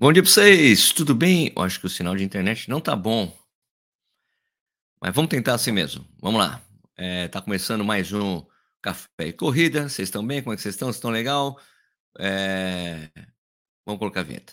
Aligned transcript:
Bom 0.00 0.12
dia 0.12 0.22
para 0.22 0.30
vocês, 0.30 0.92
tudo 0.92 1.12
bem? 1.12 1.52
Eu 1.56 1.60
acho 1.62 1.80
que 1.80 1.86
o 1.86 1.88
sinal 1.88 2.14
de 2.14 2.22
internet 2.22 2.70
não 2.70 2.80
tá 2.80 2.94
bom. 2.94 3.36
Mas 5.02 5.12
vamos 5.12 5.28
tentar 5.28 5.54
assim 5.54 5.72
mesmo. 5.72 6.06
Vamos 6.20 6.38
lá. 6.38 6.62
É, 6.96 7.26
tá 7.26 7.42
começando 7.42 7.84
mais 7.84 8.12
um 8.12 8.46
Café 8.80 9.08
e 9.26 9.32
Corrida. 9.32 9.88
Vocês 9.88 10.06
estão 10.06 10.24
bem? 10.24 10.40
Como 10.40 10.52
é 10.52 10.56
que 10.56 10.62
vocês 10.62 10.76
estão? 10.76 10.86
Vocês 10.86 10.98
estão 10.98 11.10
legal? 11.10 11.60
É, 12.16 13.10
Vamos 13.84 13.98
colocar 13.98 14.20
a 14.20 14.22
vinheta. 14.22 14.52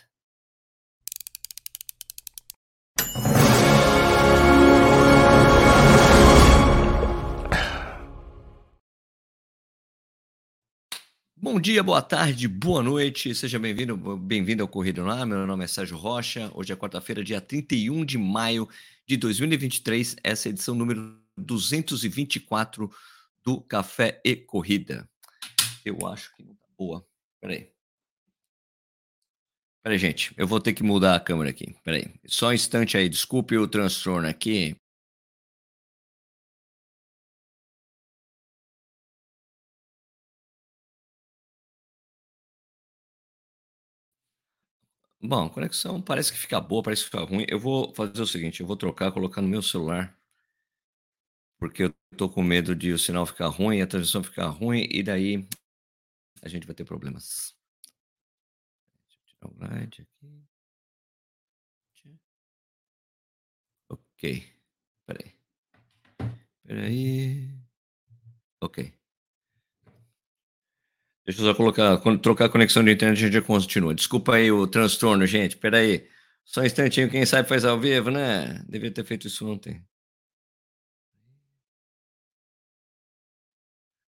Bom 11.45 11.59
dia, 11.59 11.83
boa 11.83 12.01
tarde, 12.01 12.47
boa 12.47 12.81
noite, 12.81 13.35
seja 13.35 13.59
bem-vindo, 13.59 13.95
bem-vindo 14.17 14.63
ao 14.63 14.67
Corrida 14.67 15.03
no. 15.03 15.27
Meu 15.27 15.45
nome 15.45 15.63
é 15.63 15.67
Sérgio 15.67 15.95
Rocha. 15.95 16.49
Hoje 16.55 16.73
é 16.73 16.75
quarta-feira, 16.75 17.23
dia 17.23 17.39
31 17.39 18.03
de 18.03 18.17
maio 18.17 18.67
de 19.07 19.15
2023. 19.15 20.15
Essa 20.23 20.47
é 20.47 20.49
a 20.49 20.53
edição 20.53 20.73
número 20.73 21.21
224 21.37 22.91
do 23.43 23.61
Café 23.61 24.19
e 24.25 24.35
Corrida. 24.35 25.07
Eu 25.85 26.07
acho 26.07 26.35
que 26.35 26.41
não 26.41 26.55
tá 26.55 26.65
boa. 26.75 27.05
Peraí. 27.39 27.69
Peraí, 29.83 29.99
gente, 29.99 30.33
eu 30.37 30.47
vou 30.47 30.59
ter 30.59 30.73
que 30.73 30.81
mudar 30.81 31.15
a 31.15 31.19
câmera 31.19 31.51
aqui. 31.51 31.75
Peraí, 31.83 32.11
só 32.25 32.47
um 32.47 32.53
instante 32.53 32.97
aí, 32.97 33.07
desculpe 33.07 33.55
o 33.55 33.67
transtorno 33.67 34.27
aqui. 34.27 34.75
Bom, 45.21 45.47
a 45.47 45.49
conexão 45.49 46.01
parece 46.01 46.31
que 46.31 46.37
fica 46.37 46.61
boa, 46.61 46.81
parece 46.81 47.03
que 47.03 47.09
fica 47.11 47.23
ruim. 47.25 47.45
Eu 47.49 47.59
vou 47.59 47.93
fazer 47.93 48.21
o 48.21 48.25
seguinte, 48.27 48.61
eu 48.61 48.67
vou 48.67 48.77
trocar, 48.77 49.11
colocar 49.11 49.41
no 49.41 49.47
meu 49.49 49.61
celular, 49.61 50.15
porque 51.57 51.83
eu 51.83 51.93
tô 52.17 52.29
com 52.29 52.41
medo 52.43 52.75
de 52.75 52.91
o 52.93 52.99
sinal 52.99 53.25
ficar 53.25 53.47
ruim, 53.47 53.81
a 53.81 53.87
transmissão 53.87 54.23
ficar 54.23 54.47
ruim, 54.47 54.87
e 54.89 55.03
daí 55.03 55.45
a 56.43 56.49
gente 56.49 56.65
vai 56.67 56.75
ter 56.75 56.85
problemas. 56.85 57.55
Deixa 59.07 59.19
eu 59.19 59.25
tirar 59.25 59.47
o 59.49 59.55
slide 59.55 60.01
aqui. 60.03 60.45
Ok, 63.89 64.21
peraí. 65.05 65.35
Peraí. 66.63 67.49
Ok. 68.59 68.79
Deixa 71.25 71.41
eu 71.41 71.45
só 71.45 71.55
colocar, 71.55 71.97
trocar 72.21 72.45
a 72.45 72.49
conexão 72.49 72.83
de 72.83 72.91
internet, 72.91 73.17
a 73.17 73.21
gente 73.21 73.33
já 73.33 73.41
continua. 73.41 73.95
Desculpa 73.95 74.35
aí 74.35 74.51
o 74.51 74.67
transtorno, 74.67 75.25
gente. 75.25 75.57
Pera 75.57 75.79
aí. 75.79 76.07
Só 76.45 76.61
um 76.61 76.65
instantinho, 76.65 77.09
quem 77.09 77.25
sabe 77.25 77.49
faz 77.49 77.65
ao 77.65 77.79
vivo, 77.79 78.11
né? 78.11 78.63
Devia 78.69 78.91
ter 78.91 79.03
feito 79.03 79.27
isso 79.27 79.47
ontem. 79.49 79.83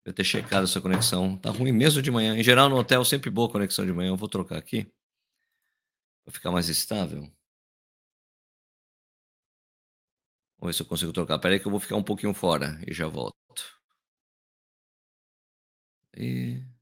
Eu 0.05 0.13
ter 0.13 0.23
checado 0.23 0.63
essa 0.65 0.79
conexão. 0.81 1.37
Tá 1.37 1.49
ruim 1.49 1.71
mesmo 1.71 2.01
de 2.01 2.11
manhã. 2.11 2.37
Em 2.37 2.43
geral, 2.43 2.69
no 2.69 2.77
hotel, 2.77 3.03
sempre 3.05 3.29
boa 3.29 3.49
conexão 3.51 3.85
de 3.85 3.91
manhã. 3.93 4.09
Eu 4.09 4.17
vou 4.17 4.29
trocar 4.29 4.57
aqui. 4.57 4.91
Para 6.23 6.33
ficar 6.33 6.51
mais 6.51 6.69
estável. 6.69 7.21
Vamos 10.59 10.67
ver 10.67 10.73
se 10.73 10.81
eu 10.83 10.85
consigo 10.87 11.13
trocar. 11.13 11.39
Pera 11.39 11.53
aí 11.55 11.59
que 11.59 11.67
eu 11.67 11.71
vou 11.71 11.79
ficar 11.79 11.95
um 11.95 12.03
pouquinho 12.03 12.33
fora 12.33 12.79
e 12.87 12.93
já 12.93 13.07
volto. 13.07 13.35
E... 16.17 16.74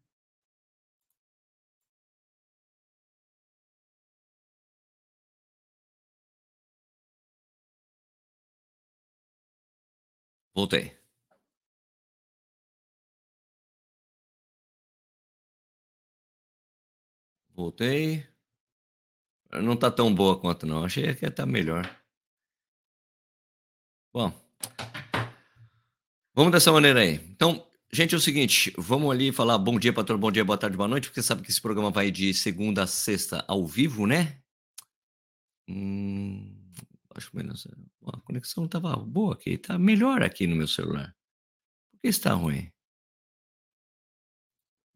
Voltei. 10.56 10.96
Voltei. 17.56 18.26
Não 19.52 19.78
tá 19.78 19.92
tão 19.92 20.14
boa 20.14 20.40
quanto 20.40 20.66
não. 20.66 20.84
Achei 20.84 21.04
que 21.16 21.26
ia 21.26 21.30
estar 21.30 21.44
tá 21.44 21.46
melhor. 21.46 21.86
Bom. 24.12 24.32
Vamos 26.36 26.52
dessa 26.52 26.72
maneira 26.72 27.02
aí. 27.02 27.16
Então, 27.30 27.68
gente, 27.92 28.16
é 28.16 28.18
o 28.18 28.22
seguinte, 28.22 28.74
vamos 28.78 29.12
ali 29.12 29.32
falar 29.32 29.58
bom 29.58 29.78
dia, 29.78 29.94
patrão, 29.94 30.18
bom 30.18 30.32
dia, 30.32 30.44
boa 30.44 30.58
tarde, 30.58 30.78
boa 30.78 30.88
noite, 30.88 31.08
porque 31.10 31.22
sabe 31.22 31.44
que 31.44 31.52
esse 31.52 31.62
programa 31.62 31.92
vai 31.92 32.10
de 32.10 32.34
segunda 32.34 32.84
a 32.84 32.88
sexta 32.88 33.46
ao 33.48 33.66
vivo, 33.68 34.08
né? 34.08 34.40
Hum, 35.68 36.63
acho 37.16 37.36
menos. 37.36 37.68
A 38.08 38.18
conexão 38.22 38.66
estava 38.66 38.96
boa 38.96 39.34
aqui, 39.34 39.52
está 39.52 39.78
melhor 39.78 40.22
aqui 40.24 40.48
no 40.48 40.56
meu 40.56 40.68
celular. 40.68 41.16
Por 41.92 42.02
que 42.02 42.08
está 42.08 42.34
ruim? 42.34 42.72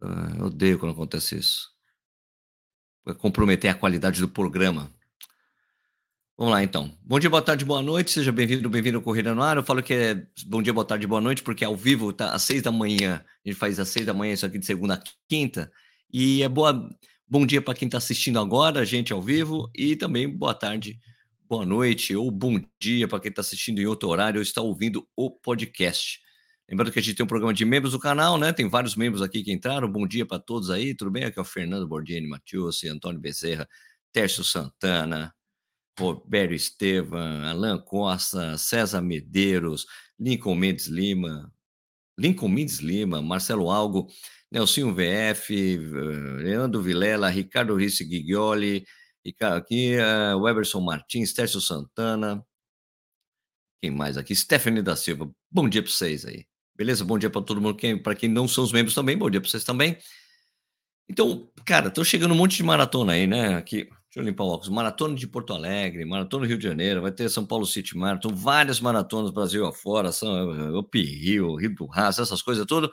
Ah, 0.02 0.36
eu 0.38 0.46
odeio 0.46 0.80
quando 0.80 0.92
acontece 0.92 1.38
isso. 1.38 1.70
Vai 3.06 3.16
comprometer 3.16 3.70
a 3.70 3.76
qualidade 3.76 4.20
do 4.20 4.28
programa. 4.30 4.94
Vamos 6.38 6.54
lá, 6.54 6.64
então. 6.64 6.96
Bom 7.02 7.20
dia, 7.20 7.30
boa 7.30 7.42
tarde, 7.42 7.66
boa 7.66 7.82
noite. 7.82 8.12
Seja 8.12 8.32
bem-vindo, 8.32 8.70
bem-vindo 8.70 8.98
ao 8.98 9.04
Corrida 9.04 9.34
no 9.34 9.42
Ar. 9.42 9.58
Eu 9.58 9.64
falo 9.64 9.82
que 9.82 9.94
é 9.94 10.28
bom 10.46 10.62
dia, 10.62 10.72
boa 10.72 10.86
tarde, 10.86 11.08
boa 11.08 11.20
noite, 11.20 11.42
porque 11.42 11.66
ao 11.66 11.76
vivo 11.76 12.14
tá 12.14 12.32
às 12.32 12.44
seis 12.44 12.62
da 12.62 12.72
manhã. 12.72 13.26
A 13.44 13.50
gente 13.50 13.58
faz 13.58 13.80
às 13.80 13.90
seis 13.90 14.06
da 14.06 14.14
manhã 14.14 14.34
isso 14.34 14.46
aqui 14.46 14.60
de 14.60 14.66
segunda 14.66 14.94
a 14.96 15.04
quinta. 15.28 15.72
E 16.14 16.44
é 16.44 16.50
boa, 16.50 16.96
bom 17.28 17.44
dia 17.44 17.60
para 17.60 17.74
quem 17.74 17.88
está 17.88 17.98
assistindo 17.98 18.40
agora, 18.40 18.82
a 18.82 18.86
gente 18.86 19.12
ao 19.12 19.22
vivo, 19.22 19.70
e 19.74 19.96
também 19.96 20.30
boa 20.30 20.54
tarde 20.54 21.00
boa 21.48 21.66
noite 21.66 22.14
ou 22.14 22.30
bom 22.30 22.60
dia 22.78 23.08
para 23.08 23.22
quem 23.22 23.30
está 23.30 23.40
assistindo 23.40 23.80
em 23.80 23.86
outro 23.86 24.10
horário 24.10 24.40
ou 24.40 24.44
está 24.44 24.62
ouvindo 24.62 25.08
o 25.16 25.32
podcast. 25.32 26.20
Lembrando 26.70 26.92
que 26.92 27.00
a 27.00 27.02
gente 27.02 27.16
tem 27.16 27.24
um 27.24 27.28
programa 27.28 27.54
de 27.54 27.64
membros 27.64 27.94
do 27.94 28.00
canal, 28.00 28.38
né? 28.38 28.52
Tem 28.52 28.68
vários 28.68 28.98
membros 28.98 29.22
aqui 29.22 29.42
que 29.42 29.54
entraram. 29.54 29.90
Bom 29.90 30.06
dia 30.06 30.26
para 30.26 30.40
todos 30.40 30.70
aí, 30.70 30.94
tudo 30.94 31.10
bem? 31.10 31.24
Aqui 31.24 31.40
é 31.40 31.42
o 31.42 31.46
Fernando 31.46 31.88
Bordiani 31.88 32.28
Matius, 32.28 32.84
Antônio 32.84 33.22
Bezerra, 33.22 33.66
Tércio 34.12 34.44
Santana, 34.44 35.34
Roberto 35.98 36.54
Estevam, 36.54 37.46
Alan 37.46 37.80
Costa, 37.80 38.58
César 38.58 39.02
Medeiros, 39.02 39.86
Lincoln 40.20 40.56
Mendes 40.56 40.88
Lima, 40.88 41.50
Lincoln 42.20 42.50
Mendes 42.50 42.80
Lima, 42.80 43.22
Marcelo 43.22 43.72
Algo, 43.72 44.08
Nelsinho 44.52 44.94
VF, 44.94 45.54
eh, 45.54 46.44
Leandro 46.44 46.82
Vilela, 46.82 47.30
Ricardo 47.30 47.74
Risse 47.74 48.04
Guigioli, 49.28 49.58
aqui, 49.58 49.96
uh, 49.98 50.40
Weberson 50.40 50.80
Martins, 50.80 51.34
Tércio 51.34 51.60
Santana. 51.60 52.46
Quem 53.82 53.92
mais 53.92 54.18
aqui? 54.18 54.36
Stephanie 54.36 54.82
da 54.82 54.96
Silva. 54.96 55.30
Bom 55.52 55.68
dia 55.68 55.84
para 55.84 55.92
vocês 55.92 56.26
aí. 56.26 56.46
Beleza? 56.76 57.04
Bom 57.04 57.18
dia 57.18 57.30
para 57.30 57.42
todo 57.42 57.62
mundo. 57.62 57.76
Quem, 57.76 57.98
para 58.02 58.16
quem 58.16 58.30
não 58.30 58.48
são 58.48 58.64
os 58.64 58.72
membros 58.72 58.96
também, 58.96 59.18
bom 59.18 59.30
dia 59.30 59.42
para 59.42 59.50
vocês 59.50 59.64
também. 59.64 59.98
Então, 61.10 61.50
cara, 61.66 61.90
tô 61.90 62.04
chegando 62.04 62.34
um 62.34 62.38
monte 62.38 62.58
de 62.58 62.64
maratona 62.64 63.14
aí, 63.14 63.28
né? 63.28 63.56
Aqui, 63.56 63.84
deixa 63.86 64.18
eu 64.18 64.24
limpar 64.24 64.44
o 64.44 64.50
óculos. 64.50 64.70
Maratona 64.70 65.16
de 65.16 65.28
Porto 65.28 65.54
Alegre, 65.54 66.06
maratona 66.06 66.46
do 66.46 66.50
Rio 66.50 66.58
de 66.58 66.64
Janeiro, 66.64 67.02
vai 67.02 67.12
ter 67.12 67.30
São 67.30 67.46
Paulo 67.46 67.66
City 67.66 67.98
Marathon, 67.98 68.34
várias 68.34 68.80
maratonas 68.80 69.32
Brasil 69.32 69.66
afora, 69.66 70.12
São 70.12 70.78
Up 70.78 71.02
Rio, 71.02 71.56
Rio 71.56 71.76
do 71.76 71.86
Raça, 71.86 72.22
essas 72.22 72.42
coisas 72.42 72.66
todas. 72.66 72.90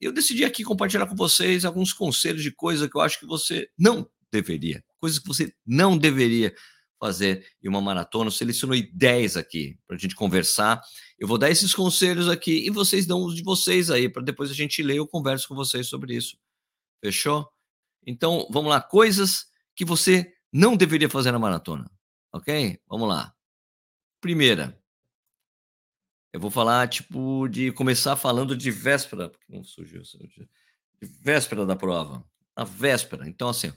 Eu 0.00 0.12
decidi 0.12 0.44
aqui 0.44 0.64
compartilhar 0.64 1.06
com 1.06 1.14
vocês 1.14 1.64
alguns 1.64 1.92
conselhos 1.92 2.42
de 2.42 2.50
coisa 2.50 2.88
que 2.88 2.96
eu 2.96 3.00
acho 3.00 3.20
que 3.20 3.26
você 3.26 3.68
não 3.78 4.08
deveria, 4.32 4.82
coisas 5.02 5.18
que 5.18 5.26
você 5.26 5.52
não 5.66 5.98
deveria 5.98 6.54
fazer 7.00 7.44
em 7.60 7.68
uma 7.68 7.80
maratona. 7.80 8.28
Eu 8.28 8.30
selecionei 8.30 8.88
10 8.92 9.36
aqui 9.36 9.76
para 9.88 9.96
a 9.96 9.98
gente 9.98 10.14
conversar. 10.14 10.80
Eu 11.18 11.26
vou 11.26 11.36
dar 11.36 11.50
esses 11.50 11.74
conselhos 11.74 12.28
aqui 12.28 12.64
e 12.64 12.70
vocês 12.70 13.04
dão 13.04 13.24
os 13.24 13.34
de 13.34 13.42
vocês 13.42 13.90
aí, 13.90 14.08
para 14.08 14.22
depois 14.22 14.52
a 14.52 14.54
gente 14.54 14.80
ler. 14.84 14.98
Eu 14.98 15.08
converso 15.08 15.48
com 15.48 15.56
vocês 15.56 15.88
sobre 15.88 16.14
isso. 16.14 16.38
Fechou? 17.04 17.50
Então, 18.06 18.46
vamos 18.48 18.70
lá. 18.70 18.80
Coisas 18.80 19.46
que 19.74 19.84
você 19.84 20.32
não 20.52 20.76
deveria 20.76 21.10
fazer 21.10 21.32
na 21.32 21.40
maratona. 21.40 21.90
Ok? 22.32 22.80
Vamos 22.88 23.08
lá. 23.08 23.34
Primeira. 24.20 24.80
Eu 26.32 26.38
vou 26.38 26.52
falar, 26.52 26.88
tipo, 26.88 27.48
de 27.48 27.72
começar 27.72 28.14
falando 28.14 28.56
de 28.56 28.70
véspera. 28.70 29.28
Porque 29.28 29.52
não 29.52 29.64
surgiu. 29.64 30.02
De 30.02 31.08
véspera 31.20 31.66
da 31.66 31.74
prova. 31.74 32.24
A 32.54 32.62
véspera. 32.62 33.28
Então, 33.28 33.48
assim, 33.48 33.72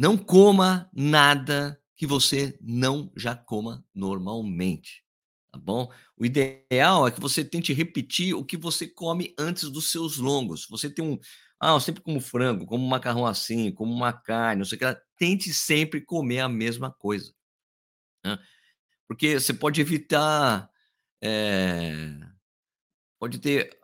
não 0.00 0.16
coma 0.16 0.88
nada 0.94 1.78
que 1.94 2.06
você 2.06 2.58
não 2.58 3.12
já 3.14 3.36
coma 3.36 3.84
normalmente, 3.94 5.04
tá 5.52 5.58
bom? 5.58 5.92
O 6.16 6.24
ideal 6.24 7.06
é 7.06 7.10
que 7.10 7.20
você 7.20 7.44
tente 7.44 7.74
repetir 7.74 8.34
o 8.34 8.42
que 8.42 8.56
você 8.56 8.88
come 8.88 9.34
antes 9.38 9.68
dos 9.68 9.90
seus 9.90 10.16
longos. 10.16 10.66
Você 10.70 10.88
tem 10.88 11.04
um, 11.04 11.18
ah, 11.60 11.72
eu 11.72 11.80
sempre 11.80 12.00
como 12.00 12.18
frango, 12.18 12.64
como 12.64 12.88
macarrão 12.88 13.26
assim, 13.26 13.70
como 13.72 13.92
uma 13.92 14.10
carne, 14.10 14.60
não 14.60 14.64
sei 14.64 14.76
o 14.76 14.78
que. 14.78 15.02
Tente 15.18 15.52
sempre 15.52 16.00
comer 16.00 16.40
a 16.40 16.48
mesma 16.48 16.90
coisa, 16.90 17.34
né? 18.24 18.38
porque 19.06 19.38
você 19.38 19.52
pode 19.52 19.82
evitar, 19.82 20.70
é, 21.22 22.16
pode 23.18 23.38
ter, 23.38 23.78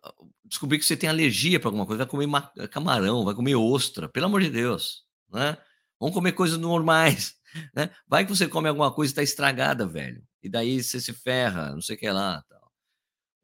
descobrir 0.47 0.79
que 0.79 0.87
você 0.87 0.97
tem 0.97 1.11
alergia 1.11 1.61
para 1.61 1.69
alguma 1.69 1.85
coisa, 1.85 2.07
vai 2.07 2.07
comer 2.07 2.29
camarão, 2.71 3.23
vai 3.23 3.35
comer 3.35 3.57
ostra, 3.57 4.09
pelo 4.09 4.25
amor 4.25 4.41
de 4.41 4.49
Deus, 4.49 5.05
né? 5.31 5.59
Vamos 6.01 6.15
comer 6.15 6.33
coisas 6.33 6.59
normais. 6.59 7.35
né? 7.75 7.91
Vai 8.07 8.25
que 8.25 8.31
você 8.35 8.49
come 8.49 8.69
alguma 8.69 8.93
coisa 8.93 9.13
e 9.13 9.17
tá 9.17 9.23
estragada, 9.23 9.87
velho. 9.87 10.23
E 10.43 10.49
daí 10.49 10.83
você 10.83 11.01
se 11.01 11.13
ferra, 11.13 11.73
não 11.73 11.81
sei 11.81 11.97
o 11.97 11.99
que 11.99 12.11
lá, 12.11 12.43
tal. 12.49 12.73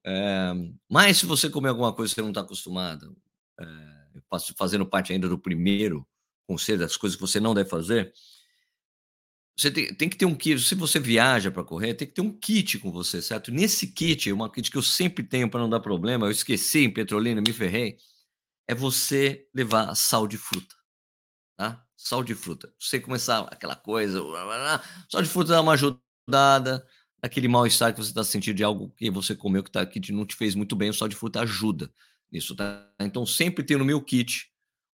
Eh, 0.04 0.54
mas 0.90 1.18
se 1.18 1.26
você 1.26 1.48
comer 1.50 1.70
alguma 1.70 1.92
coisa 1.92 2.10
que 2.10 2.16
você 2.16 2.22
não 2.22 2.30
está 2.30 2.42
acostumado, 2.42 3.16
eh, 3.60 4.20
fazendo 4.56 4.86
parte 4.86 5.12
ainda 5.12 5.28
do 5.28 5.38
primeiro 5.38 6.06
conselho 6.46 6.78
das 6.80 6.96
coisas 6.96 7.16
que 7.16 7.22
você 7.22 7.40
não 7.40 7.54
deve 7.54 7.68
fazer, 7.68 8.12
você 9.56 9.70
tem, 9.70 9.94
tem 9.94 10.08
que 10.08 10.16
ter 10.16 10.24
um 10.26 10.34
kit. 10.34 10.60
Se 10.60 10.74
você 10.74 10.98
viaja 10.98 11.50
para 11.50 11.64
correr, 11.64 11.94
tem 11.94 12.08
que 12.08 12.14
ter 12.14 12.22
um 12.22 12.32
kit 12.32 12.78
com 12.78 12.90
você, 12.90 13.20
certo? 13.20 13.52
Nesse 13.52 13.86
kit, 13.92 14.32
uma 14.32 14.50
kit 14.50 14.70
que 14.70 14.78
eu 14.78 14.82
sempre 14.82 15.22
tenho 15.24 15.50
para 15.50 15.60
não 15.60 15.68
dar 15.68 15.80
problema, 15.80 16.26
eu 16.26 16.30
esqueci 16.30 16.80
em 16.80 16.92
Petrolina, 16.92 17.40
me 17.40 17.52
ferrei, 17.52 17.96
é 18.68 18.74
você 18.74 19.46
levar 19.54 19.94
sal 19.94 20.26
de 20.26 20.38
fruta? 20.38 20.81
Sal 22.04 22.24
de 22.24 22.34
fruta. 22.34 22.72
Você 22.80 22.98
começar 22.98 23.40
aquela 23.42 23.76
coisa, 23.76 24.20
sal 25.08 25.22
de 25.22 25.28
fruta 25.28 25.52
dá 25.52 25.60
uma 25.60 25.74
ajudada, 25.74 26.84
aquele 27.22 27.46
mal-estar 27.46 27.92
que 27.94 28.00
você 28.02 28.10
está 28.10 28.24
sentindo 28.24 28.56
de 28.56 28.64
algo 28.64 28.90
que 28.96 29.08
você 29.08 29.36
comeu 29.36 29.62
que, 29.62 29.70
tá, 29.70 29.86
que 29.86 30.10
não 30.10 30.26
te 30.26 30.34
fez 30.34 30.56
muito 30.56 30.74
bem, 30.74 30.90
o 30.90 30.94
sal 30.94 31.06
de 31.06 31.14
fruta 31.14 31.40
ajuda 31.42 31.88
nisso, 32.30 32.56
tá? 32.56 32.90
Então 33.00 33.24
sempre 33.24 33.62
tem 33.62 33.76
no 33.76 33.84
meu 33.84 34.02
kit 34.02 34.50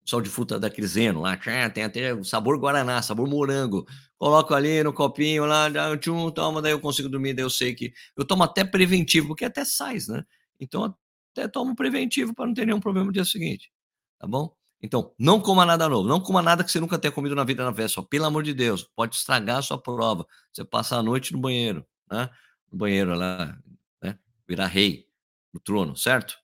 sal 0.05 0.21
de 0.21 0.29
fruta 0.29 0.59
daquele 0.59 0.85
Zeno 0.85 1.21
lá, 1.21 1.37
tem 1.73 1.83
até 1.85 2.21
sabor 2.25 2.59
guaraná, 2.59 3.01
sabor 3.01 3.27
morango. 3.29 3.85
Coloco 4.17 4.53
ali 4.53 4.83
no 4.83 4.91
copinho 4.91 5.45
lá, 5.45 5.69
tchum, 5.97 6.29
toma, 6.31 6.61
daí 6.61 6.73
eu 6.73 6.79
consigo 6.79 7.07
dormir, 7.07 7.33
daí 7.33 7.45
eu 7.45 7.49
sei 7.49 7.73
que 7.73 7.93
eu 8.17 8.25
tomo 8.25 8.43
até 8.43 8.65
preventivo, 8.65 9.29
porque 9.29 9.45
até 9.45 9.63
sais, 9.63 10.09
né? 10.09 10.25
Então 10.59 10.93
até 11.33 11.47
tomo 11.47 11.73
preventivo 11.73 12.33
para 12.35 12.47
não 12.47 12.53
ter 12.53 12.65
nenhum 12.65 12.81
problema 12.81 13.07
no 13.07 13.13
dia 13.13 13.23
seguinte, 13.23 13.71
tá 14.19 14.27
bom? 14.27 14.56
Então, 14.81 15.13
não 15.17 15.41
coma 15.41 15.65
nada 15.65 15.89
novo, 15.89 16.07
não 16.07 16.19
coma 16.19 16.41
nada 16.41 16.63
que 16.63 16.71
você 16.71 16.79
nunca 16.79 16.99
tenha 16.99 17.11
comido 17.11 17.35
na 17.35 17.43
vida 17.43 17.63
na 17.63 17.73
festa, 17.73 18.01
pelo 18.03 18.25
amor 18.25 18.43
de 18.43 18.53
Deus, 18.53 18.83
pode 18.95 19.15
estragar 19.15 19.57
a 19.57 19.61
sua 19.61 19.77
prova. 19.77 20.25
Você 20.53 20.63
passa 20.63 20.97
a 20.97 21.03
noite 21.03 21.33
no 21.33 21.39
banheiro, 21.39 21.85
né? 22.11 22.29
No 22.71 22.77
banheiro 22.77 23.15
lá, 23.15 23.57
né? 24.01 24.19
Virar 24.47 24.67
rei 24.67 25.07
no 25.51 25.59
trono, 25.59 25.95
certo? 25.95 26.37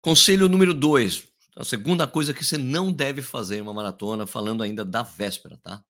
Conselho 0.00 0.48
número 0.48 0.72
dois, 0.72 1.28
a 1.54 1.64
segunda 1.64 2.06
coisa 2.06 2.32
que 2.32 2.44
você 2.44 2.56
não 2.56 2.90
deve 2.92 3.20
fazer 3.20 3.58
em 3.58 3.60
uma 3.60 3.74
maratona, 3.74 4.26
falando 4.26 4.62
ainda 4.62 4.84
da 4.84 5.02
véspera, 5.02 5.58
tá? 5.58 5.84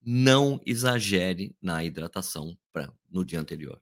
Não 0.00 0.60
exagere 0.64 1.56
na 1.60 1.82
hidratação 1.82 2.56
pra, 2.72 2.92
no 3.10 3.24
dia 3.24 3.40
anterior. 3.40 3.80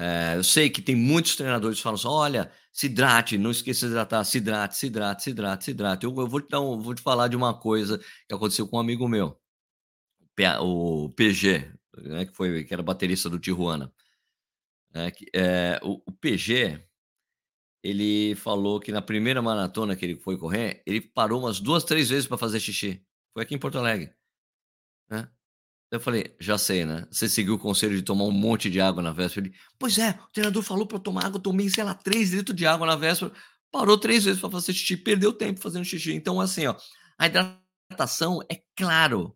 É, 0.00 0.36
eu 0.36 0.44
sei 0.44 0.70
que 0.70 0.80
tem 0.80 0.94
muitos 0.94 1.34
treinadores 1.34 1.78
que 1.78 1.82
falam 1.82 1.96
assim: 1.96 2.06
olha, 2.08 2.52
se 2.72 2.86
hidrate, 2.86 3.36
não 3.36 3.50
esqueça 3.50 3.86
de 3.86 3.92
hidratar, 3.92 4.24
se 4.24 4.38
hidrate, 4.38 4.76
se 4.76 4.86
hidrate, 4.86 5.24
se 5.24 5.30
hidrate, 5.30 5.64
se 5.64 5.70
hidrate. 5.72 6.04
Eu, 6.06 6.14
eu 6.16 6.28
vou, 6.28 6.40
te 6.40 6.48
dar 6.48 6.60
um, 6.60 6.80
vou 6.80 6.94
te 6.94 7.02
falar 7.02 7.26
de 7.28 7.36
uma 7.36 7.58
coisa 7.58 7.98
que 7.98 8.34
aconteceu 8.34 8.68
com 8.68 8.76
um 8.76 8.80
amigo 8.80 9.08
meu, 9.08 9.36
o 10.60 11.10
PG, 11.10 11.72
né, 11.96 12.26
que, 12.26 12.32
foi, 12.32 12.64
que 12.64 12.72
era 12.72 12.82
baterista 12.82 13.28
do 13.28 13.40
Tijuana. 13.40 13.92
É, 14.94 15.12
é, 15.34 15.80
o, 15.82 16.00
o 16.06 16.12
PG, 16.12 16.80
ele 17.82 18.34
falou 18.36 18.80
que 18.80 18.92
na 18.92 19.02
primeira 19.02 19.42
maratona 19.42 19.96
que 19.96 20.04
ele 20.04 20.16
foi 20.16 20.38
correr, 20.38 20.82
ele 20.86 21.00
parou 21.00 21.40
umas 21.40 21.60
duas, 21.60 21.84
três 21.84 22.08
vezes 22.08 22.26
para 22.26 22.38
fazer 22.38 22.60
xixi. 22.60 23.04
Foi 23.32 23.42
aqui 23.42 23.54
em 23.54 23.58
Porto 23.58 23.78
Alegre. 23.78 24.12
Né? 25.10 25.28
Eu 25.90 25.98
falei, 25.98 26.34
já 26.38 26.58
sei, 26.58 26.84
né? 26.84 27.06
Você 27.10 27.28
seguiu 27.28 27.54
o 27.54 27.58
conselho 27.58 27.96
de 27.96 28.02
tomar 28.02 28.24
um 28.24 28.30
monte 28.30 28.68
de 28.68 28.80
água 28.80 29.02
na 29.02 29.10
véspera. 29.10 29.46
Ele, 29.46 29.56
pois 29.78 29.96
é, 29.98 30.10
o 30.10 30.32
treinador 30.32 30.62
falou 30.62 30.86
para 30.86 30.98
eu 30.98 31.02
tomar 31.02 31.24
água, 31.24 31.38
eu 31.38 31.42
tomei, 31.42 31.68
sei 31.70 31.82
lá, 31.82 31.94
três 31.94 32.30
litros 32.30 32.54
de 32.54 32.66
água 32.66 32.86
na 32.86 32.94
véspera. 32.94 33.32
Parou 33.72 33.96
três 33.96 34.24
vezes 34.24 34.40
para 34.40 34.50
fazer 34.50 34.72
xixi, 34.74 34.96
perdeu 34.96 35.32
tempo 35.32 35.60
fazendo 35.60 35.84
xixi. 35.84 36.12
Então, 36.12 36.40
assim, 36.40 36.66
ó, 36.66 36.76
a 37.18 37.26
hidratação 37.26 38.40
é 38.50 38.60
claro, 38.76 39.34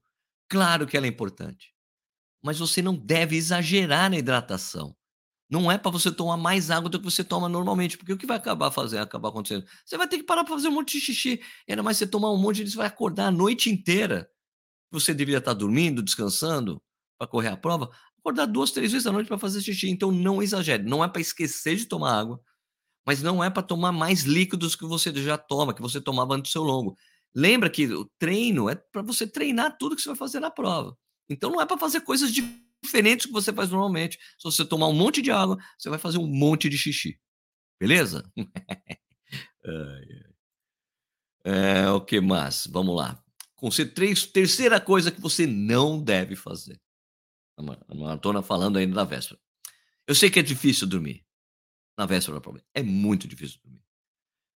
claro 0.49 0.87
que 0.87 0.96
ela 0.96 1.06
é 1.06 1.08
importante. 1.08 1.72
Mas 2.43 2.58
você 2.58 2.82
não 2.82 2.94
deve 2.94 3.37
exagerar 3.37 4.10
na 4.10 4.19
hidratação. 4.19 4.94
Não 5.48 5.70
é 5.70 5.78
para 5.78 5.90
você 5.90 6.10
tomar 6.10 6.37
mais 6.37 6.70
água 6.70 6.88
do 6.88 6.98
que 6.98 7.05
você 7.05 7.22
toma 7.22 7.48
normalmente, 7.48 7.96
porque 7.98 8.12
o 8.12 8.16
que 8.16 8.26
vai 8.26 8.38
acabar 8.38 8.70
fazendo, 8.70 9.02
acabar 9.02 9.28
acontecendo? 9.28 9.66
Você 9.84 9.98
vai 9.98 10.08
ter 10.08 10.19
que 10.19 10.25
parar 10.25 10.44
para 10.44 10.55
fazer 10.55 10.69
um 10.69 10.72
monte 10.72 10.98
de 10.98 11.05
xixi. 11.05 11.43
Ainda 11.69 11.82
mais 11.82 11.98
você 11.98 12.06
tomar 12.06 12.31
um 12.31 12.38
monte, 12.38 12.69
você 12.69 12.76
vai 12.76 12.87
acordar 12.87 13.26
a 13.26 13.31
noite 13.31 13.70
inteira. 13.70 14.31
Você 14.92 15.14
deveria 15.14 15.38
estar 15.38 15.54
dormindo, 15.54 16.02
descansando, 16.02 16.80
para 17.18 17.26
correr 17.26 17.48
a 17.48 17.56
prova. 17.56 17.90
Acordar 18.18 18.46
duas, 18.46 18.70
três 18.70 18.92
vezes 18.92 19.06
à 19.06 19.12
noite 19.12 19.26
para 19.26 19.38
fazer 19.38 19.60
xixi. 19.60 19.88
Então 19.88 20.12
não 20.12 20.42
exagere. 20.42 20.82
Não 20.84 21.02
é 21.02 21.08
para 21.08 21.20
esquecer 21.20 21.76
de 21.76 21.86
tomar 21.86 22.20
água, 22.20 22.40
mas 23.06 23.22
não 23.22 23.42
é 23.42 23.50
para 23.50 23.62
tomar 23.62 23.90
mais 23.90 24.22
líquidos 24.22 24.76
que 24.76 24.84
você 24.84 25.12
já 25.14 25.36
toma, 25.36 25.74
que 25.74 25.82
você 25.82 26.00
tomava 26.00 26.34
antes 26.34 26.50
do 26.50 26.52
seu 26.52 26.62
longo. 26.62 26.96
Lembra 27.34 27.70
que 27.70 27.86
o 27.86 28.04
treino 28.18 28.68
é 28.68 28.74
para 28.74 29.02
você 29.02 29.26
treinar 29.26 29.76
tudo 29.78 29.96
que 29.96 30.02
você 30.02 30.10
vai 30.10 30.16
fazer 30.16 30.38
na 30.38 30.50
prova. 30.50 30.96
Então 31.28 31.50
não 31.50 31.60
é 31.60 31.66
para 31.66 31.78
fazer 31.78 32.02
coisas 32.02 32.30
diferentes 32.82 33.26
que 33.26 33.32
você 33.32 33.52
faz 33.52 33.70
normalmente. 33.70 34.18
Se 34.38 34.44
você 34.44 34.64
tomar 34.64 34.88
um 34.88 34.92
monte 34.92 35.22
de 35.22 35.30
água, 35.30 35.58
você 35.78 35.88
vai 35.88 35.98
fazer 35.98 36.18
um 36.18 36.26
monte 36.26 36.68
de 36.68 36.76
xixi. 36.76 37.18
Beleza? 37.80 38.30
é, 41.44 41.90
o 41.90 42.00
que 42.00 42.20
mais? 42.20 42.66
Vamos 42.70 42.94
lá. 42.96 43.21
Conselho 43.62 43.94
três, 43.94 44.26
terceira 44.26 44.80
coisa 44.80 45.12
que 45.12 45.20
você 45.20 45.46
não 45.46 46.02
deve 46.02 46.34
fazer. 46.34 46.80
A 47.56 47.94
maratona 47.94 48.42
falando 48.42 48.76
ainda 48.76 48.96
da 48.96 49.04
véspera. 49.04 49.40
Eu 50.04 50.16
sei 50.16 50.28
que 50.28 50.40
é 50.40 50.42
difícil 50.42 50.84
dormir 50.84 51.24
na 51.96 52.04
véspera 52.04 52.40
prova. 52.40 52.60
É 52.74 52.82
muito 52.82 53.28
difícil 53.28 53.60
dormir. 53.62 53.80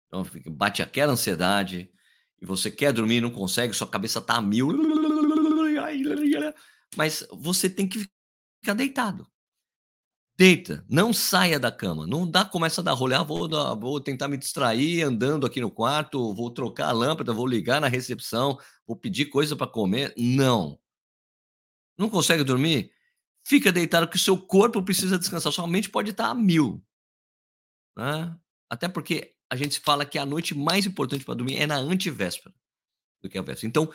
Então 0.07 0.25
bate 0.53 0.81
aquela 0.81 1.13
ansiedade 1.13 1.87
e 2.41 2.45
você 2.47 2.71
quer 2.71 2.91
dormir, 2.91 3.21
não 3.21 3.29
consegue, 3.29 3.75
sua 3.75 3.87
cabeça 3.87 4.19
tá 4.19 4.37
a 4.37 4.41
mil. 4.41 4.69
Mas 6.97 7.27
você 7.31 7.69
tem 7.69 7.87
que 7.87 8.09
fica 8.59 8.73
deitado. 8.73 9.31
Deita, 10.37 10.83
não 10.89 11.13
saia 11.13 11.57
da 11.57 11.71
cama, 11.71 12.05
não 12.05 12.29
dá, 12.29 12.43
começa 12.43 12.81
a 12.81 12.83
dar 12.83 12.91
rolê, 12.91 13.15
ah, 13.15 13.23
vou, 13.23 13.47
vou 13.79 14.01
tentar 14.01 14.27
me 14.27 14.35
distrair 14.35 15.01
andando 15.01 15.45
aqui 15.45 15.61
no 15.61 15.71
quarto, 15.71 16.33
vou 16.33 16.51
trocar 16.51 16.89
a 16.89 16.91
lâmpada, 16.91 17.31
vou 17.31 17.47
ligar 17.47 17.79
na 17.79 17.87
recepção, 17.87 18.59
vou 18.85 18.97
pedir 18.97 19.27
coisa 19.27 19.55
para 19.55 19.65
comer. 19.65 20.13
Não. 20.17 20.77
Não 21.97 22.09
consegue 22.09 22.43
dormir? 22.43 22.91
Fica 23.45 23.71
deitado 23.71 24.09
que 24.09 24.17
o 24.17 24.19
seu 24.19 24.37
corpo 24.37 24.83
precisa 24.83 25.17
descansar, 25.17 25.53
sua 25.53 25.67
mente 25.67 25.89
pode 25.89 26.11
estar 26.11 26.27
a 26.27 26.35
mil. 26.35 26.83
Né? 27.95 28.35
Até 28.69 28.89
porque 28.89 29.35
a 29.49 29.55
gente 29.55 29.79
fala 29.79 30.05
que 30.05 30.19
a 30.19 30.25
noite 30.25 30.53
mais 30.53 30.85
importante 30.85 31.23
para 31.23 31.35
dormir 31.35 31.55
é 31.55 31.65
na 31.65 31.77
antivéspera 31.77 32.53
do 33.23 33.29
que 33.29 33.37
a 33.37 33.41
véspera. 33.41 33.69
Então, 33.69 33.89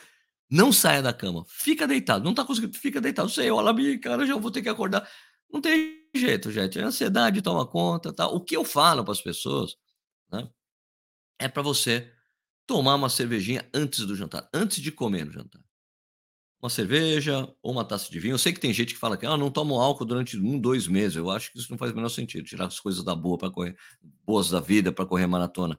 não 0.51 0.73
saia 0.73 1.03
da 1.03 1.13
cama. 1.13 1.45
Fica 1.49 1.87
deitado. 1.87 2.25
Não 2.25 2.33
tá 2.33 2.45
conseguindo, 2.45 2.79
fica 2.79 2.99
deitado. 2.99 3.29
Sei, 3.29 3.51
olha 3.51 3.99
cara, 3.99 4.27
já 4.27 4.37
vou 4.37 4.51
ter 4.51 4.63
que 4.63 4.69
acordar. 4.69 5.07
Não 5.53 5.61
tem 5.61 6.00
jeito, 6.19 6.51
gente. 6.51 6.79
A 6.79 6.87
ansiedade 6.87 7.43
toma 7.43 7.67
conta, 7.67 8.13
tá? 8.13 8.27
O 8.27 8.41
que 8.41 8.57
eu 8.57 8.65
falo 8.65 9.05
para 9.05 9.13
as 9.13 9.21
pessoas, 9.21 9.77
né? 10.31 10.49
É 11.39 11.49
para 11.49 11.63
você 11.63 12.13
tomar 12.67 12.95
uma 12.95 13.09
cervejinha 13.09 13.69
antes 13.75 14.07
do 14.07 14.15
jantar, 14.15 14.49
antes 14.55 14.81
de 14.81 14.93
comer 14.93 15.25
no 15.25 15.33
jantar. 15.33 15.63
Uma 16.63 16.71
cerveja 16.71 17.49
ou 17.63 17.73
uma 17.73 17.85
taça 17.85 18.11
de 18.11 18.21
vinho. 18.21 18.35
Eu 18.35 18.39
sei 18.39 18.53
que 18.53 18.61
tem 18.61 18.73
gente 18.73 18.93
que 18.93 19.01
fala 19.01 19.17
que 19.17 19.25
ah, 19.25 19.37
não 19.37 19.51
tomo 19.51 19.81
álcool 19.81 20.05
durante 20.05 20.37
um, 20.37 20.59
dois 20.59 20.87
meses. 20.87 21.17
Eu 21.17 21.31
acho 21.31 21.51
que 21.51 21.59
isso 21.59 21.71
não 21.71 21.79
faz 21.79 21.91
o 21.91 21.97
menor 21.97 22.11
sentido. 22.11 22.45
Tirar 22.45 22.67
as 22.67 22.79
coisas 22.79 23.03
da 23.03 23.15
boa 23.15 23.39
para 23.39 23.51
correr, 23.51 23.77
boas 24.27 24.51
da 24.51 24.61
vida 24.61 24.93
para 24.93 25.07
correr 25.07 25.27
maratona. 25.27 25.79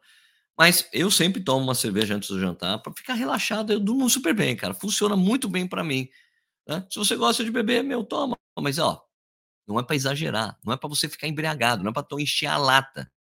Mas 0.57 0.89
eu 0.91 1.09
sempre 1.09 1.41
tomo 1.43 1.63
uma 1.63 1.75
cerveja 1.75 2.15
antes 2.15 2.29
do 2.29 2.39
jantar 2.39 2.79
para 2.79 2.93
ficar 2.93 3.13
relaxado. 3.13 3.71
Eu 3.71 3.79
durmo 3.79 4.09
super 4.09 4.33
bem, 4.33 4.55
cara. 4.55 4.73
Funciona 4.73 5.15
muito 5.15 5.47
bem 5.47 5.67
para 5.67 5.83
mim. 5.83 6.09
Né? 6.67 6.85
Se 6.89 6.99
você 6.99 7.15
gosta 7.15 7.43
de 7.43 7.51
beber, 7.51 7.83
meu, 7.83 8.03
toma. 8.03 8.37
Mas, 8.59 8.77
ó, 8.79 9.01
não 9.71 9.79
é 9.79 9.83
para 9.83 9.95
exagerar. 9.95 10.57
Não 10.63 10.73
é 10.73 10.77
para 10.77 10.89
você 10.89 11.07
ficar 11.07 11.27
embriagado. 11.27 11.83
Não 11.83 11.91
é 11.91 11.93
para 11.93 12.05
encher 12.19 12.47
a 12.47 12.57
lata. 12.57 13.11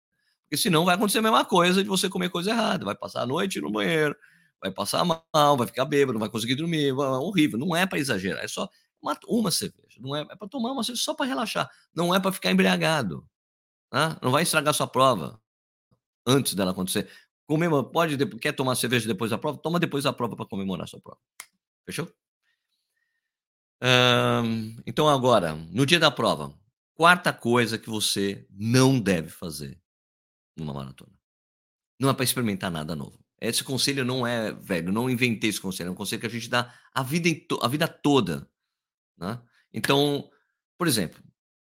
Porque 0.43 0.57
senão 0.57 0.83
vai 0.83 0.95
acontecer 0.95 1.19
a 1.19 1.21
mesma 1.21 1.45
coisa 1.45 1.81
de 1.81 1.87
você 1.87 2.09
comer 2.09 2.29
coisa 2.29 2.51
errada. 2.51 2.83
Vai 2.83 2.95
passar 2.95 3.21
a 3.21 3.25
noite 3.25 3.61
no 3.61 3.71
banheiro, 3.71 4.15
vai 4.59 4.69
passar 4.71 5.05
mal, 5.05 5.57
vai 5.57 5.65
ficar 5.65 5.85
bêbado, 5.85 6.13
não 6.13 6.19
vai 6.19 6.29
conseguir 6.29 6.55
dormir. 6.55 6.91
Vai, 6.91 7.07
é 7.07 7.11
horrível. 7.11 7.57
Não 7.57 7.75
é 7.75 7.85
para 7.85 7.99
exagerar. 7.99 8.43
É 8.43 8.47
só 8.47 8.69
uma, 9.01 9.17
uma 9.27 9.49
cerveja. 9.49 9.99
Não 9.99 10.15
é, 10.15 10.21
é 10.21 10.35
para 10.35 10.47
tomar 10.47 10.71
uma 10.71 10.83
cerveja 10.83 11.03
só 11.03 11.13
para 11.13 11.25
relaxar. 11.25 11.69
Não 11.95 12.13
é 12.13 12.19
para 12.19 12.31
ficar 12.31 12.51
embriagado. 12.51 13.25
Né? 13.93 14.17
Não 14.21 14.31
vai 14.31 14.43
estragar 14.43 14.73
sua 14.73 14.87
prova 14.87 15.39
antes 16.27 16.53
dela 16.53 16.71
acontecer. 16.71 17.09
Comemora, 17.47 17.83
pode, 17.83 18.25
quer 18.37 18.53
tomar 18.53 18.75
cerveja 18.75 19.07
depois 19.07 19.31
da 19.31 19.37
prova? 19.37 19.57
Toma 19.57 19.79
depois 19.79 20.03
da 20.03 20.13
prova 20.13 20.35
para 20.35 20.45
comemorar 20.45 20.87
sua 20.87 21.01
prova. 21.01 21.19
Fechou? 21.85 22.11
Então, 24.85 25.07
agora, 25.07 25.55
no 25.71 25.85
dia 25.85 25.99
da 25.99 26.11
prova, 26.11 26.53
quarta 26.93 27.33
coisa 27.33 27.77
que 27.77 27.89
você 27.89 28.45
não 28.49 28.99
deve 28.99 29.29
fazer 29.29 29.79
numa 30.55 30.73
maratona. 30.73 31.11
Não 31.99 32.09
é 32.09 32.13
para 32.13 32.23
experimentar 32.23 32.71
nada 32.71 32.95
novo. 32.95 33.19
Esse 33.39 33.63
conselho 33.63 34.05
não 34.05 34.25
é, 34.25 34.51
velho, 34.51 34.91
não 34.91 35.09
inventei 35.09 35.49
esse 35.49 35.59
conselho, 35.59 35.87
é 35.87 35.91
um 35.91 35.95
conselho 35.95 36.21
que 36.21 36.27
a 36.27 36.29
gente 36.29 36.47
dá 36.47 36.71
a 36.93 37.01
vida, 37.01 37.29
a 37.61 37.67
vida 37.67 37.87
toda. 37.87 38.47
Né? 39.17 39.41
Então, 39.73 40.29
por 40.77 40.87
exemplo, 40.87 41.23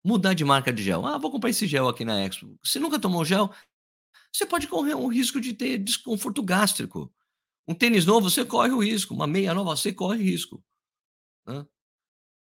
mudar 0.03 0.33
de 0.33 0.43
marca 0.43 0.73
de 0.73 0.81
gel. 0.81 1.05
Ah, 1.05 1.19
vou 1.19 1.31
comprar 1.31 1.51
esse 1.51 1.67
gel 1.67 1.87
aqui 1.87 2.03
na 2.03 2.25
Expo. 2.25 2.57
Você 2.63 2.79
nunca 2.79 2.99
tomou 2.99 3.23
gel? 3.23 3.53
você 4.33 4.45
pode 4.45 4.67
correr 4.67 4.95
um 4.95 5.07
risco 5.07 5.41
de 5.41 5.53
ter 5.53 5.77
desconforto 5.77 6.41
gástrico. 6.41 7.13
Um 7.67 7.75
tênis 7.75 8.05
novo, 8.05 8.29
você 8.29 8.45
corre 8.45 8.71
o 8.71 8.81
risco. 8.81 9.13
Uma 9.13 9.27
meia 9.27 9.53
nova, 9.53 9.75
você 9.75 9.93
corre 9.93 10.23
risco. 10.23 10.63
Né? 11.45 11.65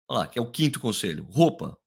Olha 0.10 0.20
lá, 0.20 0.28
que 0.28 0.38
é 0.38 0.42
o 0.42 0.50
quinto 0.50 0.80
conselho. 0.80 1.24
Roupa. 1.26 1.78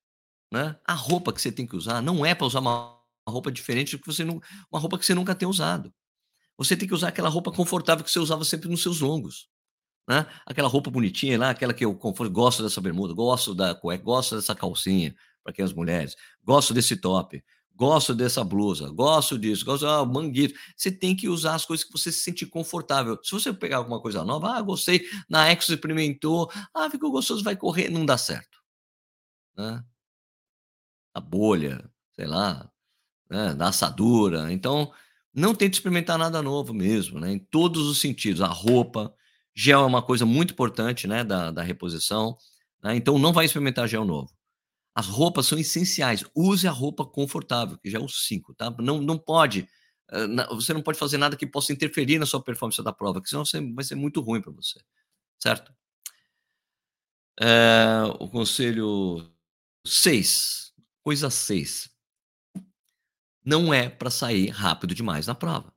Né? 0.53 0.79
A 0.87 0.95
roupa 0.95 1.33
que 1.33 1.41
você 1.41 1.51
tem 1.51 1.67
que 1.67 1.77
usar 1.77 2.01
não 2.01 2.25
é 2.25 2.35
para 2.35 2.47
usar 2.47 2.61
uma 2.61 2.97
roupa 3.29 3.51
diferente 3.51 3.97
do 3.97 4.01
que 4.01 4.07
você 4.07 4.25
não, 4.25 4.41
uma 4.71 4.81
roupa 4.81 4.99
que 4.99 5.05
você 5.05 5.15
nunca 5.15 5.35
tem 5.35 5.49
usado. 5.49 5.93
Você 6.57 6.77
tem 6.77 6.89
que 6.89 6.95
usar 6.95 7.09
aquela 7.09 7.29
roupa 7.29 7.53
confortável 7.53 8.05
que 8.05 8.11
você 8.11 8.19
usava 8.19 8.45
sempre 8.45 8.69
nos 8.69 8.83
seus 8.83 9.01
longos. 9.01 9.49
Né? 10.09 10.25
Aquela 10.47 10.69
roupa 10.69 10.91
bonitinha 10.91 11.39
lá, 11.39 11.51
aquela 11.51 11.75
que 11.75 11.85
eu 11.85 11.93
gosto 12.31 12.63
dessa 12.63 12.81
bermuda, 12.81 13.13
gosto 13.13 13.55
da 13.55 13.75
cueca, 13.75 14.05
gosto 14.05 14.37
dessa 14.37 14.55
calcinha 14.55 15.15
para 15.43 15.53
quem 15.53 15.65
as 15.65 15.73
mulheres, 15.73 16.17
gosto 16.43 16.73
desse 16.73 16.97
top, 16.97 17.43
gosto 17.77 18.15
dessa 18.15 18.43
blusa, 18.43 18.89
gosto 18.89 19.39
disso, 19.39 19.65
gosto 19.65 19.87
ah, 19.87 20.05
manguito. 20.05 20.59
Você 20.75 20.91
tem 20.91 21.15
que 21.15 21.29
usar 21.29 21.55
as 21.55 21.67
coisas 21.67 21.85
que 21.85 21.93
você 21.93 22.11
se 22.11 22.21
sente 22.21 22.47
confortável. 22.47 23.19
Se 23.23 23.33
você 23.33 23.53
pegar 23.53 23.77
alguma 23.77 24.01
coisa 24.01 24.25
nova, 24.25 24.57
ah, 24.57 24.63
gostei, 24.63 25.07
na 25.29 25.53
Exo 25.53 25.75
experimentou, 25.75 26.51
ah, 26.75 26.91
ficou 26.91 27.11
gostoso, 27.11 27.45
vai 27.45 27.55
correr, 27.55 27.91
não 27.91 28.07
dá 28.07 28.17
certo. 28.17 28.59
Né? 29.57 29.85
A 31.15 31.21
bolha, 31.21 31.89
sei 32.15 32.27
lá, 32.27 32.71
né? 33.31 33.55
da 33.55 33.69
assadura. 33.69 34.51
Então, 34.53 34.91
não 35.35 35.55
tente 35.55 35.77
experimentar 35.77 36.19
nada 36.19 36.41
novo 36.43 36.73
mesmo, 36.73 37.21
né? 37.21 37.31
Em 37.33 37.39
todos 37.39 37.87
os 37.87 38.01
sentidos. 38.01 38.41
A 38.41 38.47
roupa, 38.47 39.15
gel 39.55 39.83
é 39.83 39.87
uma 39.87 40.03
coisa 40.03 40.25
muito 40.25 40.53
importante, 40.53 41.07
né? 41.07 41.23
Da, 41.23 41.51
da 41.51 41.63
reposição. 41.63 42.39
Né? 42.83 42.97
Então, 42.97 43.19
não 43.19 43.35
vai 43.35 43.45
experimentar 43.45 43.87
gel 43.87 44.05
novo. 44.05 44.36
As 44.97 45.07
roupas 45.07 45.47
são 45.47 45.59
essenciais. 45.59 46.25
Use 46.35 46.67
a 46.67 46.71
roupa 46.71 47.05
confortável, 47.05 47.77
que 47.77 47.91
já 47.91 47.99
é 47.99 48.01
o 48.01 48.09
5, 48.09 48.55
tá? 48.55 48.75
Não, 48.79 49.03
não 49.03 49.19
pode. 49.19 49.69
Você 50.53 50.73
não 50.73 50.81
pode 50.81 50.99
fazer 50.99 51.19
nada 51.19 51.37
que 51.37 51.47
possa 51.47 51.71
interferir 51.71 52.19
na 52.19 52.25
sua 52.25 52.43
performance 52.43 52.83
da 52.83 52.95
prova, 52.95 53.21
que 53.21 53.29
senão 53.29 53.45
vai 53.75 53.85
ser 53.85 53.95
muito 53.95 54.23
ruim 54.23 54.41
para 54.41 54.53
você. 54.53 54.81
Certo? 55.39 55.71
É, 57.39 58.05
o 58.19 58.27
conselho 58.31 59.31
6. 59.87 60.73
Coisa 61.03 61.29
6 61.29 61.95
não 63.45 63.73
é 63.73 63.89
para 63.89 64.11
sair 64.11 64.49
rápido 64.49 64.93
demais 64.93 65.29
na 65.29 65.35
prova. 65.35 65.73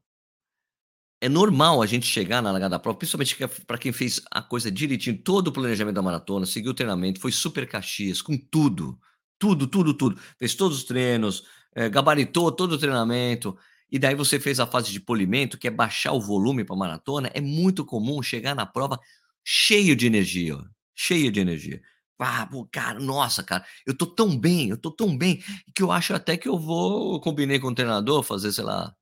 É 1.21 1.29
normal 1.29 1.81
a 1.81 1.85
gente 1.85 2.07
chegar 2.07 2.41
na 2.41 2.51
largada 2.51 2.71
da 2.71 2.79
prova, 2.79 2.97
principalmente 2.97 3.37
para 3.67 3.77
quem 3.77 3.91
fez 3.91 4.21
a 4.31 4.41
coisa 4.41 4.71
direitinho, 4.71 5.21
todo 5.21 5.49
o 5.49 5.51
planejamento 5.51 5.95
da 5.95 6.01
maratona, 6.01 6.45
seguiu 6.45 6.71
o 6.71 6.73
treinamento, 6.73 7.19
foi 7.19 7.31
super 7.31 7.67
caxias, 7.67 8.21
com 8.21 8.35
tudo, 8.37 8.99
tudo, 9.39 9.65
tudo, 9.67 9.93
tudo. 9.93 10.19
Fez 10.37 10.53
todos 10.53 10.79
os 10.79 10.83
treinos, 10.83 11.45
é, 11.73 11.89
gabaritou 11.89 12.51
todo 12.51 12.73
o 12.73 12.77
treinamento, 12.77 13.57
e 13.91 13.97
daí 13.97 14.13
você 14.13 14.39
fez 14.39 14.59
a 14.59 14.67
fase 14.67 14.91
de 14.91 14.99
polimento, 14.99 15.57
que 15.57 15.67
é 15.67 15.71
baixar 15.71 16.13
o 16.13 16.21
volume 16.21 16.63
para 16.63 16.75
maratona. 16.75 17.31
É 17.33 17.41
muito 17.41 17.83
comum 17.85 18.21
chegar 18.21 18.53
na 18.55 18.65
prova 18.65 18.99
cheio 19.43 19.95
de 19.95 20.05
energia, 20.05 20.57
ó, 20.57 20.63
cheio 20.95 21.31
de 21.31 21.39
energia. 21.39 21.81
Ah, 22.19 22.45
pô, 22.45 22.67
cara, 22.71 22.99
nossa, 22.99 23.41
cara, 23.43 23.65
eu 23.85 23.97
tô 23.97 24.05
tão 24.05 24.37
bem, 24.37 24.69
eu 24.69 24.77
tô 24.77 24.91
tão 24.91 25.17
bem, 25.17 25.41
que 25.73 25.81
eu 25.81 25.91
acho 25.91 26.13
até 26.13 26.35
que 26.37 26.49
eu 26.49 26.59
vou, 26.59 27.13
eu 27.13 27.19
combinei 27.21 27.59
com 27.59 27.69
o 27.69 27.75
treinador, 27.75 28.21
fazer, 28.23 28.51
sei 28.51 28.65
lá, 28.65 28.93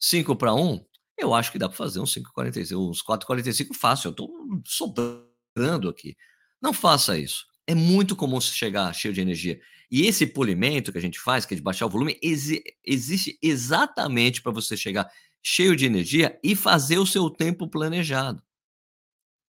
5 0.00 0.34
para 0.36 0.54
1, 0.54 0.84
eu 1.18 1.34
acho 1.34 1.52
que 1.52 1.58
dá 1.58 1.68
para 1.68 1.76
fazer 1.76 2.00
uns 2.00 2.14
5,45, 2.14 2.90
uns 2.90 3.02
4,45 3.02 3.74
fácil, 3.74 4.08
eu 4.08 4.14
tô 4.14 4.62
sobrando 4.66 5.88
aqui. 5.88 6.16
Não 6.60 6.72
faça 6.72 7.18
isso. 7.18 7.44
É 7.66 7.74
muito 7.74 8.16
comum 8.16 8.40
chegar 8.40 8.92
cheio 8.92 9.14
de 9.14 9.20
energia. 9.20 9.60
E 9.90 10.06
esse 10.06 10.26
polimento 10.26 10.90
que 10.90 10.98
a 10.98 11.00
gente 11.00 11.20
faz, 11.20 11.46
que 11.46 11.54
é 11.54 11.56
de 11.56 11.62
baixar 11.62 11.86
o 11.86 11.90
volume, 11.90 12.18
exi 12.22 12.62
existe 12.84 13.38
exatamente 13.42 14.42
para 14.42 14.50
você 14.52 14.76
chegar 14.76 15.08
cheio 15.42 15.76
de 15.76 15.86
energia 15.86 16.38
e 16.42 16.56
fazer 16.56 16.98
o 16.98 17.06
seu 17.06 17.28
tempo 17.30 17.68
planejado. 17.68 18.42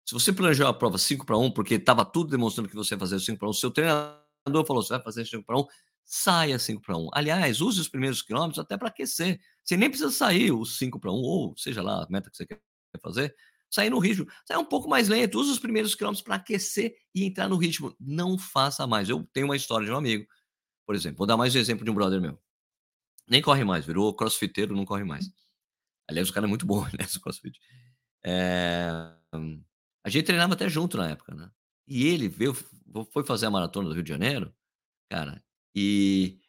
Se 0.07 0.15
você 0.15 0.33
planejou 0.33 0.67
a 0.67 0.75
prova 0.75 0.99
5 0.99 1.25
para 1.25 1.37
1, 1.39 1.53
porque 1.53 1.75
estava 1.75 2.05
tudo 2.05 2.31
demonstrando 2.31 2.69
que 2.69 2.75
você 2.75 2.95
ia 2.95 2.99
fazer 2.99 3.21
5 3.21 3.39
para 3.39 3.49
1, 3.49 3.53
seu 3.53 3.71
treinador 3.71 4.67
falou, 4.67 4.83
você 4.83 4.95
vai 4.95 5.03
fazer 5.03 5.25
5 5.25 5.45
para 5.45 5.59
1, 5.59 5.65
saia 6.05 6.59
5 6.59 6.83
para 6.83 6.97
1. 6.97 7.09
Aliás, 7.13 7.61
use 7.61 7.81
os 7.81 7.89
primeiros 7.89 8.23
quilômetros 8.23 8.59
até 8.59 8.77
para 8.77 8.89
aquecer. 8.89 9.41
Você 9.63 9.77
nem 9.77 9.89
precisa 9.89 10.11
sair 10.11 10.53
os 10.53 10.79
5 10.79 10.99
para 10.99 11.13
1, 11.13 11.15
ou 11.15 11.55
seja 11.57 11.83
lá 11.83 12.03
a 12.03 12.07
meta 12.11 12.29
que 12.31 12.37
você 12.37 12.47
quer 12.47 12.61
fazer, 13.01 13.35
sair 13.71 13.89
no 13.89 13.99
ritmo. 13.99 14.27
Sai 14.47 14.57
um 14.57 14.65
pouco 14.65 14.89
mais 14.89 15.09
lento, 15.09 15.39
use 15.39 15.51
os 15.51 15.59
primeiros 15.59 15.95
quilômetros 15.95 16.23
para 16.23 16.35
aquecer 16.35 16.95
e 17.15 17.25
entrar 17.25 17.49
no 17.49 17.57
ritmo. 17.57 17.95
Não 18.01 18.37
faça 18.37 18.87
mais. 18.87 19.09
Eu 19.09 19.25
tenho 19.33 19.47
uma 19.47 19.57
história 19.57 19.87
de 19.87 19.93
um 19.93 19.97
amigo, 19.97 20.27
por 20.87 20.95
exemplo, 20.95 21.19
vou 21.19 21.27
dar 21.27 21.37
mais 21.37 21.55
um 21.55 21.59
exemplo 21.59 21.85
de 21.85 21.91
um 21.91 21.95
brother 21.95 22.21
meu. 22.21 22.39
Nem 23.29 23.41
corre 23.41 23.65
mais, 23.65 23.87
virou 23.87 24.13
crossfiteiro, 24.15 24.75
não 24.75 24.85
corre 24.85 25.05
mais. 25.05 25.31
Aliás, 26.09 26.29
o 26.29 26.33
cara 26.33 26.47
é 26.47 26.49
muito 26.49 26.67
bom, 26.67 26.85
né, 26.99 27.07
no 27.15 27.21
crossfit. 27.21 27.59
É... 28.25 28.91
A 30.05 30.11
gente 30.11 30.25
treinava 30.25 30.55
até 30.55 30.69
junto 30.69 30.97
na 30.97 31.11
época, 31.11 31.35
né? 31.35 31.51
E 31.87 32.07
ele 32.07 32.29
veio, 32.29 32.55
foi 33.13 33.25
fazer 33.25 33.47
a 33.47 33.51
maratona 33.51 33.89
do 33.89 33.95
Rio 33.95 34.03
de 34.03 34.09
Janeiro, 34.09 34.55
cara, 35.09 35.43
e 35.75 36.41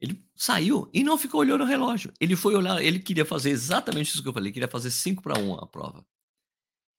ele 0.00 0.24
saiu 0.34 0.90
e 0.92 1.04
não 1.04 1.16
ficou 1.16 1.40
olhando 1.40 1.62
o 1.62 1.66
relógio. 1.66 2.12
Ele 2.20 2.34
foi 2.34 2.54
olhar, 2.56 2.82
ele 2.82 2.98
queria 2.98 3.24
fazer 3.24 3.50
exatamente 3.50 4.08
isso 4.08 4.22
que 4.22 4.28
eu 4.28 4.32
falei, 4.32 4.52
queria 4.52 4.68
fazer 4.68 4.90
5 4.90 5.22
para 5.22 5.38
1 5.38 5.54
a 5.54 5.66
prova. 5.66 6.04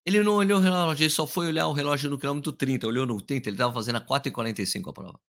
Ele 0.06 0.22
não 0.22 0.34
olhou 0.34 0.60
o 0.60 0.62
relógio, 0.62 1.04
ele 1.04 1.10
só 1.10 1.26
foi 1.26 1.48
olhar 1.48 1.68
o 1.68 1.74
relógio 1.74 2.10
no 2.10 2.20
quilômetro 2.20 2.52
30, 2.52 2.88
olhou 2.88 3.06
no 3.06 3.22
30, 3.22 3.50
ele 3.50 3.56
estava 3.56 3.74
fazendo 3.74 3.98
a 3.98 4.02
4h45 4.02 4.90
a 4.90 4.94
prova. 4.94 5.20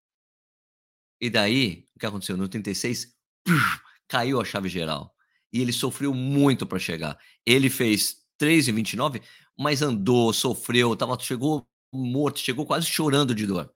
E 1.21 1.29
daí, 1.29 1.87
o 1.95 1.99
que 1.99 2.05
aconteceu? 2.05 2.35
No 2.35 2.47
36, 2.49 3.15
caiu 4.07 4.41
a 4.41 4.45
chave 4.45 4.67
geral. 4.67 5.13
E 5.51 5.61
ele 5.61 5.71
sofreu 5.71 6.13
muito 6.13 6.65
para 6.65 6.77
chegar. 6.77 7.17
Ele 7.45 7.69
fez 7.69 8.17
3h29, 8.41 9.21
mas 9.57 9.81
andou, 9.81 10.33
sofreu, 10.33 10.95
tava, 10.95 11.17
chegou 11.19 11.65
morto, 11.93 12.39
chegou 12.39 12.65
quase 12.65 12.87
chorando 12.87 13.33
de 13.33 13.47
dor. 13.47 13.71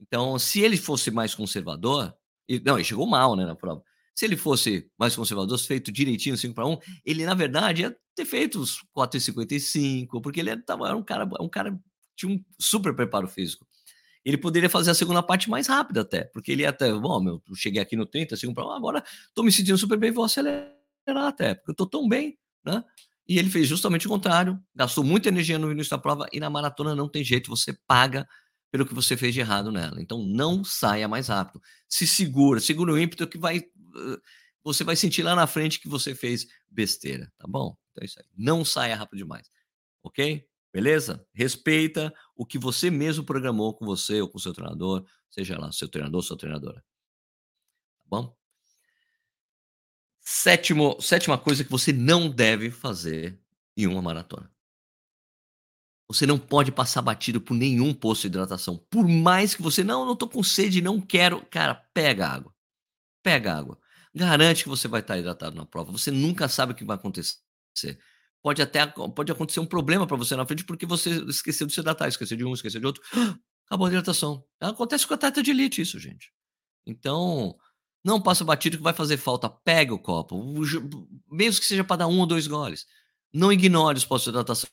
Então, 0.00 0.38
se 0.38 0.60
ele 0.60 0.76
fosse 0.76 1.10
mais 1.10 1.34
conservador, 1.34 2.14
não, 2.64 2.76
ele 2.76 2.84
chegou 2.84 3.06
mal 3.06 3.34
né, 3.34 3.44
na 3.44 3.56
prova. 3.56 3.82
Se 4.14 4.24
ele 4.24 4.36
fosse 4.36 4.90
mais 4.98 5.14
conservador, 5.14 5.58
feito 5.58 5.92
direitinho 5.92 6.36
5 6.36 6.54
para 6.54 6.66
1, 6.66 6.78
ele 7.04 7.24
na 7.24 7.34
verdade 7.34 7.82
ia 7.82 7.96
ter 8.18 8.24
feito 8.24 8.60
os 8.60 8.82
4,55, 8.96 10.20
porque 10.20 10.40
ele 10.40 10.50
era 10.50 10.96
um 10.96 11.02
cara, 11.02 11.28
um 11.40 11.48
cara 11.48 11.78
tinha 12.16 12.32
um 12.32 12.44
super 12.58 12.94
preparo 12.94 13.28
físico. 13.28 13.66
Ele 14.24 14.36
poderia 14.36 14.68
fazer 14.68 14.90
a 14.90 14.94
segunda 14.94 15.22
parte 15.22 15.48
mais 15.48 15.68
rápida 15.68 16.00
até, 16.00 16.24
porque 16.24 16.50
ele 16.50 16.66
até, 16.66 16.92
bom, 16.92 17.20
meu, 17.20 17.42
eu 17.48 17.54
cheguei 17.54 17.80
aqui 17.80 17.96
no 17.96 18.04
30, 18.04 18.36
5 18.36 18.52
para 18.52 18.66
1, 18.66 18.70
agora 18.72 19.04
tô 19.32 19.42
me 19.42 19.52
sentindo 19.52 19.78
super 19.78 19.96
bem, 19.96 20.10
vou 20.10 20.24
acelerar 20.24 20.74
até, 21.06 21.54
porque 21.54 21.70
eu 21.70 21.74
tô 21.74 21.86
tão 21.86 22.08
bem, 22.08 22.36
né? 22.64 22.84
E 23.26 23.38
ele 23.38 23.50
fez 23.50 23.68
justamente 23.68 24.06
o 24.06 24.10
contrário, 24.10 24.58
gastou 24.74 25.04
muita 25.04 25.28
energia 25.28 25.58
no 25.58 25.70
início 25.70 25.90
da 25.90 25.98
prova 25.98 26.26
e 26.32 26.40
na 26.40 26.50
maratona 26.50 26.94
não 26.94 27.08
tem 27.08 27.22
jeito, 27.22 27.48
você 27.48 27.72
paga 27.86 28.26
pelo 28.70 28.84
que 28.84 28.94
você 28.94 29.16
fez 29.16 29.32
de 29.32 29.40
errado 29.40 29.70
nela. 29.70 30.00
Então 30.00 30.22
não 30.26 30.64
saia 30.64 31.06
mais 31.06 31.28
rápido. 31.28 31.62
Se 31.88 32.06
segura, 32.06 32.58
segura 32.58 32.92
o 32.92 32.98
ímpeto 32.98 33.26
que 33.26 33.38
vai 33.38 33.62
você 34.62 34.84
vai 34.84 34.96
sentir 34.96 35.22
lá 35.22 35.34
na 35.34 35.46
frente 35.46 35.80
que 35.80 35.88
você 35.88 36.14
fez 36.14 36.46
besteira, 36.68 37.32
tá 37.38 37.46
bom? 37.48 37.76
Então 37.98 38.02
é 38.02 38.06
isso 38.06 38.20
aí. 38.20 38.26
Não 38.36 38.64
saia 38.64 38.96
rápido 38.96 39.18
demais. 39.18 39.50
OK? 40.02 40.46
Beleza? 40.72 41.26
Respeita 41.32 42.14
o 42.36 42.46
que 42.46 42.58
você 42.58 42.90
mesmo 42.90 43.24
programou 43.24 43.74
com 43.74 43.84
você 43.84 44.20
ou 44.20 44.28
com 44.28 44.38
seu 44.38 44.52
treinador, 44.52 45.04
seja 45.30 45.58
lá 45.58 45.72
seu 45.72 45.88
treinador, 45.88 46.22
sua 46.22 46.36
treinadora. 46.36 46.80
Tá 46.80 48.04
bom? 48.06 48.36
Sétimo, 50.20 51.00
sétima 51.00 51.38
coisa 51.38 51.64
que 51.64 51.70
você 51.70 51.92
não 51.92 52.30
deve 52.30 52.70
fazer 52.70 53.40
em 53.76 53.86
uma 53.86 54.02
maratona. 54.02 54.52
Você 56.06 56.26
não 56.26 56.38
pode 56.38 56.72
passar 56.72 57.02
batido 57.02 57.40
por 57.40 57.54
nenhum 57.54 57.92
posto 57.92 58.22
de 58.22 58.28
hidratação. 58.28 58.78
Por 58.90 59.06
mais 59.06 59.54
que 59.54 59.62
você, 59.62 59.84
não, 59.84 60.06
não 60.06 60.16
tô 60.16 60.28
com 60.28 60.42
sede, 60.42 60.80
não 60.80 61.00
quero. 61.00 61.44
Cara, 61.46 61.74
pega 61.74 62.28
água. 62.28 62.54
Pega 63.22 63.54
água. 63.54 63.78
Garante 64.14 64.62
que 64.62 64.70
você 64.70 64.88
vai 64.88 65.00
estar 65.00 65.18
hidratado 65.18 65.56
na 65.56 65.66
prova. 65.66 65.92
Você 65.92 66.10
nunca 66.10 66.48
sabe 66.48 66.72
o 66.72 66.74
que 66.74 66.84
vai 66.84 66.96
acontecer. 66.96 67.36
Pode 68.42 68.62
até 68.62 68.86
pode 68.86 69.32
acontecer 69.32 69.60
um 69.60 69.66
problema 69.66 70.06
para 70.06 70.16
você 70.16 70.36
na 70.36 70.46
frente 70.46 70.64
porque 70.64 70.86
você 70.86 71.10
esqueceu 71.24 71.66
de 71.66 71.72
se 71.72 71.80
hidratar, 71.80 72.08
esqueceu 72.08 72.36
de 72.36 72.44
um, 72.44 72.52
esqueceu 72.52 72.80
de 72.80 72.86
outro. 72.86 73.02
Acabou 73.66 73.86
a 73.86 73.90
hidratação. 73.90 74.44
Acontece 74.60 75.06
com 75.06 75.12
a 75.12 75.16
atleta 75.16 75.42
de 75.42 75.50
elite 75.50 75.82
isso, 75.82 75.98
gente. 75.98 76.32
Então, 76.86 77.54
não 78.02 78.20
passa 78.20 78.44
batido 78.44 78.78
que 78.78 78.82
vai 78.82 78.94
fazer 78.94 79.18
falta. 79.18 79.50
Pega 79.50 79.92
o 79.92 79.98
copo, 79.98 80.42
mesmo 81.30 81.60
que 81.60 81.66
seja 81.66 81.84
para 81.84 81.96
dar 81.96 82.06
um 82.06 82.18
ou 82.20 82.26
dois 82.26 82.46
goles. 82.46 82.86
Não 83.32 83.52
ignore 83.52 83.98
os 83.98 84.04
postos 84.06 84.32
de 84.32 84.38
hidratação, 84.38 84.70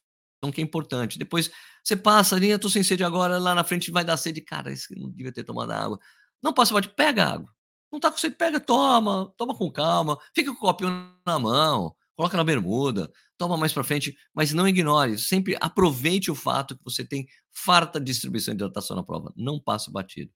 que 0.54 0.62
é 0.62 0.64
importante. 0.64 1.20
Depois 1.20 1.52
você 1.84 1.96
passa 1.96 2.36
ali, 2.36 2.50
eu 2.50 2.60
tô 2.60 2.70
sem 2.70 2.84
sede 2.84 3.04
agora, 3.04 3.38
lá 3.38 3.54
na 3.54 3.64
frente 3.64 3.92
vai 3.92 4.06
dar 4.06 4.16
sede. 4.16 4.40
Cara, 4.40 4.72
esse 4.72 4.98
não 4.98 5.10
devia 5.10 5.34
ter 5.34 5.44
tomado 5.44 5.72
água. 5.72 6.00
Não 6.42 6.54
passa 6.54 6.74
batido, 6.74 6.94
pega 6.96 7.26
água. 7.26 7.54
Não 7.92 8.00
tá 8.00 8.10
com 8.12 8.18
sede, 8.18 8.36
pega, 8.36 8.60
toma, 8.60 9.34
toma 9.38 9.56
com 9.56 9.70
calma. 9.72 10.18
Fica 10.34 10.52
com 10.52 10.58
o 10.58 10.62
copinho 10.62 11.14
na 11.26 11.40
mão, 11.40 11.96
coloca 12.16 12.38
na 12.38 12.44
bermuda, 12.44 13.12
toma 13.38 13.58
mais 13.58 13.74
para 13.74 13.84
frente, 13.84 14.18
mas 14.34 14.54
não 14.54 14.68
ignore. 14.68 15.18
Sempre 15.18 15.58
aproveite 15.60 16.32
o 16.32 16.36
fato 16.36 16.78
que 16.78 16.84
você 16.84 17.06
tem 17.06 17.28
farta 17.52 18.00
distribuição 18.00 18.54
de 18.54 18.64
hidratação 18.64 18.96
na 18.96 19.04
prova. 19.04 19.34
Não 19.36 19.60
passe 19.60 19.92
batido. 19.92 20.32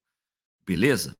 Beleza? 0.66 1.16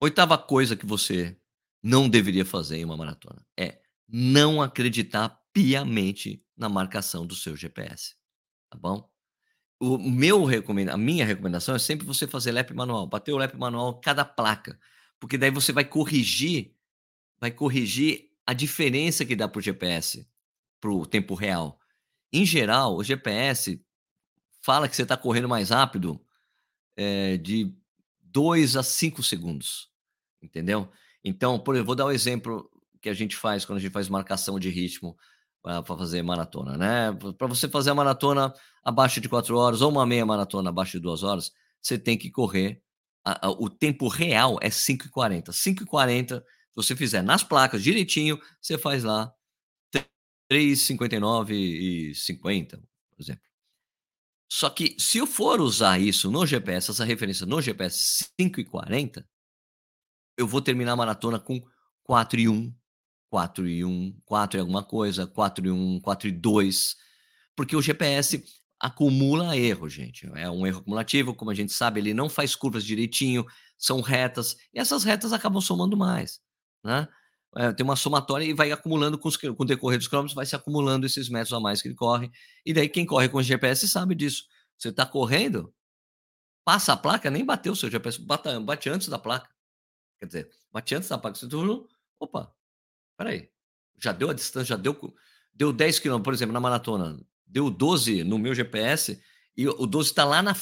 Oitava 0.00 0.36
coisa 0.36 0.74
que 0.74 0.86
você 0.86 1.38
não 1.82 2.08
deveria 2.08 2.44
fazer 2.44 2.78
em 2.78 2.84
uma 2.84 2.96
maratona 2.96 3.44
é 3.56 3.80
não 4.08 4.60
acreditar 4.62 5.40
piamente 5.52 6.44
na 6.56 6.68
marcação 6.68 7.26
do 7.26 7.34
seu 7.34 7.56
GPS, 7.56 8.14
tá 8.70 8.78
bom? 8.78 9.08
O 9.80 9.98
meu 9.98 10.44
recomenda 10.44 10.92
a 10.92 10.96
minha 10.96 11.26
recomendação 11.26 11.74
é 11.74 11.78
sempre 11.78 12.06
você 12.06 12.26
fazer 12.26 12.52
lap 12.52 12.72
manual, 12.72 13.06
bater 13.06 13.32
o 13.32 13.36
lap 13.36 13.54
manual 13.54 14.00
cada 14.00 14.24
placa, 14.24 14.78
porque 15.18 15.36
daí 15.36 15.50
você 15.50 15.72
vai 15.72 15.84
corrigir 15.84 16.74
vai 17.42 17.50
corrigir 17.50 18.30
a 18.46 18.52
diferença 18.52 19.24
que 19.24 19.34
dá 19.34 19.48
para 19.48 19.58
o 19.58 19.62
GPS, 19.62 20.24
para 20.80 20.92
o 20.92 21.04
tempo 21.04 21.34
real. 21.34 21.76
Em 22.32 22.46
geral, 22.46 22.96
o 22.96 23.02
GPS 23.02 23.84
fala 24.60 24.88
que 24.88 24.94
você 24.94 25.02
está 25.02 25.16
correndo 25.16 25.48
mais 25.48 25.70
rápido 25.70 26.24
é, 26.96 27.36
de 27.38 27.74
2 28.20 28.76
a 28.76 28.84
5 28.84 29.24
segundos, 29.24 29.90
entendeu? 30.40 30.88
Então, 31.24 31.58
por 31.58 31.74
exemplo, 31.74 31.86
vou 31.86 31.96
dar 31.96 32.04
o 32.04 32.10
um 32.10 32.12
exemplo 32.12 32.70
que 33.00 33.08
a 33.08 33.14
gente 33.14 33.34
faz 33.34 33.64
quando 33.64 33.78
a 33.78 33.80
gente 33.80 33.92
faz 33.92 34.08
marcação 34.08 34.56
de 34.56 34.70
ritmo 34.70 35.16
para 35.60 35.82
fazer 35.82 36.22
maratona, 36.22 36.78
né? 36.78 37.10
Para 37.36 37.48
você 37.48 37.68
fazer 37.68 37.90
a 37.90 37.94
maratona 37.94 38.54
abaixo 38.84 39.20
de 39.20 39.28
4 39.28 39.56
horas 39.58 39.82
ou 39.82 39.90
uma 39.90 40.06
meia 40.06 40.24
maratona 40.24 40.68
abaixo 40.68 40.92
de 40.92 41.00
2 41.00 41.24
horas, 41.24 41.50
você 41.80 41.98
tem 41.98 42.16
que 42.16 42.30
correr. 42.30 42.80
A, 43.24 43.48
a, 43.48 43.50
o 43.50 43.68
tempo 43.68 44.06
real 44.06 44.58
é 44.62 44.68
5,40. 44.68 45.50
5,40, 45.50 46.40
se 46.72 46.88
você 46.88 46.96
fizer 46.96 47.22
nas 47.22 47.42
placas 47.42 47.82
direitinho, 47.82 48.40
você 48.60 48.78
faz 48.78 49.04
lá 49.04 49.32
3,59 50.50 51.50
e 51.52 52.14
50, 52.14 52.78
por 52.78 53.20
exemplo. 53.22 53.42
Só 54.50 54.68
que 54.68 54.96
se 54.98 55.18
eu 55.18 55.26
for 55.26 55.60
usar 55.60 55.98
isso 55.98 56.30
no 56.30 56.46
GPS, 56.46 56.90
essa 56.90 57.04
referência 57.04 57.46
no 57.46 57.60
GPS 57.62 58.26
5,40, 58.38 59.24
eu 60.36 60.46
vou 60.46 60.60
terminar 60.60 60.92
a 60.92 60.96
maratona 60.96 61.38
com 61.38 61.62
4 62.04 62.40
e 62.40 62.48
1, 62.48 62.74
4 63.30 63.66
e 63.66 63.84
1, 63.84 64.20
4 64.26 64.58
e 64.58 64.60
alguma 64.60 64.82
coisa, 64.84 65.26
4 65.26 65.66
e 65.66 65.70
1, 65.70 66.00
4 66.00 66.28
e 66.28 66.32
2, 66.32 66.96
porque 67.56 67.74
o 67.74 67.80
GPS 67.80 68.44
acumula 68.78 69.56
erro, 69.56 69.88
gente. 69.88 70.26
É 70.34 70.50
um 70.50 70.66
erro 70.66 70.80
acumulativo, 70.80 71.34
como 71.34 71.50
a 71.50 71.54
gente 71.54 71.72
sabe, 71.72 72.00
ele 72.00 72.12
não 72.12 72.28
faz 72.28 72.54
curvas 72.54 72.84
direitinho, 72.84 73.46
são 73.78 74.00
retas, 74.00 74.56
e 74.74 74.78
essas 74.78 75.04
retas 75.04 75.32
acabam 75.32 75.62
somando 75.62 75.96
mais, 75.96 76.40
né? 76.84 77.08
É, 77.54 77.72
tem 77.72 77.84
uma 77.84 77.96
somatória 77.96 78.44
e 78.44 78.54
vai 78.54 78.72
acumulando 78.72 79.18
com, 79.18 79.28
os, 79.28 79.36
com 79.36 79.62
o 79.62 79.66
decorrer 79.66 79.98
dos 79.98 80.08
quilômetros, 80.08 80.34
vai 80.34 80.46
se 80.46 80.56
acumulando 80.56 81.04
esses 81.04 81.28
metros 81.28 81.52
a 81.52 81.60
mais 81.60 81.82
que 81.82 81.88
ele 81.88 81.94
corre. 81.94 82.30
E 82.64 82.72
daí 82.72 82.88
quem 82.88 83.04
corre 83.04 83.28
com 83.28 83.42
GPS 83.42 83.86
sabe 83.88 84.14
disso. 84.14 84.44
Você 84.78 84.88
está 84.88 85.04
correndo, 85.04 85.72
passa 86.64 86.94
a 86.94 86.96
placa, 86.96 87.30
nem 87.30 87.44
bateu 87.44 87.74
o 87.74 87.76
seu 87.76 87.90
GPS, 87.90 88.20
bate, 88.20 88.58
bate 88.60 88.88
antes 88.88 89.08
da 89.08 89.18
placa. 89.18 89.50
Quer 90.18 90.26
dizer, 90.26 90.50
bate 90.72 90.94
antes 90.94 91.08
da 91.10 91.18
placa. 91.18 91.38
Você 91.38 91.46
turno, 91.46 91.86
opa, 92.18 92.54
Peraí, 93.16 93.48
já 94.00 94.12
deu 94.12 94.30
a 94.30 94.34
distância, 94.34 94.70
já 94.70 94.76
deu, 94.76 94.98
deu 95.54 95.72
10 95.72 95.98
quilômetros, 96.00 96.24
por 96.24 96.34
exemplo, 96.34 96.52
na 96.52 96.60
maratona, 96.60 97.20
deu 97.46 97.70
12 97.70 98.24
no 98.24 98.38
meu 98.38 98.54
GPS 98.54 99.22
e 99.56 99.68
o 99.68 99.86
12 99.86 100.10
está 100.10 100.24
lá 100.24 100.42
na 100.42 100.56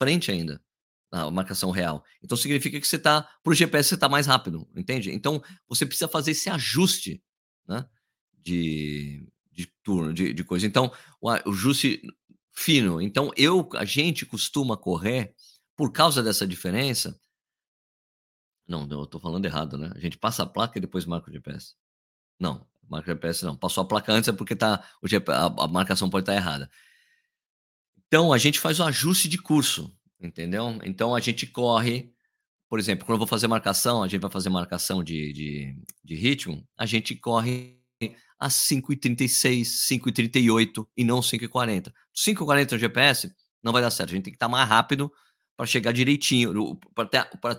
frente 0.00 0.30
ainda, 0.30 0.62
a 1.10 1.30
marcação 1.30 1.70
real. 1.70 2.04
Então 2.22 2.36
significa 2.36 2.80
que 2.80 2.86
você 2.86 2.96
está, 2.96 3.22
para 3.42 3.50
o 3.50 3.54
GPS, 3.54 3.88
você 3.88 3.94
está 3.94 4.08
mais 4.08 4.26
rápido, 4.26 4.68
entende? 4.76 5.10
Então 5.10 5.42
você 5.68 5.86
precisa 5.86 6.08
fazer 6.08 6.32
esse 6.32 6.50
ajuste 6.50 7.22
né, 7.66 7.86
de, 8.32 9.26
de 9.52 9.66
turno, 9.82 10.12
de, 10.12 10.32
de 10.32 10.44
coisa. 10.44 10.66
Então, 10.66 10.92
o, 11.20 11.28
o 11.28 11.50
ajuste 11.50 12.02
fino. 12.52 13.00
Então, 13.00 13.30
eu, 13.36 13.68
a 13.74 13.84
gente 13.84 14.26
costuma 14.26 14.76
correr, 14.76 15.34
por 15.76 15.92
causa 15.92 16.22
dessa 16.22 16.44
diferença. 16.44 17.18
Não, 18.66 18.86
eu 18.90 19.04
estou 19.04 19.20
falando 19.20 19.44
errado, 19.44 19.78
né? 19.78 19.92
A 19.94 20.00
gente 20.00 20.18
passa 20.18 20.42
a 20.42 20.46
placa 20.46 20.76
e 20.76 20.80
depois 20.80 21.06
marca 21.06 21.30
o 21.30 21.32
GPS. 21.32 21.74
Não, 22.38 22.66
marca 22.88 23.12
GPS 23.12 23.44
não. 23.44 23.56
Passou 23.56 23.82
a 23.82 23.86
placa 23.86 24.12
antes 24.12 24.28
é 24.28 24.32
porque 24.32 24.56
tá, 24.56 24.84
o 25.00 25.06
GP, 25.06 25.30
a, 25.30 25.46
a 25.46 25.68
marcação 25.68 26.10
pode 26.10 26.24
estar 26.24 26.34
errada. 26.34 26.68
Então, 28.08 28.32
a 28.32 28.38
gente 28.38 28.58
faz 28.58 28.80
o 28.80 28.84
ajuste 28.84 29.28
de 29.28 29.38
curso, 29.38 29.96
entendeu? 30.20 30.78
Então, 30.84 31.14
a 31.14 31.20
gente 31.20 31.46
corre, 31.46 32.12
por 32.68 32.78
exemplo, 32.78 33.04
quando 33.04 33.16
eu 33.16 33.18
vou 33.18 33.26
fazer 33.26 33.46
marcação, 33.46 34.02
a 34.02 34.08
gente 34.08 34.20
vai 34.20 34.30
fazer 34.30 34.48
marcação 34.48 35.02
de, 35.02 35.32
de, 35.32 35.76
de 36.04 36.14
ritmo, 36.14 36.66
a 36.76 36.86
gente 36.86 37.14
corre 37.16 37.78
a 38.38 38.48
5h36, 38.48 39.62
5h38 39.62 40.86
e 40.96 41.04
não 41.04 41.20
5h40. 41.20 41.92
5h40 42.14 42.72
no 42.72 42.78
GPS 42.78 43.34
não 43.62 43.72
vai 43.72 43.82
dar 43.82 43.90
certo, 43.90 44.10
a 44.10 44.14
gente 44.14 44.24
tem 44.24 44.32
que 44.32 44.36
estar 44.36 44.48
mais 44.48 44.68
rápido 44.68 45.10
para 45.56 45.66
chegar 45.66 45.92
direitinho, 45.92 46.78
para 46.94 47.04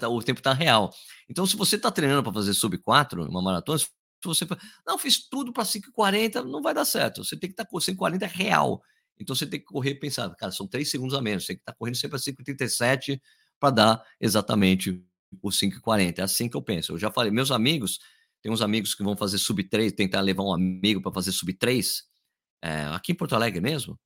o 0.10 0.22
tempo 0.24 0.40
estar 0.40 0.52
tá 0.52 0.54
real. 0.54 0.90
Então, 1.30 1.46
se 1.46 1.58
você 1.58 1.76
está 1.76 1.92
treinando 1.92 2.24
para 2.24 2.32
fazer 2.32 2.54
sub 2.54 2.78
4, 2.78 3.30
uma 3.30 3.42
maratona, 3.42 3.78
se 3.78 3.88
você 4.24 4.48
não, 4.88 4.98
fiz 4.98 5.28
tudo 5.28 5.52
para 5.52 5.64
5,40, 5.64 6.44
não 6.46 6.62
vai 6.62 6.74
dar 6.74 6.86
certo. 6.86 7.24
Você 7.24 7.38
tem 7.38 7.50
que 7.50 7.54
estar 7.54 7.66
tá 7.66 7.70
com 7.70 7.78
5,40 7.78 8.26
real. 8.30 8.82
Então 9.20 9.36
você 9.36 9.46
tem 9.46 9.60
que 9.60 9.66
correr 9.66 9.92
e 9.92 9.96
pensar, 9.96 10.30
cara, 10.36 10.52
são 10.52 10.68
3 10.68 10.90
segundos 10.90 11.16
a 11.16 11.22
menos. 11.22 11.44
Você 11.44 11.48
tem 11.48 11.56
que 11.58 11.62
estar 11.62 11.74
tá 11.74 11.78
correndo 11.78 11.96
sempre 11.96 12.18
a 12.18 12.20
5,37 12.20 13.22
para 13.60 13.70
dar 13.72 14.06
exatamente 14.20 15.04
o 15.42 15.50
5,40. 15.50 16.20
É 16.20 16.22
assim 16.22 16.48
que 16.48 16.56
eu 16.56 16.62
penso. 16.62 16.94
Eu 16.94 16.98
já 16.98 17.12
falei, 17.12 17.32
meus 17.32 17.52
amigos, 17.52 18.00
tem 18.42 18.52
uns 18.52 18.62
amigos 18.62 18.96
que 18.96 19.04
vão 19.04 19.18
fazer 19.18 19.38
sub 19.38 19.62
3, 19.64 19.92
tentar 19.92 20.22
levar 20.22 20.44
um 20.44 20.54
amigo 20.54 21.02
para 21.02 21.12
fazer 21.12 21.32
sub 21.32 21.54
3, 21.54 22.04
é, 22.64 22.84
aqui 22.86 23.12
em 23.12 23.16
Porto 23.16 23.36
Alegre 23.36 23.60
mesmo. 23.60 24.00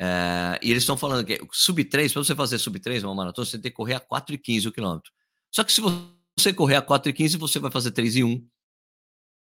É, 0.00 0.58
e 0.62 0.70
eles 0.70 0.84
estão 0.84 0.96
falando 0.96 1.26
que 1.26 1.38
sub 1.52 1.84
3, 1.84 2.12
para 2.12 2.24
você 2.24 2.34
fazer 2.34 2.58
sub 2.58 2.78
3, 2.78 3.04
uma 3.04 3.14
maratona, 3.14 3.44
você 3.44 3.58
tem 3.58 3.70
que 3.70 3.76
correr 3.76 3.94
a 3.94 4.00
4,15 4.00 4.66
o 4.66 4.72
quilômetro. 4.72 5.12
Só 5.52 5.62
que 5.64 5.72
se 5.72 5.80
você 5.80 6.52
correr 6.54 6.76
a 6.76 6.82
4,15, 6.82 7.36
você 7.36 7.58
vai 7.58 7.70
fazer 7.70 7.92
3,1 7.92 8.42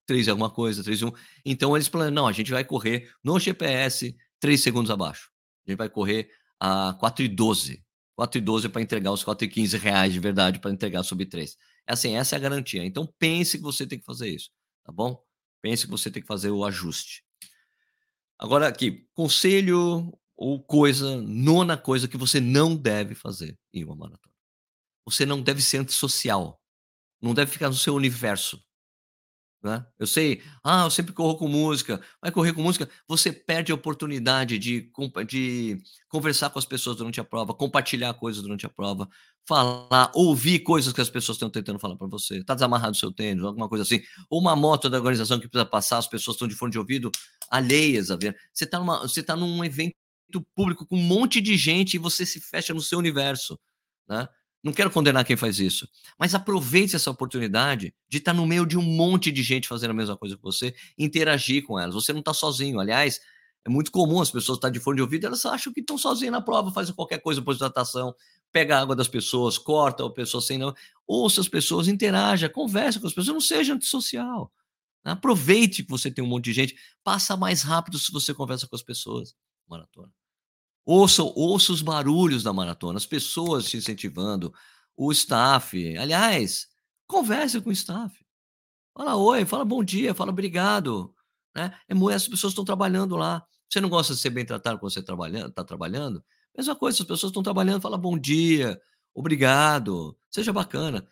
3 0.07 0.25
e 0.25 0.29
alguma 0.29 0.49
coisa, 0.49 0.83
3 0.83 1.01
e 1.01 1.05
1. 1.05 1.11
Então 1.45 1.75
eles 1.75 1.89
planejam, 1.89 2.13
não, 2.13 2.27
a 2.27 2.31
gente 2.31 2.51
vai 2.51 2.63
correr 2.63 3.11
no 3.23 3.37
GPS 3.37 4.15
3 4.39 4.61
segundos 4.61 4.91
abaixo. 4.91 5.31
A 5.65 5.71
gente 5.71 5.77
vai 5.77 5.89
correr 5.89 6.29
a 6.59 6.93
4 6.99 7.25
e 7.25 7.27
12. 7.27 7.83
4 8.15 8.37
e 8.39 8.41
12 8.41 8.69
para 8.69 8.81
entregar 8.81 9.11
os 9.11 9.23
4 9.23 9.45
e 9.45 9.49
15 9.49 9.77
reais 9.77 10.11
de 10.11 10.19
verdade 10.19 10.59
para 10.59 10.71
entregar 10.71 11.03
sub 11.03 11.23
3. 11.23 11.55
É 11.85 11.93
assim, 11.93 12.15
essa 12.15 12.35
é 12.35 12.37
a 12.37 12.39
garantia. 12.39 12.83
Então 12.83 13.05
pense 13.19 13.57
que 13.57 13.63
você 13.63 13.85
tem 13.85 13.99
que 13.99 14.05
fazer 14.05 14.29
isso, 14.29 14.49
tá 14.83 14.91
bom? 14.91 15.23
Pense 15.61 15.85
que 15.85 15.91
você 15.91 16.09
tem 16.09 16.21
que 16.21 16.27
fazer 16.27 16.49
o 16.49 16.65
ajuste. 16.65 17.23
Agora 18.39 18.67
aqui, 18.67 19.07
conselho 19.13 20.11
ou 20.35 20.63
coisa, 20.63 21.21
nona 21.21 21.77
coisa 21.77 22.07
que 22.07 22.17
você 22.17 22.39
não 22.39 22.75
deve 22.75 23.15
fazer 23.15 23.57
em 23.73 23.83
uma 23.83 23.95
maratona. 23.95 24.33
Você 25.05 25.25
não 25.25 25.41
deve 25.41 25.61
ser 25.61 25.77
antissocial. 25.77 26.61
Não 27.21 27.33
deve 27.33 27.51
ficar 27.51 27.69
no 27.69 27.75
seu 27.75 27.95
universo. 27.95 28.63
Né? 29.63 29.83
Eu 29.97 30.05
sei, 30.05 30.41
ah, 30.63 30.83
eu 30.85 30.91
sempre 30.91 31.13
corro 31.13 31.35
com 31.35 31.47
música. 31.47 31.99
Vai 32.21 32.31
correr 32.31 32.53
com 32.53 32.61
música, 32.61 32.87
você 33.07 33.31
perde 33.31 33.71
a 33.71 33.75
oportunidade 33.75 34.59
de, 34.59 34.91
de 35.27 35.81
conversar 36.07 36.49
com 36.51 36.59
as 36.59 36.65
pessoas 36.65 36.97
durante 36.97 37.19
a 37.19 37.23
prova, 37.23 37.53
compartilhar 37.53 38.13
coisas 38.13 38.41
durante 38.41 38.65
a 38.65 38.69
prova, 38.69 39.09
falar, 39.47 40.11
ouvir 40.13 40.59
coisas 40.59 40.93
que 40.93 41.01
as 41.01 41.09
pessoas 41.09 41.37
estão 41.37 41.49
tentando 41.49 41.79
falar 41.79 41.95
para 41.95 42.07
você. 42.07 42.43
Tá 42.43 42.53
desamarrado 42.53 42.91
o 42.91 42.99
seu 42.99 43.11
tênis, 43.11 43.43
alguma 43.43 43.67
coisa 43.67 43.83
assim. 43.83 44.01
Ou 44.29 44.39
uma 44.39 44.55
moto 44.55 44.89
da 44.89 44.97
organização 44.97 45.39
que 45.39 45.47
precisa 45.47 45.65
passar, 45.65 45.97
as 45.97 46.07
pessoas 46.07 46.35
estão 46.35 46.47
de 46.47 46.55
fone 46.55 46.71
de 46.71 46.79
ouvido 46.79 47.11
alheias 47.49 48.11
a 48.11 48.15
ver. 48.15 48.37
Você 48.53 48.65
está 48.65 48.79
você 48.79 49.23
tá 49.23 49.35
num 49.35 49.63
evento 49.65 49.95
público 50.55 50.85
com 50.85 50.97
um 50.97 51.03
monte 51.03 51.41
de 51.41 51.57
gente 51.57 51.95
e 51.95 51.97
você 51.97 52.25
se 52.25 52.39
fecha 52.39 52.73
no 52.73 52.81
seu 52.81 52.99
universo. 52.99 53.57
Né? 54.07 54.27
Não 54.67 54.73
quero 54.73 54.91
condenar 54.91 55.23
quem 55.23 55.37
faz 55.37 55.59
isso, 55.59 55.87
mas 56.19 56.35
aproveite 56.35 56.93
essa 56.93 57.09
oportunidade 57.09 57.95
de 58.09 58.17
estar 58.17 58.33
no 58.33 58.45
meio 58.45 58.65
de 58.65 58.77
um 58.77 58.81
monte 58.81 59.31
de 59.31 59.41
gente 59.41 59.65
fazendo 59.65 59.91
a 59.91 59.93
mesma 59.93 60.17
coisa 60.17 60.35
que 60.35 60.43
você, 60.43 60.75
interagir 60.97 61.63
com 61.63 61.79
elas. 61.79 61.95
Você 61.95 62.11
não 62.11 62.19
está 62.19 62.33
sozinho. 62.33 62.77
Aliás, 62.77 63.21
é 63.63 63.69
muito 63.69 63.89
comum 63.89 64.19
as 64.19 64.29
pessoas 64.29 64.57
estar 64.57 64.69
de 64.69 64.81
fone 64.81 64.97
de 64.97 65.03
ouvido, 65.03 65.25
elas 65.25 65.45
acham 65.45 65.71
que 65.71 65.79
estão 65.79 65.97
sozinhas 65.97 66.33
na 66.33 66.41
prova, 66.41 66.69
fazem 66.69 66.93
qualquer 66.93 67.21
coisa 67.21 67.39
depois 67.39 67.57
da 67.57 67.71
pega 68.51 68.77
a 68.77 68.81
água 68.81 68.93
das 68.93 69.07
pessoas, 69.07 69.57
corta 69.57 70.05
a 70.05 70.09
pessoa 70.09 70.41
sem 70.41 70.57
não. 70.57 70.75
Ouça 71.07 71.39
as 71.39 71.47
pessoas, 71.47 71.87
interaja, 71.87 72.49
converse 72.49 72.99
com 72.99 73.07
as 73.07 73.13
pessoas, 73.13 73.33
não 73.33 73.39
seja 73.39 73.73
antissocial. 73.73 74.51
Aproveite 75.01 75.81
que 75.81 75.89
você 75.89 76.11
tem 76.11 76.21
um 76.21 76.27
monte 76.27 76.43
de 76.45 76.53
gente, 76.53 76.75
passa 77.05 77.37
mais 77.37 77.61
rápido 77.61 77.97
se 77.97 78.11
você 78.11 78.33
conversa 78.33 78.67
com 78.67 78.75
as 78.75 78.83
pessoas. 78.83 79.33
Maratona. 79.65 80.11
Ouça, 80.89 81.21
ouça 81.21 81.73
os 81.73 81.81
barulhos 81.81 82.43
da 82.43 82.53
maratona, 82.53 82.95
as 82.95 83.05
pessoas 83.05 83.65
te 83.65 83.75
incentivando, 83.75 84.53
o 84.95 85.11
staff. 85.11 85.97
Aliás, 85.97 86.69
converse 87.05 87.59
com 87.59 87.69
o 87.69 87.73
staff. 87.73 88.25
Fala 88.95 89.17
oi, 89.17 89.43
fala 89.43 89.65
bom 89.65 89.83
dia, 89.83 90.15
fala 90.15 90.31
obrigado. 90.31 91.13
Né? 91.53 91.77
É, 91.89 92.15
as 92.15 92.25
pessoas 92.25 92.51
estão 92.51 92.63
trabalhando 92.63 93.17
lá. 93.17 93.45
Você 93.69 93.81
não 93.81 93.89
gosta 93.89 94.13
de 94.13 94.21
ser 94.21 94.29
bem 94.29 94.45
tratado 94.45 94.79
quando 94.79 94.93
você 94.93 94.99
está 94.99 95.07
trabalhando, 95.07 95.51
tá 95.51 95.61
trabalhando? 95.61 96.23
Mesma 96.57 96.73
coisa, 96.73 97.01
as 97.01 97.07
pessoas 97.07 97.31
estão 97.31 97.43
trabalhando, 97.43 97.81
fala 97.81 97.97
bom 97.97 98.17
dia, 98.17 98.79
obrigado, 99.13 100.17
seja 100.31 100.53
bacana. 100.53 101.05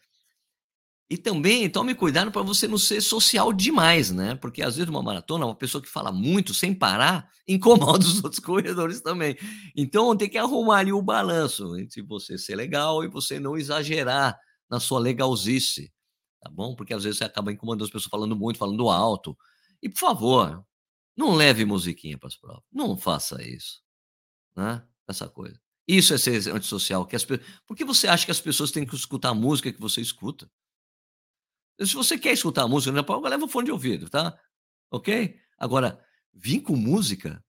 E 1.10 1.18
também 1.18 1.70
tome 1.70 1.94
cuidado 1.94 2.32
para 2.32 2.42
você 2.42 2.68
não 2.68 2.80
ser 2.80 3.00
social 3.00 3.54
demais, 3.54 4.12
né? 4.12 4.36
Porque 4.36 4.64
às 4.64 4.76
vezes 4.76 4.90
uma 4.90 5.04
maratona, 5.04 5.46
uma 5.46 5.56
pessoa 5.56 5.82
que 5.82 5.90
fala 5.90 6.12
muito 6.12 6.54
sem 6.54 6.74
parar, 6.74 7.30
incomoda 7.48 8.04
os 8.06 8.24
outros 8.24 8.40
corredores 8.40 9.02
também. 9.02 9.38
Então 9.76 10.16
tem 10.18 10.28
que 10.30 10.38
arrumar 10.38 10.80
ali 10.80 10.92
o 10.92 11.02
balanço 11.02 11.78
entre 11.78 12.02
você 12.02 12.38
ser 12.38 12.56
legal 12.56 13.04
e 13.04 13.08
você 13.08 13.40
não 13.40 13.56
exagerar 13.56 14.36
na 14.70 14.80
sua 14.80 15.00
legalzice, 15.00 15.94
tá 16.42 16.50
bom? 16.50 16.76
Porque 16.76 16.94
às 16.94 17.04
vezes 17.04 17.20
você 17.20 17.24
acaba 17.26 17.52
incomodando 17.52 17.84
as 17.86 17.92
pessoas 17.92 18.10
falando 18.10 18.36
muito, 18.36 18.58
falando 18.58 18.90
alto. 18.90 19.38
E 19.82 19.90
por 19.90 20.00
favor, 20.00 20.66
Não 21.18 21.34
leve 21.36 21.66
musiquinha 21.66 22.18
para 22.18 22.28
as 22.28 22.36
provas. 22.38 22.64
Não 22.72 22.98
faça 22.98 23.42
isso. 23.44 23.82
Né? 24.56 24.84
Essa 25.08 25.30
coisa. 25.30 25.60
Isso 25.88 26.14
é 26.14 26.18
ser 26.18 26.50
antissocial. 26.52 27.06
Que 27.06 27.16
as, 27.16 27.26
por 27.26 27.76
que 27.76 27.86
você 27.86 28.08
acha 28.08 28.26
que 28.26 28.32
as 28.32 28.42
pessoas 28.42 28.72
têm 28.72 28.86
que 28.86 28.96
escutar 28.96 29.30
a 29.30 29.34
música 29.34 29.72
que 29.72 29.80
você 29.80 30.02
escuta? 30.02 30.50
Se 31.80 31.94
você 31.94 32.18
quer 32.18 32.34
escutar 32.34 32.64
a 32.64 32.68
música 32.68 32.92
na 32.92 33.04
prova, 33.04 33.30
leva 33.30 33.46
o 33.46 33.50
fone 33.50 33.66
de 33.66 33.72
ouvido, 33.72 34.10
tá? 34.10 34.38
Ok? 34.92 35.38
Agora, 35.58 36.00
vir 36.34 36.62
com 36.62 36.76
música, 36.76 37.44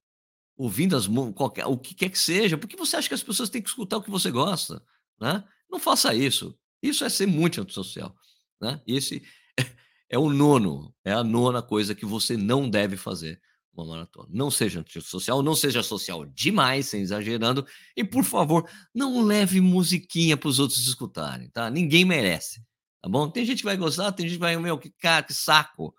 ouvindo 0.57 0.97
as, 0.97 1.07
qualquer, 1.35 1.67
o 1.67 1.77
que 1.77 1.95
quer 1.95 2.11
que 2.11 2.19
seja, 2.19 2.57
por 2.57 2.67
que 2.67 2.77
você 2.77 2.97
acha 2.97 3.09
que 3.09 3.15
as 3.15 3.23
pessoas 3.23 3.51
têm 3.51 3.63
que 3.63 3.69
escutar 3.69 3.99
o 3.99 4.03
que 4.03 4.11
você 4.11 4.31
gosta? 4.31 4.83
Né? 5.21 5.45
Não 5.71 5.79
faça 5.79 6.15
isso. 6.15 6.59
Isso 6.83 7.05
é 7.05 7.09
ser 7.09 7.27
muito 7.27 7.61
antissocial. 7.61 8.15
Né? 8.61 8.81
Esse 8.87 9.23
é 10.09 10.19
o 10.19 10.31
nono, 10.31 10.95
é 11.05 11.13
a 11.13 11.23
nona 11.23 11.63
coisa 11.63 11.95
que 11.95 12.07
você 12.07 12.37
não 12.37 12.69
deve 12.69 12.97
fazer 12.97 13.41
uma 13.75 13.87
maratona. 13.87 14.29
Não 14.31 14.51
seja 14.51 14.81
antissocial, 14.81 15.43
não 15.43 15.55
seja 15.55 15.83
social 15.83 16.25
demais, 16.25 16.87
sem 16.87 17.03
exagerando, 17.03 17.67
e 17.95 18.03
por 18.03 18.25
favor, 18.25 18.69
não 18.95 19.23
leve 19.23 19.61
musiquinha 19.61 20.37
para 20.37 20.49
os 20.49 20.59
outros 20.59 20.87
escutarem, 20.87 21.51
tá? 21.51 21.69
Ninguém 21.71 22.05
merece, 22.05 22.63
tá 23.07 23.11
bom? 23.11 23.31
Tem 23.31 23.45
gente 23.45 23.59
que 23.59 23.65
vai 23.65 23.77
gostar, 23.77 24.11
tem 24.11 24.27
gente 24.27 24.37
que 24.37 24.41
vai, 24.41 24.57
meu, 24.57 24.77
que 24.77 24.91
cara, 24.91 25.23
que 25.23 25.33
saco, 25.33 25.95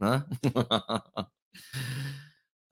né? 0.00 0.24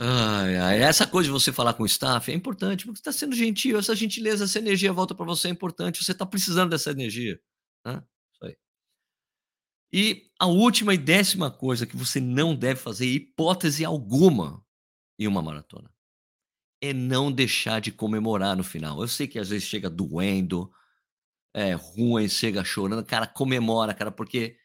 ai, 0.01 0.57
ai, 0.57 0.83
essa 0.83 1.07
coisa 1.07 1.27
de 1.27 1.33
você 1.33 1.53
falar 1.53 1.75
com 1.75 1.83
o 1.83 1.87
staff 1.87 2.33
é 2.33 2.35
importante, 2.35 2.87
porque 2.87 2.99
está 2.99 3.13
sendo 3.13 3.37
gentil, 3.37 3.79
essa 3.79 3.95
gentileza, 3.95 4.45
essa 4.45 4.59
energia 4.59 4.91
volta 4.91 5.15
para 5.15 5.27
você 5.27 5.49
é 5.49 5.51
importante, 5.51 6.03
você 6.03 6.13
está 6.13 6.25
precisando 6.25 6.71
dessa 6.71 6.93
energia, 6.93 7.39
né? 7.85 8.03
E 9.93 10.29
a 10.41 10.47
última 10.47 10.93
e 10.93 10.99
décima 10.99 11.53
coisa 11.53 11.87
que 11.87 11.97
você 11.97 12.21
não 12.21 12.57
deve 12.57 12.81
fazer, 12.81 13.07
hipótese 13.07 13.85
alguma, 13.85 14.65
em 15.17 15.29
uma 15.29 15.41
maratona, 15.41 15.89
é 16.83 16.93
não 16.93 17.31
deixar 17.31 17.81
de 17.81 17.93
comemorar 17.93 18.57
no 18.57 18.65
final. 18.65 19.01
Eu 19.01 19.07
sei 19.07 19.29
que 19.29 19.39
às 19.39 19.51
vezes 19.51 19.69
chega 19.69 19.89
doendo, 19.89 20.73
é 21.55 21.73
ruim, 21.75 22.29
chega 22.29 22.65
chorando, 22.65 23.05
cara, 23.05 23.27
comemora, 23.27 23.95
cara, 23.95 24.11
porque 24.11 24.57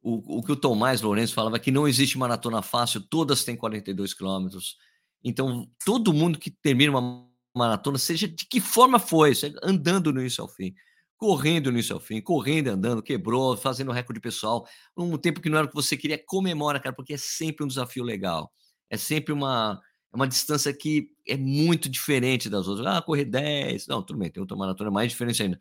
o, 0.00 0.38
o 0.38 0.42
que 0.42 0.52
o 0.52 0.56
Tomás 0.56 1.02
Lourenço 1.02 1.34
falava 1.34 1.56
é 1.56 1.58
que 1.58 1.72
não 1.72 1.88
existe 1.88 2.16
maratona 2.16 2.62
fácil, 2.62 3.00
todas 3.00 3.44
têm 3.44 3.56
42 3.56 4.14
quilômetros. 4.14 4.76
Então, 5.22 5.68
todo 5.84 6.12
mundo 6.12 6.38
que 6.38 6.50
termina 6.50 6.96
uma 6.96 7.28
maratona, 7.56 7.98
seja 7.98 8.28
de 8.28 8.46
que 8.46 8.60
forma 8.60 8.98
foi, 9.00 9.32
andando 9.62 10.12
no 10.12 10.20
início 10.20 10.42
ao 10.42 10.48
fim, 10.48 10.72
correndo 11.16 11.66
no 11.66 11.78
início 11.78 11.94
ao 11.94 12.00
fim, 12.00 12.20
correndo, 12.20 12.68
andando, 12.68 13.02
quebrou, 13.02 13.56
fazendo 13.56 13.90
recorde 13.90 14.20
pessoal, 14.20 14.66
um 14.96 15.18
tempo 15.18 15.40
que 15.40 15.50
não 15.50 15.58
era 15.58 15.66
o 15.66 15.68
que 15.68 15.74
você 15.74 15.96
queria, 15.96 16.22
comemora, 16.24 16.78
cara, 16.78 16.94
porque 16.94 17.14
é 17.14 17.18
sempre 17.18 17.64
um 17.64 17.68
desafio 17.68 18.04
legal. 18.04 18.52
É 18.88 18.96
sempre 18.96 19.32
uma, 19.32 19.80
é 20.12 20.16
uma 20.16 20.28
distância 20.28 20.72
que 20.72 21.10
é 21.26 21.36
muito 21.36 21.88
diferente 21.88 22.48
das 22.48 22.68
outras. 22.68 22.86
Ah, 22.86 23.02
correr 23.02 23.24
10, 23.24 23.88
não, 23.88 24.02
tudo 24.02 24.20
bem, 24.20 24.30
tem 24.30 24.40
outra 24.40 24.56
maratona 24.56 24.90
mais 24.90 25.10
diferente 25.10 25.42
ainda. 25.42 25.58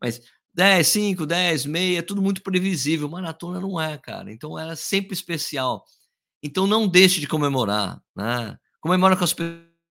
Mas 0.00 0.20
10, 0.54 0.86
5, 0.86 1.26
10, 1.26 1.66
meia, 1.66 1.98
é 1.98 2.02
tudo 2.02 2.22
muito 2.22 2.42
previsível. 2.42 3.08
Maratona 3.08 3.60
não 3.60 3.80
é, 3.80 3.96
cara. 3.98 4.32
Então 4.32 4.58
era 4.58 4.74
sempre 4.76 5.14
especial. 5.14 5.84
Então 6.42 6.66
não 6.66 6.88
deixe 6.88 7.20
de 7.20 7.28
comemorar, 7.28 8.00
né? 8.16 8.58
Comemora 8.80 9.16
com 9.16 9.24
as 9.24 9.34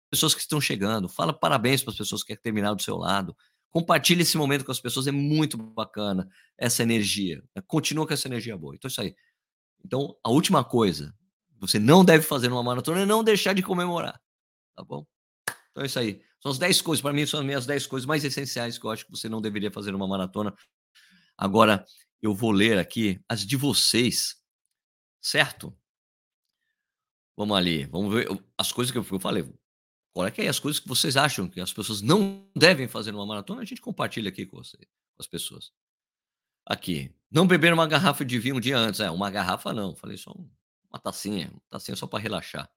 pessoas 0.10 0.34
que 0.34 0.42
estão 0.42 0.62
chegando. 0.62 1.10
Fala 1.10 1.34
parabéns 1.34 1.84
para 1.84 1.92
as 1.92 1.98
pessoas 1.98 2.22
que 2.22 2.28
querem 2.28 2.42
terminar 2.42 2.74
do 2.74 2.82
seu 2.82 2.98
lado. 2.98 3.36
Compartilhe 3.70 4.22
esse 4.22 4.38
momento 4.38 4.66
com 4.66 4.72
as 4.72 4.80
pessoas, 4.80 5.08
é 5.08 5.12
muito 5.12 5.58
bacana 5.58 6.28
essa 6.58 6.82
energia. 6.82 7.44
Continua 7.68 8.08
com 8.08 8.14
essa 8.14 8.28
energia 8.28 8.58
boa. 8.58 8.74
Então, 8.76 8.88
é 8.88 8.92
isso 8.92 9.02
aí. 9.02 9.16
Então, 9.86 10.16
a 10.24 10.30
última 10.30 10.64
coisa 10.64 11.14
você 11.60 11.80
não 11.80 12.06
deve 12.06 12.24
fazer 12.24 12.50
numa 12.50 12.64
maratona 12.64 13.02
é 13.02 13.06
não 13.06 13.24
deixar 13.24 13.54
de 13.54 13.64
comemorar. 13.64 14.20
Tá 14.76 14.84
bom? 14.84 15.06
Então, 15.72 15.84
é 15.84 15.86
isso 15.88 16.00
aí. 16.00 16.22
São 16.42 16.52
as 16.52 16.58
10 16.58 16.82
coisas, 16.82 17.02
para 17.02 17.14
mim, 17.14 17.26
são 17.26 17.40
as 17.40 17.46
minhas 17.46 17.66
10 17.66 17.88
coisas 17.88 18.06
mais 18.06 18.24
essenciais 18.24 18.78
que 18.78 18.86
eu 18.86 18.92
acho 18.92 19.06
que 19.06 19.12
você 19.12 19.28
não 19.28 19.42
deveria 19.42 19.72
fazer 19.72 19.92
numa 19.92 20.08
maratona. 20.08 20.56
Agora, 21.38 21.86
eu 22.22 22.34
vou 22.34 22.52
ler 22.52 22.78
aqui 22.78 23.20
as 23.28 23.46
de 23.46 23.56
vocês, 23.56 24.36
certo? 25.22 25.76
Vamos 27.36 27.56
ali, 27.56 27.86
vamos 27.86 28.14
ver 28.14 28.28
as 28.58 28.72
coisas 28.72 28.92
que 28.92 28.98
eu 28.98 29.20
falei. 29.20 29.48
Olha 30.16 30.32
que 30.32 30.42
aí 30.42 30.48
as 30.48 30.60
coisas 30.60 30.80
que 30.80 30.88
vocês 30.88 31.16
acham 31.16 31.48
que 31.48 31.62
as 31.62 31.72
pessoas 31.72 32.02
não 32.02 32.50
devem 32.56 32.88
fazer 32.88 33.12
numa 33.12 33.26
maratona, 33.26 33.62
a 33.62 33.66
gente 33.66 33.82
compartilha 33.82 34.30
aqui 34.30 34.46
com, 34.46 34.58
você, 34.58 34.78
com 34.78 35.20
as 35.20 35.28
pessoas. 35.28 35.72
Aqui, 36.66 37.14
não 37.32 37.48
beber 37.48 37.72
uma 37.72 37.88
garrafa 37.88 38.26
de 38.26 38.40
vinho 38.40 38.56
um 38.56 38.60
dia 38.60 38.78
antes. 38.78 39.00
É, 39.00 39.12
uma 39.12 39.30
garrafa 39.30 39.74
não, 39.74 39.96
falei 39.96 40.18
só 40.18 40.34
uma 40.90 41.00
tacinha, 41.00 41.50
uma 41.52 41.62
tacinha 41.70 41.96
só 41.96 42.08
para 42.08 42.20
relaxar. 42.20 42.70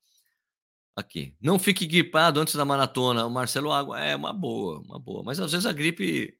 Aqui, 0.96 1.34
não 1.40 1.58
fique 1.58 1.86
gripado 1.86 2.40
antes 2.40 2.54
da 2.54 2.64
maratona. 2.64 3.24
O 3.24 3.30
Marcelo 3.30 3.72
Água 3.72 4.00
é 4.00 4.14
uma 4.14 4.32
boa, 4.32 4.80
uma 4.80 4.98
boa. 4.98 5.22
Mas 5.22 5.40
às 5.40 5.52
vezes 5.52 5.66
a 5.66 5.72
gripe 5.72 6.36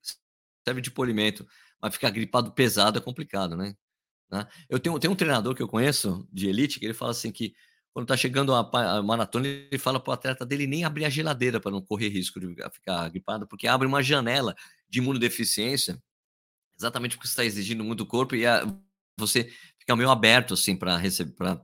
serve 0.66 0.80
de 0.80 0.90
polimento, 0.90 1.46
mas 1.80 1.94
ficar 1.94 2.10
gripado 2.10 2.52
pesado 2.52 2.98
é 2.98 3.00
complicado, 3.00 3.56
né? 3.56 3.74
né? 4.30 4.46
Eu 4.68 4.78
tenho, 4.78 4.98
tenho 4.98 5.12
um 5.12 5.16
treinador 5.16 5.54
que 5.54 5.62
eu 5.62 5.68
conheço 5.68 6.28
de 6.32 6.48
elite 6.48 6.78
que 6.78 6.84
ele 6.84 6.94
fala 6.94 7.12
assim 7.12 7.32
que 7.32 7.54
quando 7.92 8.04
está 8.04 8.16
chegando 8.16 8.54
a, 8.54 9.02
maratona, 9.02 9.46
ele 9.46 9.78
fala 9.78 9.98
para 9.98 10.10
o 10.10 10.14
atleta 10.14 10.46
dele 10.46 10.66
nem 10.66 10.84
abrir 10.84 11.04
a 11.04 11.10
geladeira 11.10 11.60
para 11.60 11.72
não 11.72 11.82
correr 11.82 12.08
risco 12.08 12.38
de 12.38 12.54
ficar 12.70 13.08
gripado, 13.08 13.48
porque 13.48 13.66
abre 13.66 13.86
uma 13.86 14.02
janela 14.02 14.54
de 14.88 15.00
imunodeficiência, 15.00 16.00
exatamente 16.78 17.16
porque 17.16 17.28
está 17.28 17.44
exigindo 17.44 17.82
muito 17.82 18.02
o 18.02 18.06
corpo 18.06 18.36
e 18.36 18.46
a, 18.46 18.64
você 19.18 19.52
fica 19.78 19.96
meio 19.96 20.10
aberto 20.10 20.54
assim 20.54 20.76
para 20.76 20.96
receber 20.96 21.32
para 21.32 21.60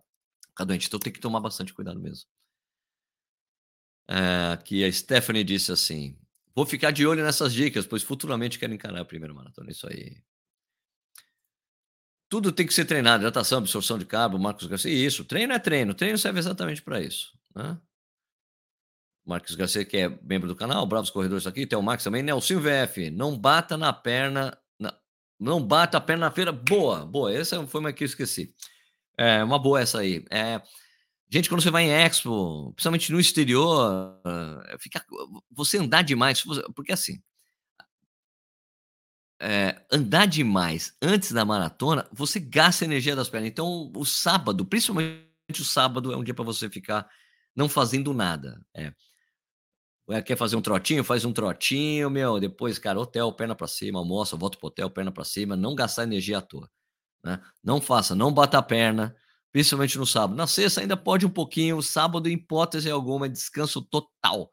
ficar 0.48 0.64
doente. 0.64 0.88
Então 0.88 0.98
tem 0.98 1.12
que 1.12 1.20
tomar 1.20 1.40
bastante 1.40 1.72
cuidado 1.72 2.00
mesmo. 2.00 2.28
É, 4.08 4.52
aqui 4.52 4.84
a 4.84 4.92
Stephanie 4.92 5.44
disse 5.44 5.72
assim: 5.72 6.16
vou 6.54 6.64
ficar 6.64 6.90
de 6.90 7.06
olho 7.06 7.24
nessas 7.24 7.52
dicas, 7.52 7.86
pois 7.86 8.02
futuramente 8.02 8.58
quero 8.58 8.72
encarar 8.72 9.00
a 9.00 9.04
primeira 9.04 9.34
maratona. 9.34 9.70
Isso 9.70 9.86
aí. 9.88 10.16
Tudo 12.28 12.50
tem 12.50 12.66
que 12.66 12.74
ser 12.74 12.84
treinado, 12.84 13.22
hidratação, 13.22 13.58
absorção 13.58 13.98
de 13.98 14.04
cabo, 14.04 14.38
Marcos 14.38 14.66
Garcia. 14.66 14.92
Isso, 14.92 15.24
treino 15.24 15.52
é 15.52 15.58
treino, 15.58 15.94
treino 15.94 16.18
serve 16.18 16.40
exatamente 16.40 16.82
para 16.82 17.00
isso. 17.00 17.32
Né? 17.54 17.78
Marcos 19.24 19.54
Garcia, 19.54 19.84
que 19.84 19.96
é 19.96 20.08
membro 20.22 20.48
do 20.48 20.54
canal, 20.54 20.86
Bravos 20.86 21.10
Corredores 21.10 21.46
aqui, 21.46 21.66
tem 21.66 21.78
o 21.78 21.82
Max 21.82 22.04
também, 22.04 22.22
Nelson 22.22 22.60
VF, 22.60 23.10
não 23.10 23.36
bata 23.36 23.76
na 23.76 23.92
perna, 23.92 24.56
na, 24.78 24.96
não 25.38 25.60
bata 25.60 25.98
a 25.98 26.00
perna 26.00 26.26
na 26.26 26.32
feira, 26.32 26.52
boa, 26.52 27.04
boa, 27.04 27.32
essa 27.32 27.64
foi 27.66 27.80
uma 27.80 27.92
que 27.92 28.04
eu 28.04 28.06
esqueci. 28.06 28.54
É 29.18 29.42
uma 29.42 29.58
boa 29.58 29.80
essa 29.80 30.00
aí. 30.00 30.24
É, 30.30 30.60
gente, 31.28 31.48
quando 31.48 31.62
você 31.62 31.70
vai 31.70 31.84
em 31.84 31.90
Expo, 31.90 32.72
principalmente 32.72 33.12
no 33.12 33.20
exterior, 33.20 34.20
fica, 34.78 35.04
você 35.50 35.78
andar 35.78 36.02
demais, 36.02 36.42
porque 36.74 36.92
assim, 36.92 37.20
é, 39.40 39.84
andar 39.92 40.26
demais 40.26 40.96
antes 41.02 41.32
da 41.32 41.44
maratona, 41.44 42.08
você 42.12 42.40
gasta 42.40 42.84
energia 42.84 43.14
das 43.14 43.28
pernas. 43.28 43.50
Então, 43.50 43.92
o 43.94 44.04
sábado, 44.04 44.64
principalmente 44.64 45.26
o 45.60 45.64
sábado, 45.64 46.12
é 46.12 46.16
um 46.16 46.24
dia 46.24 46.34
para 46.34 46.44
você 46.44 46.70
ficar 46.70 47.08
não 47.54 47.68
fazendo 47.68 48.12
nada. 48.14 48.60
É. 48.74 48.92
Quer 50.22 50.36
fazer 50.36 50.56
um 50.56 50.62
trotinho? 50.62 51.02
Faz 51.02 51.24
um 51.24 51.32
trotinho, 51.32 52.08
meu. 52.08 52.38
Depois, 52.38 52.78
cara, 52.78 52.98
hotel, 52.98 53.32
perna 53.32 53.54
para 53.56 53.66
cima, 53.66 53.98
almoça, 53.98 54.36
volta 54.36 54.56
pro 54.56 54.68
hotel, 54.68 54.88
perna 54.88 55.10
para 55.10 55.24
cima. 55.24 55.56
Não 55.56 55.74
gastar 55.74 56.04
energia 56.04 56.38
à 56.38 56.40
toa. 56.42 56.70
Né? 57.24 57.40
Não 57.62 57.80
faça, 57.80 58.14
não 58.14 58.32
bata 58.32 58.56
a 58.56 58.62
perna, 58.62 59.16
principalmente 59.56 59.96
no 59.96 60.04
sábado. 60.04 60.36
Na 60.36 60.46
sexta 60.46 60.82
ainda 60.82 60.98
pode 60.98 61.24
um 61.24 61.30
pouquinho, 61.30 61.80
sábado, 61.80 62.28
em 62.28 62.34
hipótese 62.34 62.90
alguma, 62.90 63.24
é 63.24 63.28
descanso 63.30 63.80
total. 63.80 64.50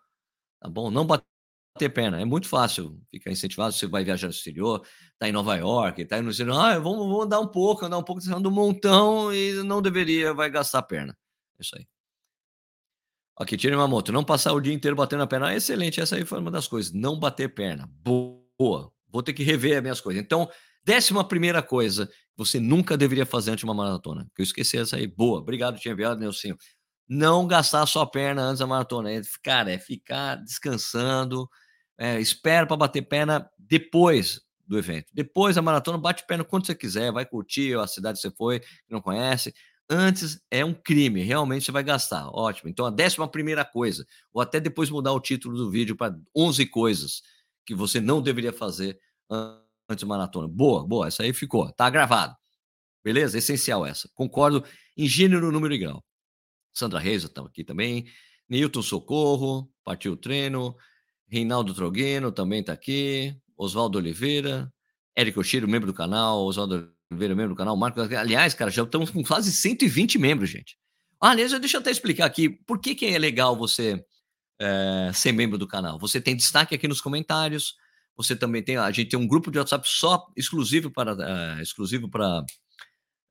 Tá 0.61 0.69
bom? 0.69 0.89
Não 0.89 1.05
bater 1.05 1.27
ter 1.77 1.89
perna. 1.89 2.21
É 2.21 2.23
muito 2.23 2.47
fácil 2.47 2.97
ficar 3.11 3.29
incentivado. 3.29 3.73
Você 3.73 3.85
vai 3.85 4.05
viajar 4.05 4.27
no 4.27 4.33
exterior, 4.33 4.81
tá 5.19 5.27
em 5.27 5.33
Nova 5.33 5.57
York, 5.57 6.05
tá 6.05 6.21
no 6.21 6.29
exterior. 6.29 6.55
Ah, 6.57 6.79
vamos, 6.79 7.25
andar 7.25 7.41
um 7.41 7.47
pouco, 7.47 7.83
andar 7.83 7.97
um 7.97 8.03
pouco, 8.03 8.23
tá 8.23 8.39
do 8.39 8.49
montão 8.49 9.33
e 9.33 9.61
não 9.63 9.81
deveria, 9.81 10.33
vai 10.33 10.49
gastar 10.49 10.83
perna. 10.83 11.17
É 11.59 11.61
isso 11.61 11.75
aí. 11.75 11.85
Aqui, 13.35 13.57
tira 13.57 13.75
uma 13.75 13.89
moto. 13.89 14.13
Não 14.13 14.23
passar 14.23 14.53
o 14.53 14.61
dia 14.61 14.73
inteiro 14.73 14.95
batendo 14.95 15.23
a 15.23 15.27
perna. 15.27 15.47
Ah, 15.49 15.55
excelente, 15.55 15.99
essa 15.99 16.15
aí 16.15 16.23
foi 16.23 16.39
uma 16.39 16.51
das 16.51 16.65
coisas. 16.65 16.93
Não 16.93 17.19
bater 17.19 17.53
perna. 17.53 17.91
Boa. 18.05 18.89
Vou 19.09 19.21
ter 19.21 19.33
que 19.33 19.43
rever 19.43 19.75
as 19.75 19.81
minhas 19.81 19.99
coisas. 19.99 20.23
Então, 20.23 20.49
décima 20.81 21.27
primeira 21.27 21.61
coisa 21.61 22.09
você 22.35 22.59
nunca 22.59 22.97
deveria 22.97 23.25
fazer 23.25 23.51
antes 23.51 23.61
de 23.61 23.65
uma 23.65 23.73
maratona. 23.73 24.27
Eu 24.37 24.43
esqueci 24.43 24.77
essa 24.77 24.95
aí. 24.95 25.07
Boa. 25.07 25.39
Obrigado, 25.39 25.79
tinha 25.79 25.93
enviado, 25.93 26.19
Nelsinho. 26.19 26.57
Não 27.07 27.45
gastar 27.45 27.85
sua 27.85 28.07
perna 28.07 28.41
antes 28.43 28.59
da 28.59 28.67
maratona. 28.67 29.11
É, 29.11 29.21
cara, 29.43 29.71
é 29.71 29.77
ficar 29.77 30.35
descansando, 30.35 31.47
é, 31.97 32.19
espera 32.19 32.65
para 32.65 32.77
bater 32.77 33.03
perna 33.03 33.49
depois 33.57 34.41
do 34.65 34.77
evento. 34.77 35.11
Depois 35.13 35.55
da 35.55 35.61
maratona, 35.61 35.97
bate 35.97 36.25
perna 36.25 36.43
quando 36.43 36.65
você 36.65 36.73
quiser, 36.73 37.11
vai 37.11 37.25
curtir 37.25 37.77
a 37.77 37.85
cidade 37.85 38.17
que 38.19 38.27
você 38.27 38.35
foi, 38.35 38.59
que 38.59 38.91
não 38.91 39.01
conhece. 39.01 39.53
Antes 39.89 40.39
é 40.49 40.63
um 40.63 40.73
crime, 40.73 41.21
realmente 41.21 41.65
você 41.65 41.71
vai 41.71 41.83
gastar. 41.83 42.27
Ótimo. 42.29 42.69
Então, 42.69 42.85
a 42.85 42.89
décima 42.89 43.27
primeira 43.27 43.65
coisa, 43.65 44.05
ou 44.33 44.41
até 44.41 44.59
depois 44.59 44.89
mudar 44.89 45.11
o 45.11 45.19
título 45.19 45.57
do 45.57 45.69
vídeo 45.69 45.95
para 45.95 46.15
11 46.35 46.65
coisas 46.67 47.21
que 47.65 47.75
você 47.75 47.99
não 47.99 48.21
deveria 48.21 48.53
fazer 48.53 48.97
antes 49.29 49.62
da 49.87 50.05
maratona. 50.05 50.47
Boa, 50.47 50.85
boa, 50.85 51.07
essa 51.07 51.23
aí 51.23 51.33
ficou, 51.33 51.71
tá 51.73 51.89
gravado. 51.89 52.35
Beleza? 53.03 53.37
Essencial 53.37 53.85
essa. 53.85 54.09
Concordo 54.13 54.63
em 54.97 55.07
gênero, 55.07 55.51
número 55.51 55.73
e 55.73 55.77
grau. 55.77 56.03
Sandra 56.73 56.99
Reis 56.99 57.23
está 57.23 57.41
aqui 57.41 57.63
também. 57.63 58.05
Nilton 58.49 58.81
Socorro, 58.81 59.69
partiu 59.83 60.13
o 60.13 60.17
treino. 60.17 60.75
Reinaldo 61.27 61.73
Trogueno 61.73 62.31
também 62.31 62.61
está 62.61 62.73
aqui. 62.73 63.35
Oswaldo 63.57 63.97
Oliveira. 63.97 64.71
Érico 65.15 65.41
Oshiro, 65.41 65.67
membro 65.67 65.87
do 65.87 65.93
canal. 65.93 66.45
Oswaldo 66.45 66.89
Oliveira, 67.11 67.35
membro 67.35 67.53
do 67.53 67.57
canal. 67.57 67.75
Marcos. 67.75 68.11
Aliás, 68.13 68.53
cara, 68.53 68.71
já 68.71 68.83
estamos 68.83 69.09
com 69.09 69.23
quase 69.23 69.51
120 69.51 70.17
membros, 70.17 70.49
gente. 70.49 70.77
Ah, 71.19 71.31
aliás, 71.31 71.51
deixa 71.59 71.77
eu 71.77 71.81
até 71.81 71.91
explicar 71.91 72.25
aqui 72.25 72.49
por 72.49 72.79
que, 72.79 72.95
que 72.95 73.05
é 73.05 73.17
legal 73.17 73.55
você 73.55 74.03
é, 74.59 75.11
ser 75.13 75.31
membro 75.31 75.57
do 75.57 75.67
canal. 75.67 75.99
Você 75.99 76.19
tem 76.19 76.35
destaque 76.35 76.73
aqui 76.75 76.87
nos 76.87 77.01
comentários. 77.01 77.75
Você 78.15 78.35
também 78.35 78.63
tem. 78.63 78.77
A 78.77 78.91
gente 78.91 79.09
tem 79.09 79.19
um 79.19 79.27
grupo 79.27 79.51
de 79.51 79.57
WhatsApp 79.57 79.87
só 79.87 80.27
exclusivo 80.35 80.91
para 80.91 81.13
uh, 81.13 81.61
exclusivo 81.61 82.09
para 82.09 82.43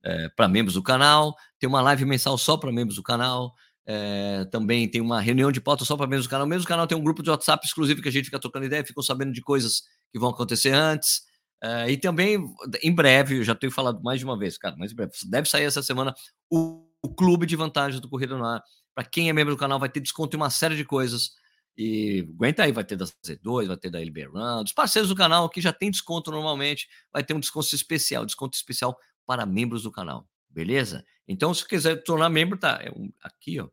é, 0.05 0.29
para 0.31 0.49
membros 0.49 0.75
do 0.75 0.83
canal. 0.83 1.35
Tem 1.59 1.69
uma 1.69 1.81
live 1.83 2.05
mensal 2.05 2.37
só 2.37 2.57
para 2.57 2.73
membros 2.73 2.97
do 2.97 3.03
canal. 3.03 3.55
É, 3.85 4.45
também 4.51 4.89
tem 4.89 5.01
uma 5.01 5.21
reunião 5.21 5.51
de 5.51 5.61
pauta 5.61 5.85
só 5.85 5.97
para 5.97 6.07
membros 6.07 6.27
do 6.27 6.31
canal. 6.31 6.47
Mesmo 6.47 6.67
canal 6.67 6.87
tem 6.87 6.97
um 6.97 7.03
grupo 7.03 7.23
de 7.23 7.31
WhatsApp 7.31 7.65
exclusivo 7.67 8.03
que 8.03 8.09
a 8.09 8.13
gente 8.13 8.27
fica 8.27 8.39
trocando 8.39 8.67
ideia, 8.67 8.85
ficam 8.85 9.03
sabendo 9.03 9.33
de 9.33 9.41
coisas 9.41 9.83
que 10.13 10.19
vão 10.19 10.31
acontecer 10.31 10.73
antes. 10.73 11.23
É, 11.63 11.91
e 11.91 11.97
também, 11.97 12.45
em 12.83 12.93
breve, 12.93 13.39
eu 13.39 13.45
já 13.45 13.55
tenho 13.55 13.73
falado 13.73 14.03
mais 14.03 14.19
de 14.19 14.25
uma 14.25 14.37
vez, 14.37 14.59
cara, 14.59 14.75
mas 14.77 14.93
em 14.93 14.97
breve, 14.97 15.13
deve 15.29 15.49
sair 15.49 15.65
essa 15.65 15.83
semana 15.83 16.13
o, 16.51 16.85
o 17.01 17.09
clube 17.09 17.47
de 17.47 17.55
vantagens 17.55 18.01
do 18.01 18.09
Corrida 18.09 18.37
no 18.37 18.45
Ar. 18.45 18.63
Para 18.95 19.05
quem 19.05 19.29
é 19.29 19.33
membro 19.33 19.55
do 19.55 19.59
canal, 19.59 19.79
vai 19.79 19.89
ter 19.89 20.01
desconto 20.01 20.37
em 20.37 20.41
uma 20.41 20.51
série 20.51 20.77
de 20.77 20.85
coisas. 20.85 21.31
E 21.77 22.27
aguenta 22.35 22.65
aí, 22.65 22.73
vai 22.73 22.85
ter 22.85 22.97
da 22.97 23.07
Z2, 23.07 23.67
vai 23.67 23.77
ter 23.77 23.91
da 23.91 24.01
LB 24.01 24.25
Run. 24.27 24.63
Os 24.63 24.73
parceiros 24.73 25.09
do 25.09 25.17
canal 25.17 25.49
que 25.49 25.61
já 25.61 25.73
tem 25.73 25.91
desconto 25.91 26.31
normalmente, 26.31 26.89
vai 27.13 27.25
ter 27.25 27.35
um 27.35 27.41
desconto 27.41 27.75
especial, 27.75 28.27
desconto 28.27 28.57
especial 28.57 28.97
para 29.27 29.47
membros 29.47 29.83
do 29.83 29.91
canal, 29.91 30.29
beleza? 30.51 31.05
Então, 31.27 31.55
se 31.55 31.67
quiser 31.67 32.03
tornar 32.03 32.29
membro, 32.29 32.59
tá 32.59 32.81
é 32.83 32.93
aqui, 33.23 33.61
ó. 33.61 33.69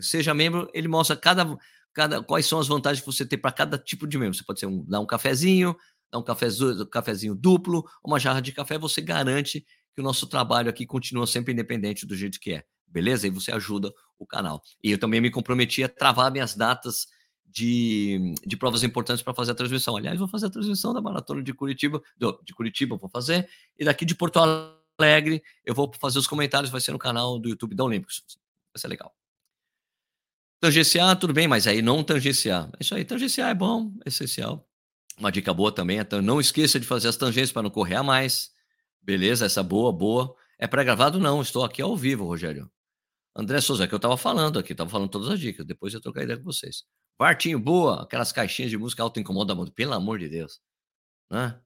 Seja 0.00 0.34
membro, 0.34 0.68
ele 0.74 0.86
mostra 0.88 1.16
cada, 1.16 1.56
cada 1.94 2.22
quais 2.22 2.44
são 2.46 2.58
as 2.58 2.68
vantagens 2.68 3.00
que 3.00 3.06
você 3.06 3.24
tem 3.24 3.38
para 3.38 3.50
cada 3.52 3.78
tipo 3.78 4.06
de 4.06 4.18
membro. 4.18 4.36
Você 4.36 4.44
pode 4.44 4.60
ser 4.60 4.66
um, 4.66 4.84
dar 4.84 5.00
um 5.00 5.06
cafezinho, 5.06 5.74
dar 6.12 6.18
um 6.18 6.22
cafezinho, 6.22 6.86
cafezinho 6.86 7.34
duplo, 7.34 7.84
uma 8.04 8.18
jarra 8.18 8.40
de 8.40 8.52
café, 8.52 8.78
você 8.78 9.00
garante 9.00 9.64
que 9.94 10.00
o 10.00 10.04
nosso 10.04 10.26
trabalho 10.26 10.68
aqui 10.68 10.86
continua 10.86 11.26
sempre 11.26 11.52
independente 11.52 12.06
do 12.06 12.14
jeito 12.14 12.38
que 12.38 12.52
é, 12.52 12.64
beleza? 12.86 13.26
E 13.26 13.30
você 13.30 13.50
ajuda 13.50 13.92
o 14.18 14.26
canal. 14.26 14.62
E 14.82 14.90
eu 14.92 14.98
também 14.98 15.20
me 15.20 15.30
comprometi 15.30 15.82
a 15.82 15.88
travar 15.88 16.30
minhas 16.30 16.54
datas 16.54 17.06
de, 17.50 18.34
de 18.46 18.56
provas 18.56 18.82
importantes 18.82 19.22
para 19.22 19.34
fazer 19.34 19.52
a 19.52 19.54
transmissão. 19.54 19.96
Aliás, 19.96 20.18
vou 20.18 20.28
fazer 20.28 20.46
a 20.46 20.50
transmissão 20.50 20.92
da 20.92 21.00
maratona 21.00 21.42
de 21.42 21.52
Curitiba, 21.52 22.02
de 22.44 22.54
Curitiba 22.54 22.96
vou 22.96 23.08
fazer, 23.08 23.48
e 23.78 23.84
daqui 23.84 24.04
de 24.04 24.14
Porto 24.14 24.38
Alegre 24.38 25.42
eu 25.64 25.74
vou 25.74 25.90
fazer 25.98 26.18
os 26.18 26.26
comentários, 26.26 26.70
vai 26.70 26.80
ser 26.80 26.92
no 26.92 26.98
canal 26.98 27.38
do 27.38 27.48
YouTube 27.48 27.74
da 27.74 27.84
Olímpicos. 27.84 28.22
Vai 28.72 28.80
ser 28.80 28.88
legal. 28.88 29.14
Tangenciar, 30.60 31.16
tudo 31.18 31.32
bem, 31.32 31.46
mas 31.46 31.66
aí 31.66 31.80
não 31.80 32.02
tangenciar. 32.02 32.68
É 32.78 32.82
isso 32.82 32.94
aí, 32.94 33.04
tangenciar 33.04 33.50
é 33.50 33.54
bom, 33.54 33.92
é 34.04 34.08
essencial. 34.08 34.68
Uma 35.16 35.32
dica 35.32 35.52
boa 35.52 35.72
também 35.72 35.98
é 35.98 36.20
não 36.20 36.40
esqueça 36.40 36.78
de 36.78 36.86
fazer 36.86 37.08
as 37.08 37.16
tangências 37.16 37.52
para 37.52 37.62
não 37.62 37.70
correr 37.70 37.96
a 37.96 38.02
mais. 38.02 38.52
Beleza, 39.02 39.46
essa 39.46 39.62
boa, 39.62 39.92
boa. 39.92 40.34
É 40.58 40.66
pré-gravado? 40.66 41.18
Não, 41.18 41.40
estou 41.40 41.64
aqui 41.64 41.80
ao 41.80 41.96
vivo, 41.96 42.24
Rogério. 42.24 42.70
André 43.34 43.60
Souza, 43.60 43.86
que 43.86 43.94
eu 43.94 43.98
estava 43.98 44.16
falando 44.16 44.58
aqui, 44.58 44.72
estava 44.72 44.90
falando 44.90 45.08
todas 45.08 45.28
as 45.28 45.38
dicas, 45.38 45.64
depois 45.64 45.94
eu 45.94 46.00
trocar 46.00 46.24
ideia 46.24 46.38
com 46.38 46.44
vocês. 46.44 46.84
Bartinho, 47.18 47.58
boa, 47.58 48.02
aquelas 48.02 48.30
caixinhas 48.30 48.70
de 48.70 48.78
música 48.78 49.02
auto 49.02 49.18
incomoda 49.18 49.54
muito, 49.54 49.72
pelo 49.72 49.92
amor 49.92 50.18
de 50.18 50.28
Deus. 50.28 50.60
Né? 51.30 51.60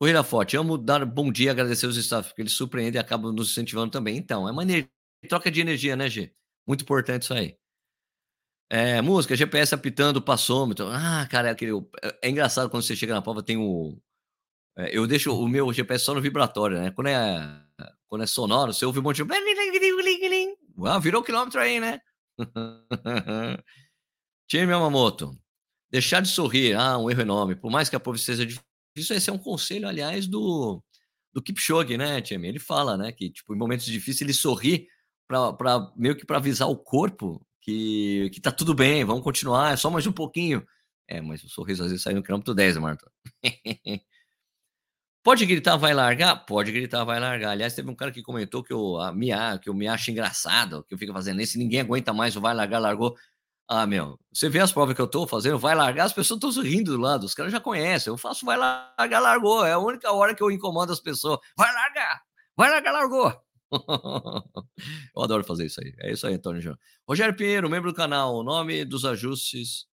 Corrida 0.00 0.22
Forte, 0.22 0.56
amo 0.56 0.78
dar 0.78 1.04
bom 1.04 1.32
dia, 1.32 1.50
agradecer 1.50 1.86
os 1.86 1.96
staff, 1.96 2.28
porque 2.28 2.42
eles 2.42 2.52
surpreendem 2.52 2.98
e 2.98 3.02
acabam 3.02 3.32
nos 3.32 3.50
incentivando 3.50 3.90
também. 3.90 4.16
Então, 4.16 4.48
é 4.48 4.52
uma 4.52 4.64
troca 5.28 5.50
de 5.50 5.60
energia, 5.60 5.96
né, 5.96 6.08
G? 6.08 6.32
Muito 6.66 6.82
importante 6.82 7.22
isso 7.22 7.34
aí. 7.34 7.58
É, 8.70 9.00
música, 9.00 9.34
GPS 9.34 9.74
apitando, 9.74 10.22
passômetro. 10.22 10.86
Ah, 10.88 11.26
cara, 11.28 11.48
é, 11.48 11.50
aquele, 11.50 11.72
é, 12.02 12.18
é 12.22 12.30
engraçado 12.30 12.70
quando 12.70 12.82
você 12.82 12.94
chega 12.94 13.14
na 13.14 13.22
prova, 13.22 13.42
tem 13.42 13.56
o. 13.56 13.98
É, 14.76 14.96
eu 14.96 15.06
deixo 15.06 15.34
o 15.34 15.48
meu 15.48 15.72
GPS 15.72 16.04
só 16.04 16.14
no 16.14 16.20
vibratório, 16.20 16.78
né? 16.78 16.90
Quando 16.92 17.08
é, 17.08 17.62
quando 18.06 18.22
é 18.22 18.26
sonoro, 18.26 18.72
você 18.72 18.84
ouve 18.84 19.00
um 19.00 19.02
monte 19.02 19.24
de. 19.24 19.28
Ah, 20.84 20.98
virou 21.00 21.24
quilômetro 21.24 21.60
aí, 21.60 21.80
né? 21.80 22.00
Time 24.48 24.72
Yamamoto. 24.72 25.38
Deixar 25.90 26.20
de 26.20 26.28
sorrir, 26.28 26.74
ah, 26.74 26.98
um 26.98 27.10
erro 27.10 27.22
enorme. 27.22 27.54
Por 27.54 27.70
mais 27.70 27.88
que 27.88 27.96
a 27.96 28.00
prova 28.00 28.18
seja 28.18 28.44
difícil, 28.44 29.16
esse 29.16 29.30
é 29.30 29.32
um 29.32 29.38
conselho, 29.38 29.86
aliás, 29.88 30.26
do, 30.26 30.82
do 31.32 31.42
Kipchoge, 31.42 31.96
né, 31.96 32.20
Time? 32.20 32.48
Ele 32.48 32.58
fala, 32.58 32.96
né, 32.96 33.12
que 33.12 33.30
tipo, 33.30 33.54
em 33.54 33.58
momentos 33.58 33.86
difíceis 33.86 34.22
ele 34.22 34.34
sorri 34.34 34.88
para 35.28 35.92
meio 35.96 36.16
que 36.16 36.24
para 36.26 36.38
avisar 36.38 36.68
o 36.68 36.76
corpo 36.76 37.46
que, 37.60 38.30
que 38.32 38.40
tá 38.40 38.50
tudo 38.50 38.74
bem, 38.74 39.04
vamos 39.04 39.22
continuar, 39.22 39.74
é 39.74 39.76
só 39.76 39.90
mais 39.90 40.06
um 40.06 40.12
pouquinho. 40.12 40.66
É, 41.06 41.20
mas 41.20 41.42
o 41.44 41.48
sorriso 41.48 41.84
às 41.84 41.90
vezes 41.90 42.02
sai 42.02 42.14
no 42.14 42.22
quilômetro 42.22 42.54
10, 42.54 42.76
Marta. 42.78 43.10
Pode 45.22 45.44
gritar, 45.44 45.76
vai 45.76 45.92
largar? 45.92 46.36
Pode 46.46 46.72
gritar, 46.72 47.04
vai 47.04 47.20
largar. 47.20 47.50
Aliás, 47.50 47.74
teve 47.74 47.90
um 47.90 47.94
cara 47.94 48.10
que 48.10 48.22
comentou 48.22 48.62
que 48.62 48.72
eu, 48.72 48.98
a, 48.98 49.12
me, 49.12 49.28
que 49.60 49.68
eu 49.68 49.74
me 49.74 49.86
acho 49.86 50.10
engraçado, 50.10 50.84
que 50.84 50.94
eu 50.94 50.98
fico 50.98 51.12
fazendo 51.12 51.42
isso, 51.42 51.58
ninguém 51.58 51.80
aguenta 51.80 52.12
mais 52.12 52.36
o 52.36 52.40
vai 52.40 52.54
largar, 52.54 52.78
largou. 52.78 53.16
Ah, 53.70 53.86
meu, 53.86 54.18
você 54.32 54.48
vê 54.48 54.60
as 54.60 54.72
provas 54.72 54.94
que 54.96 55.00
eu 55.00 55.06
tô 55.06 55.26
fazendo, 55.26 55.58
vai 55.58 55.74
largar, 55.74 56.06
as 56.06 56.12
pessoas 56.12 56.38
estão 56.38 56.50
sorrindo 56.50 56.92
do 56.92 56.98
lado, 56.98 57.24
os 57.24 57.34
caras 57.34 57.52
já 57.52 57.60
conhecem. 57.60 58.10
Eu 58.10 58.16
faço 58.16 58.46
vai 58.46 58.56
largar, 58.56 59.20
largou. 59.20 59.64
É 59.66 59.72
a 59.72 59.78
única 59.78 60.10
hora 60.10 60.34
que 60.34 60.42
eu 60.42 60.50
incomodo 60.50 60.90
as 60.90 61.00
pessoas. 61.00 61.38
Vai 61.54 61.70
largar, 61.74 62.22
vai 62.56 62.70
largar, 62.70 62.92
largou. 62.92 63.48
eu 65.14 65.22
adoro 65.22 65.44
fazer 65.44 65.66
isso 65.66 65.80
aí. 65.82 65.94
É 65.98 66.10
isso 66.10 66.26
aí, 66.26 66.34
Antônio 66.34 66.62
João. 66.62 66.78
Rogério 67.06 67.36
Pinheiro, 67.36 67.68
membro 67.68 67.92
do 67.92 67.96
canal. 67.96 68.36
O 68.36 68.42
nome 68.42 68.86
dos 68.86 69.04
ajustes 69.04 69.86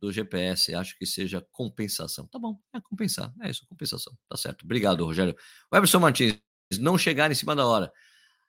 do 0.00 0.10
GPS, 0.10 0.74
acho 0.74 0.98
que 0.98 1.06
seja 1.06 1.46
compensação. 1.52 2.26
Tá 2.26 2.36
bom, 2.36 2.58
é 2.74 2.80
compensar. 2.80 3.32
É 3.42 3.48
isso, 3.48 3.64
compensação. 3.68 4.12
Tá 4.28 4.36
certo. 4.36 4.64
Obrigado, 4.64 5.04
Rogério. 5.04 5.36
O 5.70 5.76
Everson 5.76 6.00
Martins, 6.00 6.40
não 6.80 6.98
chegar 6.98 7.30
em 7.30 7.34
cima 7.36 7.54
da 7.54 7.64
hora. 7.64 7.92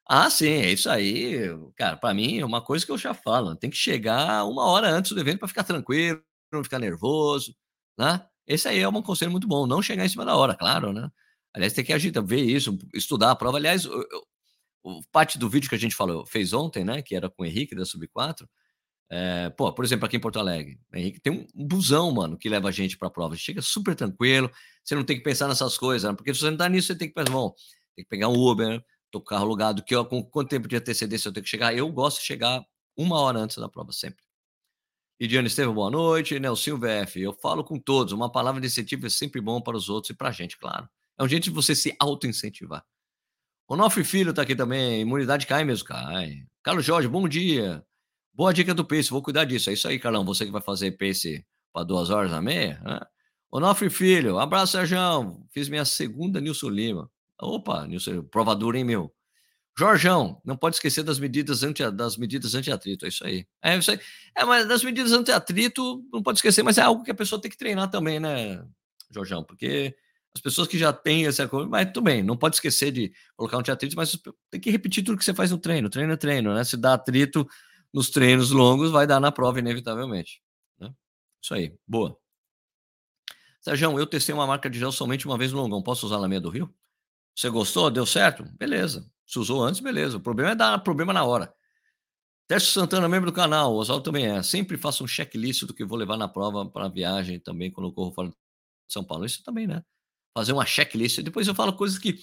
Ah, 0.05 0.29
sim, 0.29 0.47
é 0.49 0.71
isso 0.71 0.89
aí. 0.89 1.47
Cara, 1.75 1.95
para 1.97 2.13
mim 2.13 2.39
é 2.39 2.45
uma 2.45 2.61
coisa 2.61 2.85
que 2.85 2.91
eu 2.91 2.97
já 2.97 3.13
falo. 3.13 3.55
Tem 3.55 3.69
que 3.69 3.77
chegar 3.77 4.45
uma 4.45 4.65
hora 4.65 4.89
antes 4.89 5.11
do 5.13 5.19
evento 5.19 5.39
para 5.39 5.47
ficar 5.47 5.63
tranquilo, 5.63 6.21
não 6.51 6.63
ficar 6.63 6.79
nervoso, 6.79 7.55
né? 7.97 8.25
Esse 8.45 8.67
aí 8.67 8.79
é 8.79 8.87
um 8.89 9.01
conselho 9.01 9.31
muito 9.31 9.47
bom. 9.47 9.65
Não 9.65 9.81
chegar 9.81 10.05
em 10.05 10.09
cima 10.09 10.25
da 10.25 10.35
hora, 10.35 10.55
claro, 10.55 10.91
né? 10.91 11.09
Aliás, 11.53 11.73
tem 11.73 11.85
que 11.85 11.93
agitar, 11.93 12.25
ver 12.25 12.41
isso, 12.41 12.77
estudar 12.93 13.31
a 13.31 13.35
prova. 13.35 13.57
Aliás, 13.57 13.85
eu, 13.85 14.01
eu, 14.83 15.01
parte 15.11 15.37
do 15.39 15.49
vídeo 15.49 15.69
que 15.69 15.75
a 15.75 15.79
gente 15.79 15.95
falou, 15.95 16.25
fez 16.25 16.51
ontem, 16.53 16.83
né? 16.83 17.01
Que 17.01 17.15
era 17.15 17.29
com 17.29 17.43
o 17.43 17.45
Henrique 17.45 17.75
da 17.75 17.85
Sub 17.85 18.05
4. 18.09 18.47
É, 19.11 19.49
pô, 19.51 19.71
por 19.73 19.85
exemplo, 19.85 20.05
aqui 20.05 20.17
em 20.17 20.19
Porto 20.19 20.39
Alegre, 20.39 20.79
Henrique 20.93 21.19
tem 21.19 21.31
um, 21.31 21.47
um 21.55 21.67
busão, 21.67 22.11
mano, 22.11 22.37
que 22.37 22.49
leva 22.49 22.69
a 22.69 22.71
gente 22.71 22.97
para 22.97 23.07
a 23.09 23.11
prova. 23.11 23.35
Chega 23.37 23.61
super 23.61 23.95
tranquilo, 23.95 24.49
você 24.83 24.95
não 24.95 25.03
tem 25.03 25.17
que 25.17 25.23
pensar 25.23 25.47
nessas 25.47 25.77
coisas, 25.77 26.09
né? 26.09 26.15
porque 26.15 26.33
se 26.33 26.39
você 26.41 26.49
não 26.49 26.57
tá 26.57 26.67
nisso, 26.67 26.87
você 26.87 26.95
tem 26.95 27.07
que 27.09 27.13
pensar, 27.13 27.31
bom, 27.31 27.53
tem 27.95 28.03
que 28.05 28.09
pegar 28.09 28.29
um 28.29 28.35
Uber, 28.35 28.83
tô 29.13 29.19
com 29.19 29.25
o 29.25 29.29
carro 29.29 29.43
alugado, 29.43 29.83
que 29.83 29.95
eu, 29.95 30.03
com 30.03 30.23
quanto 30.23 30.49
tempo 30.49 30.67
de 30.67 30.75
antecedência 30.75 31.27
eu 31.29 31.33
tenho 31.33 31.43
que 31.43 31.49
chegar? 31.49 31.75
Eu 31.75 31.87
gosto 31.91 32.19
de 32.19 32.25
chegar 32.25 32.65
uma 32.97 33.19
hora 33.19 33.37
antes 33.37 33.57
da 33.57 33.69
prova, 33.69 33.91
sempre. 33.91 34.23
Lidiane 35.21 35.47
Estevam, 35.47 35.75
boa 35.75 35.91
noite. 35.91 36.39
Nelson 36.39 36.77
VF, 36.77 37.21
eu 37.21 37.31
falo 37.31 37.63
com 37.63 37.79
todos, 37.79 38.11
uma 38.11 38.31
palavra 38.31 38.59
de 38.59 38.65
incentivo 38.65 39.05
é 39.05 39.09
sempre 39.09 39.39
bom 39.39 39.61
para 39.61 39.77
os 39.77 39.87
outros 39.87 40.09
e 40.09 40.13
para 40.15 40.29
a 40.29 40.31
gente, 40.31 40.57
claro. 40.57 40.89
É 41.17 41.23
um 41.23 41.27
jeito 41.27 41.43
de 41.43 41.51
você 41.51 41.75
se 41.75 41.95
auto-incentivar. 41.99 42.83
Onofre 43.67 44.03
Filho 44.03 44.31
está 44.31 44.41
aqui 44.41 44.55
também, 44.55 45.01
imunidade 45.01 45.45
cai 45.45 45.63
mesmo, 45.63 45.87
cai. 45.87 46.43
Carlos 46.63 46.83
Jorge, 46.83 47.07
bom 47.07 47.27
dia. 47.27 47.85
Boa 48.33 48.51
dica 48.51 48.73
do 48.73 48.83
pace, 48.83 49.11
vou 49.11 49.21
cuidar 49.21 49.45
disso. 49.45 49.69
É 49.69 49.73
isso 49.73 49.87
aí, 49.87 49.99
Carlão, 49.99 50.25
você 50.25 50.43
que 50.43 50.51
vai 50.51 50.61
fazer 50.61 50.97
pace 50.97 51.45
para 51.71 51.83
duas 51.83 52.09
horas 52.09 52.31
na 52.31 52.41
meia. 52.41 52.81
Né? 52.83 52.99
Onofre 53.51 53.91
Filho, 53.91 54.39
abraço, 54.39 54.71
Sérgio. 54.71 55.45
Fiz 55.51 55.69
minha 55.69 55.85
segunda 55.85 56.41
Nilson 56.41 56.69
Lima. 56.69 57.11
Opa, 57.43 57.85
Nilson, 57.87 58.23
provador, 58.23 58.75
hein, 58.75 58.83
meu? 58.83 59.13
Jorjão, 59.77 60.39
não 60.45 60.55
pode 60.55 60.75
esquecer 60.75 61.03
das 61.03 61.19
medidas 61.19 61.63
anti 61.63 61.89
das 61.91 62.15
medidas 62.15 62.53
anti-atrito, 62.53 63.05
é 63.05 63.07
isso 63.09 63.25
aí. 63.25 63.47
É 63.61 63.75
isso 63.77 63.91
aí. 63.91 63.99
É, 64.35 64.45
mas 64.45 64.67
das 64.67 64.83
medidas 64.83 65.11
anti-atrito, 65.11 66.03
não 66.11 66.21
pode 66.21 66.37
esquecer, 66.37 66.63
mas 66.63 66.77
é 66.77 66.81
algo 66.81 67.03
que 67.03 67.11
a 67.11 67.15
pessoa 67.15 67.41
tem 67.41 67.49
que 67.49 67.57
treinar 67.57 67.89
também, 67.89 68.19
né, 68.19 68.63
Jorjão? 69.11 69.43
Porque 69.43 69.95
as 70.35 70.41
pessoas 70.41 70.67
que 70.67 70.77
já 70.77 70.93
têm 70.93 71.25
essa 71.25 71.47
coisa, 71.47 71.67
mas 71.67 71.87
tudo 71.87 72.03
bem, 72.03 72.23
não 72.23 72.37
pode 72.37 72.55
esquecer 72.55 72.91
de 72.91 73.11
colocar 73.35 73.57
um 73.57 73.59
anti-atrito, 73.61 73.95
mas 73.95 74.17
tem 74.49 74.59
que 74.59 74.71
repetir 74.71 75.03
tudo 75.03 75.17
que 75.17 75.25
você 75.25 75.33
faz 75.33 75.51
no 75.51 75.57
treino. 75.57 75.89
Treino 75.89 76.13
é 76.13 76.17
treino, 76.17 76.53
né? 76.53 76.63
Se 76.63 76.77
dá 76.77 76.93
atrito 76.93 77.47
nos 77.91 78.09
treinos 78.09 78.51
longos, 78.51 78.91
vai 78.91 79.07
dar 79.07 79.19
na 79.19 79.31
prova, 79.31 79.59
inevitavelmente. 79.59 80.41
Né? 80.79 80.91
Isso 81.41 81.53
aí, 81.53 81.75
boa. 81.87 82.17
Sérgio, 83.61 83.97
eu 83.97 84.05
testei 84.07 84.33
uma 84.35 84.45
marca 84.45 84.69
de 84.69 84.77
gel 84.77 84.91
somente 84.91 85.25
uma 85.25 85.37
vez 85.37 85.51
no 85.53 85.61
longão. 85.61 85.81
Posso 85.81 86.05
usar 86.05 86.19
na 86.19 86.27
meia 86.27 86.41
do 86.41 86.49
Rio? 86.49 86.73
Você 87.35 87.49
gostou? 87.49 87.89
Deu 87.89 88.05
certo? 88.05 88.43
Beleza. 88.57 89.09
Se 89.25 89.39
usou 89.39 89.63
antes, 89.63 89.81
beleza. 89.81 90.17
O 90.17 90.21
problema 90.21 90.51
é 90.51 90.55
dar 90.55 90.77
problema 90.79 91.13
na 91.13 91.23
hora. 91.23 91.53
Teste 92.47 92.71
Santana, 92.71 93.07
membro 93.07 93.31
do 93.31 93.35
canal. 93.35 93.73
O 93.73 93.77
Oswaldo 93.77 94.03
também 94.03 94.27
é. 94.27 94.43
Sempre 94.43 94.77
faço 94.77 95.03
um 95.03 95.07
checklist 95.07 95.63
do 95.63 95.73
que 95.73 95.85
vou 95.85 95.97
levar 95.97 96.17
na 96.17 96.27
prova 96.27 96.69
para 96.69 96.85
a 96.85 96.89
viagem 96.89 97.39
também, 97.39 97.71
quando 97.71 97.87
eu 97.87 97.93
corro 97.93 98.11
fora 98.13 98.29
de 98.29 98.35
São 98.89 99.03
Paulo. 99.03 99.25
Isso 99.25 99.43
também, 99.43 99.65
né? 99.65 99.83
Fazer 100.35 100.53
uma 100.53 100.65
checklist. 100.65 101.21
Depois 101.21 101.47
eu 101.47 101.55
falo 101.55 101.73
coisas 101.73 101.97
que. 101.97 102.19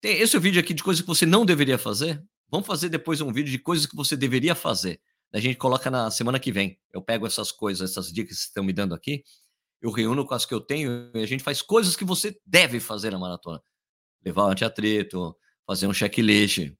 Tem 0.00 0.18
esse 0.20 0.38
vídeo 0.38 0.60
aqui 0.60 0.74
de 0.74 0.82
coisas 0.82 1.00
que 1.00 1.06
você 1.06 1.24
não 1.24 1.46
deveria 1.46 1.78
fazer. 1.78 2.22
Vamos 2.50 2.66
fazer 2.66 2.90
depois 2.90 3.20
um 3.20 3.32
vídeo 3.32 3.50
de 3.50 3.58
coisas 3.58 3.86
que 3.86 3.96
você 3.96 4.16
deveria 4.16 4.54
fazer. 4.54 5.00
A 5.32 5.40
gente 5.40 5.56
coloca 5.56 5.90
na 5.90 6.10
semana 6.10 6.38
que 6.38 6.52
vem. 6.52 6.78
Eu 6.92 7.02
pego 7.02 7.26
essas 7.26 7.50
coisas, 7.50 7.90
essas 7.90 8.12
dicas 8.12 8.36
que 8.36 8.44
estão 8.44 8.62
me 8.62 8.72
dando 8.72 8.94
aqui, 8.94 9.24
eu 9.82 9.90
reúno 9.90 10.24
com 10.24 10.34
as 10.34 10.46
que 10.46 10.54
eu 10.54 10.60
tenho 10.60 11.10
e 11.12 11.22
a 11.22 11.26
gente 11.26 11.42
faz 11.42 11.60
coisas 11.60 11.96
que 11.96 12.04
você 12.04 12.38
deve 12.46 12.78
fazer 12.78 13.10
na 13.10 13.18
maratona. 13.18 13.60
Levar 14.24 14.44
o 14.44 14.50
antiatrito, 14.50 15.36
fazer 15.66 15.86
um 15.86 15.94
checklist. 15.94 16.72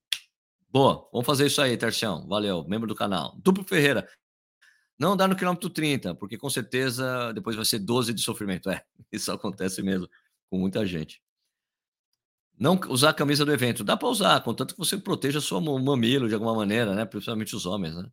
Boa, 0.68 1.08
vamos 1.12 1.26
fazer 1.26 1.46
isso 1.46 1.60
aí, 1.62 1.76
Tercião. 1.76 2.26
Valeu, 2.26 2.64
membro 2.66 2.88
do 2.88 2.94
canal. 2.94 3.36
Duplo 3.42 3.64
Ferreira. 3.64 4.08
Não 4.98 5.16
dá 5.16 5.26
no 5.26 5.36
quilômetro 5.36 5.68
30, 5.68 6.14
porque 6.14 6.38
com 6.38 6.48
certeza 6.48 7.32
depois 7.32 7.56
vai 7.56 7.64
ser 7.64 7.80
12 7.80 8.12
de 8.12 8.22
sofrimento. 8.22 8.70
É, 8.70 8.84
isso 9.12 9.30
acontece 9.30 9.82
mesmo 9.82 10.08
com 10.48 10.58
muita 10.58 10.86
gente. 10.86 11.20
Não 12.58 12.78
usar 12.88 13.10
a 13.10 13.14
camisa 13.14 13.44
do 13.44 13.52
evento. 13.52 13.82
Dá 13.82 13.96
para 13.96 14.08
usar, 14.08 14.40
contanto 14.42 14.74
que 14.74 14.78
você 14.78 14.96
proteja 14.96 15.40
seu 15.40 15.60
mamilo 15.60 16.28
de 16.28 16.34
alguma 16.34 16.54
maneira, 16.54 16.94
né? 16.94 17.04
Principalmente 17.04 17.54
os 17.56 17.66
homens, 17.66 17.96
né? 17.96 18.08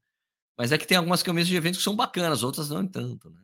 Mas 0.58 0.72
é 0.72 0.78
que 0.78 0.88
tem 0.88 0.98
algumas 0.98 1.22
camisas 1.24 1.48
de 1.48 1.56
eventos 1.56 1.80
que 1.80 1.84
são 1.84 1.96
bacanas, 1.96 2.44
outras 2.44 2.70
não 2.70 2.86
tanto, 2.88 3.30
né? 3.30 3.42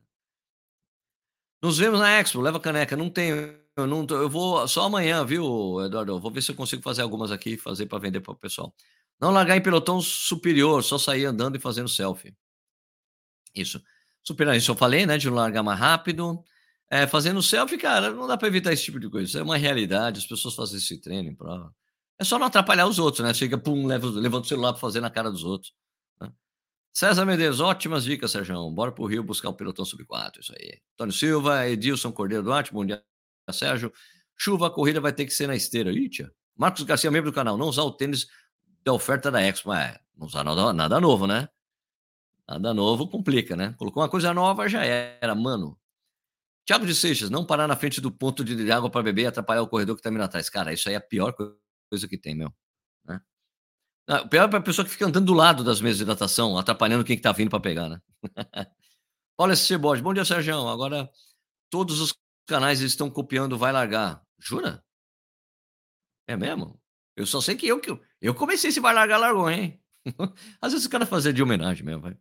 Nos 1.62 1.78
vemos 1.78 2.00
na 2.00 2.20
Expo, 2.20 2.42
leva 2.42 2.60
caneca. 2.60 2.96
Não 2.96 3.10
tenho, 3.10 3.60
eu, 3.78 3.88
não, 3.88 4.06
eu 4.10 4.30
vou 4.30 4.68
só 4.68 4.86
amanhã, 4.86 5.24
viu, 5.24 5.80
Eduardo? 5.86 6.14
Eu 6.14 6.20
vou 6.20 6.32
ver 6.32 6.42
se 6.42 6.52
eu 6.52 6.56
consigo 6.56 6.82
fazer 6.82 7.02
algumas 7.04 7.32
aqui, 7.32 7.58
fazer 7.58 7.86
para 7.86 8.00
vender 8.00 8.22
para 8.22 8.34
o 8.34 8.36
pessoal. 8.36 8.74
Não 9.20 9.32
largar 9.32 9.56
em 9.58 9.62
pelotão 9.62 10.02
superior, 10.02 10.84
só 10.84 10.98
sair 10.98 11.26
andando 11.26 11.56
e 11.56 11.60
fazendo 11.60 11.88
selfie. 11.88 12.36
Isso. 13.56 13.82
Superar 14.24 14.56
isso 14.58 14.72
eu 14.72 14.76
falei, 14.76 15.06
né? 15.06 15.18
De 15.18 15.28
não 15.28 15.36
largar 15.38 15.64
mais 15.64 15.80
rápido. 15.80 16.44
É, 16.90 17.06
fazendo 17.08 17.42
selfie, 17.42 17.78
cara, 17.78 18.12
não 18.12 18.28
dá 18.28 18.38
para 18.38 18.48
evitar 18.48 18.74
esse 18.74 18.84
tipo 18.84 19.00
de 19.00 19.10
coisa. 19.10 19.28
Isso 19.28 19.38
é 19.38 19.44
uma 19.44 19.58
realidade, 19.58 20.20
as 20.20 20.28
pessoas 20.28 20.56
fazem 20.56 20.78
esse 20.78 21.00
treino 21.00 21.30
em 21.30 21.36
prova. 21.36 21.74
É 22.20 22.24
só 22.24 22.40
não 22.40 22.48
atrapalhar 22.48 22.88
os 22.88 22.98
outros, 23.00 23.24
né? 23.24 23.34
Chega, 23.34 23.58
pum, 23.58 23.86
leva, 23.86 24.08
levanta 24.08 24.46
o 24.46 24.50
celular 24.50 24.74
para 24.74 24.82
fazer 24.82 25.02
na 25.02 25.10
cara 25.10 25.30
dos 25.32 25.44
outros. 25.44 25.74
Né? 26.20 26.32
César 26.94 27.26
Medeiros, 27.26 27.60
ótimas 27.60 28.04
dicas, 28.04 28.32
Sérgio. 28.32 28.72
Bora 28.72 28.92
pro 28.92 29.06
Rio 29.06 29.24
buscar 29.24 29.50
o 29.50 29.54
pelotão 29.54 29.86
sub 29.86 30.04
4, 30.06 30.42
isso 30.42 30.54
aí. 30.60 30.80
Antônio 30.96 31.14
Silva, 31.14 31.68
Edilson 31.68 32.12
Cordeiro 32.12 32.44
Duarte, 32.44 32.74
bom 32.74 32.86
dia, 32.86 33.04
Sérgio. 33.54 33.92
Chuva, 34.36 34.68
a 34.68 34.72
corrida 34.72 35.02
vai 35.02 35.14
ter 35.14 35.26
que 35.26 35.32
ser 35.32 35.48
na 35.48 35.56
esteira. 35.56 35.92
Ih, 35.92 36.10
tia. 36.10 36.32
Marcos 36.56 36.84
Garcia, 36.84 37.12
membro 37.12 37.32
do 37.32 37.36
canal, 37.36 37.58
não 37.58 37.68
usar 37.68 37.84
o 37.84 37.92
tênis 37.92 38.28
da 38.84 38.94
oferta 38.94 39.32
da 39.32 39.42
Expo. 39.42 39.74
É, 39.74 40.00
não 40.16 40.28
usar 40.28 40.44
nada, 40.44 40.74
nada 40.74 41.00
novo, 41.00 41.28
né? 41.28 41.48
Nada 42.48 42.74
novo 42.74 43.08
complica, 43.08 43.56
né? 43.56 43.74
Colocou 43.78 44.02
uma 44.02 44.10
coisa 44.10 44.34
nova, 44.34 44.68
já 44.68 44.84
era, 44.84 45.36
mano. 45.36 45.78
Tiago 46.66 46.86
de 46.86 46.96
Seixas, 46.96 47.30
não 47.30 47.46
parar 47.46 47.68
na 47.68 47.76
frente 47.76 48.02
do 48.02 48.12
ponto 48.12 48.44
de 48.44 48.72
água 48.72 48.90
para 48.90 49.04
beber 49.04 49.24
e 49.24 49.28
atrapalhar 49.28 49.62
o 49.62 49.68
corredor 49.68 49.96
que 49.96 50.00
está 50.00 50.10
vindo 50.10 50.22
atrás. 50.22 50.50
Cara, 50.50 50.74
isso 50.74 50.90
aí 50.90 50.96
é 50.96 50.98
a 50.98 51.02
pior 51.02 51.34
coisa 51.90 52.08
que 52.08 52.18
tem, 52.18 52.36
meu. 52.36 52.54
Né? 53.06 53.22
o 54.24 54.28
pior 54.28 54.46
é 54.46 54.48
para 54.48 54.60
a 54.60 54.62
pessoa 54.62 54.86
que 54.86 54.92
fica 54.92 55.06
andando 55.06 55.26
do 55.26 55.34
lado 55.34 55.64
das 55.64 55.80
mesas 55.80 55.98
de 55.98 56.04
hidratação, 56.04 56.58
atrapalhando 56.58 57.06
quem 57.06 57.16
está 57.16 57.32
vindo 57.32 57.50
para 57.50 57.60
pegar, 57.60 57.90
né? 57.90 58.02
Olha 59.38 59.54
esse. 59.54 59.78
Bom 59.78 60.14
dia, 60.14 60.26
Sérgio. 60.26 60.68
Agora 60.68 61.10
todos 61.70 62.02
os 62.02 62.14
canais 62.48 62.82
estão 62.82 63.10
copiando 63.10 63.58
Vai 63.58 63.72
Largar. 63.72 64.24
Jura? 64.40 64.84
É 66.28 66.36
mesmo? 66.36 66.80
Eu 67.16 67.26
só 67.26 67.42
sei 67.42 67.56
que 67.56 67.68
eu 67.68 67.80
que 67.80 67.92
eu 68.22 68.34
comecei 68.34 68.70
esse 68.70 68.80
Vai 68.80 68.94
Largar, 68.94 69.20
largou, 69.20 69.50
hein? 69.50 69.82
Às 70.62 70.74
vezes 70.74 70.86
o 70.86 70.90
cara 70.90 71.06
fazer 71.06 71.34
de 71.34 71.44
homenagem 71.44 71.86
mesmo, 71.86 72.02
vai. 72.02 72.18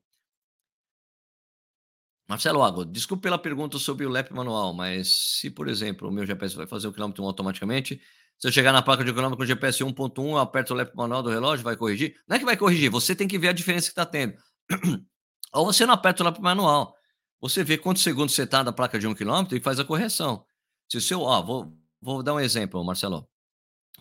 Marcelo 2.29 2.62
Água, 2.62 2.85
desculpe 2.85 3.23
pela 3.23 3.39
pergunta 3.39 3.79
sobre 3.79 4.05
o 4.05 4.11
LEP 4.11 4.33
manual, 4.33 4.75
mas 4.75 5.39
se, 5.39 5.49
por 5.49 5.69
exemplo, 5.69 6.09
o 6.09 6.12
meu 6.12 6.27
GPS 6.27 6.57
vai 6.57 6.67
fazer 6.67 6.89
o 6.89 6.93
quilômetro 6.93 7.23
1 7.23 7.27
automaticamente, 7.27 8.01
se 8.37 8.49
eu 8.49 8.53
chegar 8.53 8.73
na 8.73 8.83
placa 8.83 9.05
de 9.05 9.12
quilômetro 9.12 9.39
com 9.39 9.47
GPS 9.47 9.85
1.1, 9.85 10.31
eu 10.31 10.39
aperto 10.39 10.75
o 10.75 10.77
LEP 10.77 10.95
manual 10.97 11.23
do 11.23 11.31
relógio, 11.31 11.62
vai 11.62 11.77
corrigir? 11.77 12.17
Não 12.27 12.37
é 12.37 12.39
que 12.41 12.45
vai 12.45 12.57
corrigir, 12.57 12.91
você 12.91 13.15
tem 13.15 13.29
que 13.29 13.39
ver 13.39 13.49
a 13.49 13.53
diferença 13.53 13.87
que 13.87 13.93
está 13.93 14.05
tendo. 14.05 14.37
Ou 15.55 15.67
você 15.67 15.87
não 15.87 15.95
aperta 15.95 16.25
o 16.25 16.27
LEP 16.27 16.41
manual. 16.41 16.95
Você 17.40 17.62
vê 17.62 17.77
quantos 17.77 18.03
segundos 18.03 18.35
você 18.35 18.42
está 18.42 18.64
na 18.64 18.72
placa 18.72 18.99
de 18.99 19.07
1 19.07 19.14
km 19.14 19.53
e 19.53 19.61
faz 19.61 19.79
a 19.79 19.85
correção. 19.85 20.44
Se 20.88 20.96
o 20.96 21.01
seu, 21.01 21.20
ó, 21.20 21.42
vou, 21.42 21.77
vou 22.01 22.22
dar 22.22 22.35
um 22.35 22.40
exemplo, 22.40 22.83
Marcelo. 22.85 23.29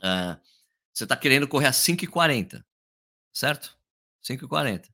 É, 0.01 0.37
você 0.93 1.03
está 1.03 1.17
querendo 1.17 1.47
correr 1.47 1.67
a 1.67 1.71
5,40, 1.71 2.63
certo? 3.33 3.77
5,40. 4.23 4.89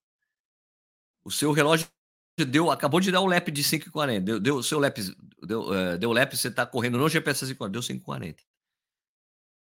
O 1.24 1.32
seu 1.32 1.52
relógio 1.52 1.88
deu, 2.48 2.72
acabou 2.72 3.00
de 3.00 3.12
dar 3.12 3.22
o 3.22 3.28
lap 3.28 3.52
de 3.52 3.64
5,40. 3.64 4.20
Deu, 4.22 4.40
deu 4.40 4.64
seu 4.64 4.80
lap, 4.80 4.98
deu, 5.44 5.62
uh, 5.70 5.98
deu 5.98 6.12
lap, 6.12 6.36
você 6.36 6.48
está 6.48 6.66
correndo 6.66 6.98
no 6.98 7.08
GPS 7.08 7.46
5,40, 7.46 7.70
deu 7.70 7.82
5,40. 7.82 8.38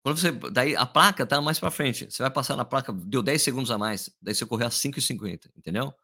Quando 0.02 0.18
você, 0.18 0.32
daí 0.32 0.74
a 0.74 0.86
placa 0.86 1.26
tá 1.26 1.40
mais 1.42 1.58
para 1.58 1.70
frente. 1.70 2.10
Você 2.10 2.22
vai 2.22 2.30
passar 2.30 2.56
na 2.56 2.64
placa, 2.64 2.90
deu 2.92 3.22
10 3.22 3.42
segundos 3.42 3.70
a 3.70 3.76
mais, 3.76 4.10
daí 4.20 4.34
você 4.34 4.46
correu 4.46 4.66
a 4.66 4.70
5,50, 4.70 5.50
entendeu? 5.56 5.94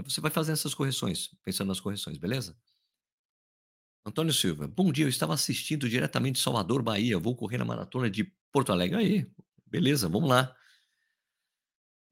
Aí 0.00 0.04
você 0.10 0.20
vai 0.20 0.30
fazendo 0.30 0.54
essas 0.54 0.74
correções, 0.74 1.28
pensando 1.44 1.68
nas 1.68 1.80
correções, 1.80 2.16
beleza? 2.16 2.56
Antônio 4.04 4.32
Silva, 4.32 4.66
bom 4.66 4.90
dia, 4.90 5.04
eu 5.04 5.10
estava 5.10 5.34
assistindo 5.34 5.88
diretamente 5.88 6.36
de 6.36 6.42
Salvador, 6.42 6.82
Bahia, 6.82 7.18
vou 7.18 7.36
correr 7.36 7.58
na 7.58 7.66
maratona 7.66 8.08
de 8.08 8.24
Porto 8.50 8.72
Alegre. 8.72 8.96
Aí, 8.96 9.30
beleza, 9.66 10.08
vamos 10.08 10.30
lá. 10.30 10.54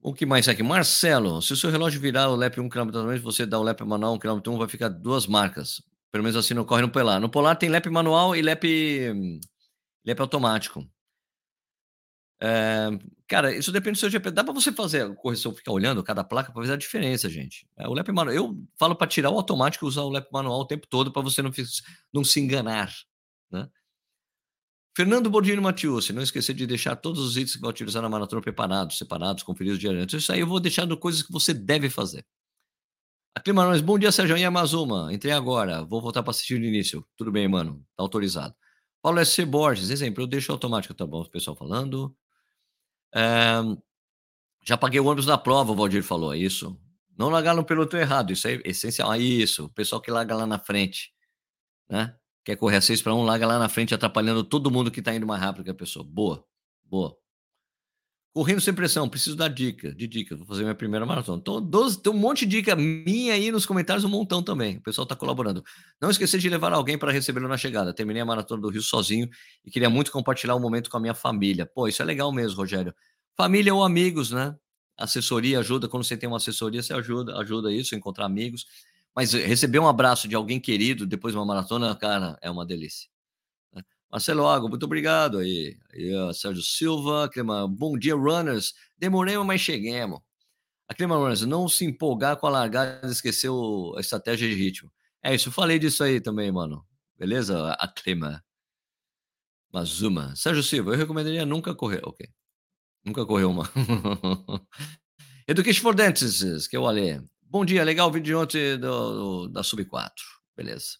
O 0.00 0.12
que 0.12 0.26
mais 0.26 0.48
aqui? 0.48 0.62
Marcelo, 0.62 1.40
se 1.40 1.54
o 1.54 1.56
seu 1.56 1.70
relógio 1.70 1.98
virar 2.00 2.28
o 2.28 2.36
LEP 2.36 2.60
1 2.60 2.68
km 2.68 2.90
você 3.22 3.46
dá 3.46 3.58
o 3.58 3.62
LEP 3.62 3.82
manual 3.84 4.14
1 4.14 4.18
km 4.18 4.40
1, 4.46 4.58
vai 4.58 4.68
ficar 4.68 4.90
duas 4.90 5.26
marcas. 5.26 5.82
Pelo 6.12 6.22
menos 6.22 6.36
assim 6.36 6.54
não 6.54 6.64
corre 6.64 6.82
no 6.82 6.90
Polar. 6.90 7.18
No 7.18 7.30
Polar 7.30 7.56
tem 7.56 7.70
LEP 7.70 7.88
manual 7.88 8.36
e 8.36 8.42
LEP, 8.42 9.40
LEP 10.04 10.20
automático. 10.20 10.86
É, 12.40 12.90
cara, 13.28 13.54
isso 13.54 13.70
depende 13.70 13.98
do 13.98 14.00
seu 14.00 14.10
GP. 14.10 14.30
Dá 14.30 14.42
para 14.42 14.52
você 14.52 14.72
fazer 14.72 15.02
a 15.02 15.14
correção, 15.14 15.54
ficar 15.54 15.72
olhando 15.72 16.02
cada 16.02 16.24
placa 16.24 16.50
para 16.52 16.62
ver 16.62 16.72
a 16.72 16.76
diferença, 16.76 17.28
gente. 17.28 17.68
É, 17.76 17.86
o 17.86 17.92
LEP 17.92 18.10
manual, 18.10 18.34
eu 18.34 18.58
falo 18.78 18.96
para 18.96 19.06
tirar 19.06 19.30
o 19.30 19.36
automático 19.36 19.84
e 19.84 19.88
usar 19.88 20.02
o 20.02 20.10
LEP 20.10 20.28
manual 20.32 20.60
o 20.60 20.66
tempo 20.66 20.86
todo 20.88 21.12
para 21.12 21.22
você 21.22 21.42
não, 21.42 21.52
não 22.12 22.24
se 22.24 22.40
enganar, 22.40 22.92
né? 23.50 23.68
Fernando 24.96 25.30
Bordino 25.30 25.62
Matiusi, 25.62 26.12
não 26.12 26.22
esquecer 26.22 26.54
de 26.54 26.66
deixar 26.66 26.96
todos 26.96 27.20
os 27.20 27.36
itens 27.36 27.54
que 27.54 27.60
vai 27.60 27.70
utilizar 27.70 28.02
na 28.02 28.08
maratona 28.08 28.42
preparados, 28.42 28.98
separados, 28.98 29.44
conferidos 29.44 29.78
diariamente. 29.78 30.16
Isso 30.16 30.32
aí 30.32 30.40
eu 30.40 30.46
vou 30.46 30.58
deixando 30.58 30.96
coisas 30.96 31.22
que 31.22 31.30
você 31.30 31.54
deve 31.54 31.88
fazer. 31.88 32.26
A 33.32 33.40
Climarões, 33.40 33.80
bom 33.80 33.96
dia, 33.96 34.10
Sérgio 34.10 34.36
Yamazuma. 34.36 35.14
Entrei 35.14 35.32
agora, 35.32 35.84
vou 35.84 36.02
voltar 36.02 36.24
para 36.24 36.32
assistir 36.32 36.58
no 36.58 36.66
início. 36.66 37.06
Tudo 37.16 37.30
bem, 37.30 37.46
mano, 37.46 37.86
tá 37.96 38.02
autorizado. 38.02 38.52
Paulo 39.00 39.20
S. 39.20 39.44
Borges, 39.44 39.90
exemplo, 39.90 40.24
eu 40.24 40.26
deixo 40.26 40.50
automático, 40.50 40.92
tá 40.92 41.06
bom? 41.06 41.20
O 41.20 41.30
pessoal 41.30 41.56
falando. 41.56 42.12
Já 44.64 44.76
paguei 44.76 45.00
o 45.00 45.06
ônibus 45.06 45.26
da 45.26 45.38
prova, 45.38 45.72
o 45.72 45.74
Valdir 45.74 46.02
falou, 46.02 46.34
é 46.34 46.38
isso. 46.38 46.78
Não 47.16 47.30
largar 47.30 47.54
no 47.54 47.64
piloto 47.64 47.96
errado, 47.96 48.32
isso 48.32 48.46
é 48.46 48.60
essencial. 48.64 49.12
É 49.12 49.18
isso, 49.18 49.64
o 49.64 49.68
pessoal 49.70 50.00
que 50.00 50.10
larga 50.10 50.34
lá 50.36 50.46
na 50.46 50.58
frente, 50.58 51.12
né? 51.88 52.14
quer 52.44 52.56
correr 52.56 52.76
a 52.76 52.80
6 52.80 53.02
para 53.02 53.14
1, 53.14 53.24
larga 53.24 53.46
lá 53.46 53.58
na 53.58 53.68
frente, 53.68 53.94
atrapalhando 53.94 54.42
todo 54.42 54.70
mundo 54.70 54.90
que 54.90 55.00
está 55.00 55.14
indo 55.14 55.26
mais 55.26 55.40
rápido 55.40 55.64
que 55.64 55.70
a 55.70 55.74
pessoa. 55.74 56.02
Boa, 56.02 56.42
boa. 56.82 57.14
Correndo 58.38 58.60
sem 58.60 58.72
pressão, 58.72 59.08
preciso 59.08 59.34
dar 59.34 59.48
dica, 59.48 59.92
de 59.92 60.06
dica, 60.06 60.36
vou 60.36 60.46
fazer 60.46 60.62
minha 60.62 60.72
primeira 60.72 61.04
maratona. 61.04 61.38
Então, 61.40 61.60
tem 61.60 62.12
um 62.12 62.16
monte 62.16 62.46
de 62.46 62.58
dica 62.58 62.76
minha 62.76 63.34
aí 63.34 63.50
nos 63.50 63.66
comentários, 63.66 64.04
um 64.04 64.08
montão 64.08 64.44
também. 64.44 64.76
O 64.76 64.80
pessoal 64.80 65.02
está 65.02 65.16
colaborando. 65.16 65.64
Não 66.00 66.08
esquecer 66.08 66.38
de 66.38 66.48
levar 66.48 66.72
alguém 66.72 66.96
para 66.96 67.10
recebê-lo 67.10 67.48
na 67.48 67.56
chegada. 67.56 67.92
Terminei 67.92 68.22
a 68.22 68.24
maratona 68.24 68.62
do 68.62 68.68
Rio 68.68 68.80
sozinho 68.80 69.28
e 69.64 69.72
queria 69.72 69.90
muito 69.90 70.12
compartilhar 70.12 70.54
o 70.54 70.58
um 70.58 70.60
momento 70.60 70.88
com 70.88 70.96
a 70.96 71.00
minha 71.00 71.14
família. 71.14 71.66
Pô, 71.66 71.88
isso 71.88 72.00
é 72.00 72.04
legal 72.04 72.30
mesmo, 72.30 72.58
Rogério. 72.58 72.94
Família 73.36 73.74
ou 73.74 73.82
amigos, 73.82 74.30
né? 74.30 74.54
Assessoria 74.96 75.58
ajuda, 75.58 75.88
quando 75.88 76.04
você 76.04 76.16
tem 76.16 76.28
uma 76.28 76.36
assessoria, 76.36 76.80
você 76.80 76.94
ajuda, 76.94 77.36
ajuda 77.40 77.72
isso, 77.72 77.96
encontrar 77.96 78.26
amigos. 78.26 78.66
Mas 79.16 79.32
receber 79.32 79.80
um 79.80 79.88
abraço 79.88 80.28
de 80.28 80.36
alguém 80.36 80.60
querido 80.60 81.04
depois 81.04 81.34
de 81.34 81.38
uma 81.38 81.44
maratona, 81.44 81.92
cara, 81.96 82.38
é 82.40 82.48
uma 82.48 82.64
delícia. 82.64 83.08
Marcelo 84.10 84.46
Água, 84.46 84.68
muito 84.68 84.84
obrigado 84.84 85.38
aí. 85.38 85.76
aí 85.92 86.34
Sérgio 86.34 86.62
Silva, 86.62 87.28
Clima, 87.28 87.68
bom 87.68 87.98
dia, 87.98 88.14
runners. 88.14 88.74
Demoremos, 88.96 89.46
mas 89.46 89.60
cheguemos. 89.60 90.20
A 90.88 90.94
Clima 90.94 91.16
Runners, 91.16 91.42
não 91.42 91.68
se 91.68 91.84
empolgar 91.84 92.38
com 92.38 92.46
a 92.46 92.50
largada 92.50 93.06
e 93.06 93.10
esquecer 93.10 93.50
a 93.96 94.00
estratégia 94.00 94.48
de 94.48 94.54
ritmo. 94.54 94.90
É 95.22 95.34
isso, 95.34 95.48
eu 95.48 95.52
falei 95.52 95.78
disso 95.78 96.02
aí 96.02 96.20
também, 96.20 96.50
mano. 96.50 96.86
Beleza? 97.18 97.72
A 97.72 97.86
Clima. 97.86 98.42
Mazuma. 99.70 100.34
Sérgio 100.34 100.62
Silva, 100.62 100.92
eu 100.92 100.96
recomendaria 100.96 101.44
nunca 101.44 101.74
correr. 101.74 102.00
Ok. 102.04 102.26
Nunca 103.04 103.26
correu 103.26 103.50
uma. 103.50 103.70
Education 105.46 105.82
for 105.82 105.94
Dentists, 105.94 106.66
que 106.66 106.76
eu 106.76 106.82
olhei. 106.82 107.20
Bom 107.42 107.64
dia, 107.64 107.84
legal 107.84 108.08
o 108.08 108.12
vídeo 108.12 108.26
de 108.26 108.34
ontem 108.34 108.78
do, 108.78 109.46
do, 109.46 109.48
da 109.48 109.62
Sub 109.62 109.84
4. 109.84 110.24
Beleza. 110.56 110.98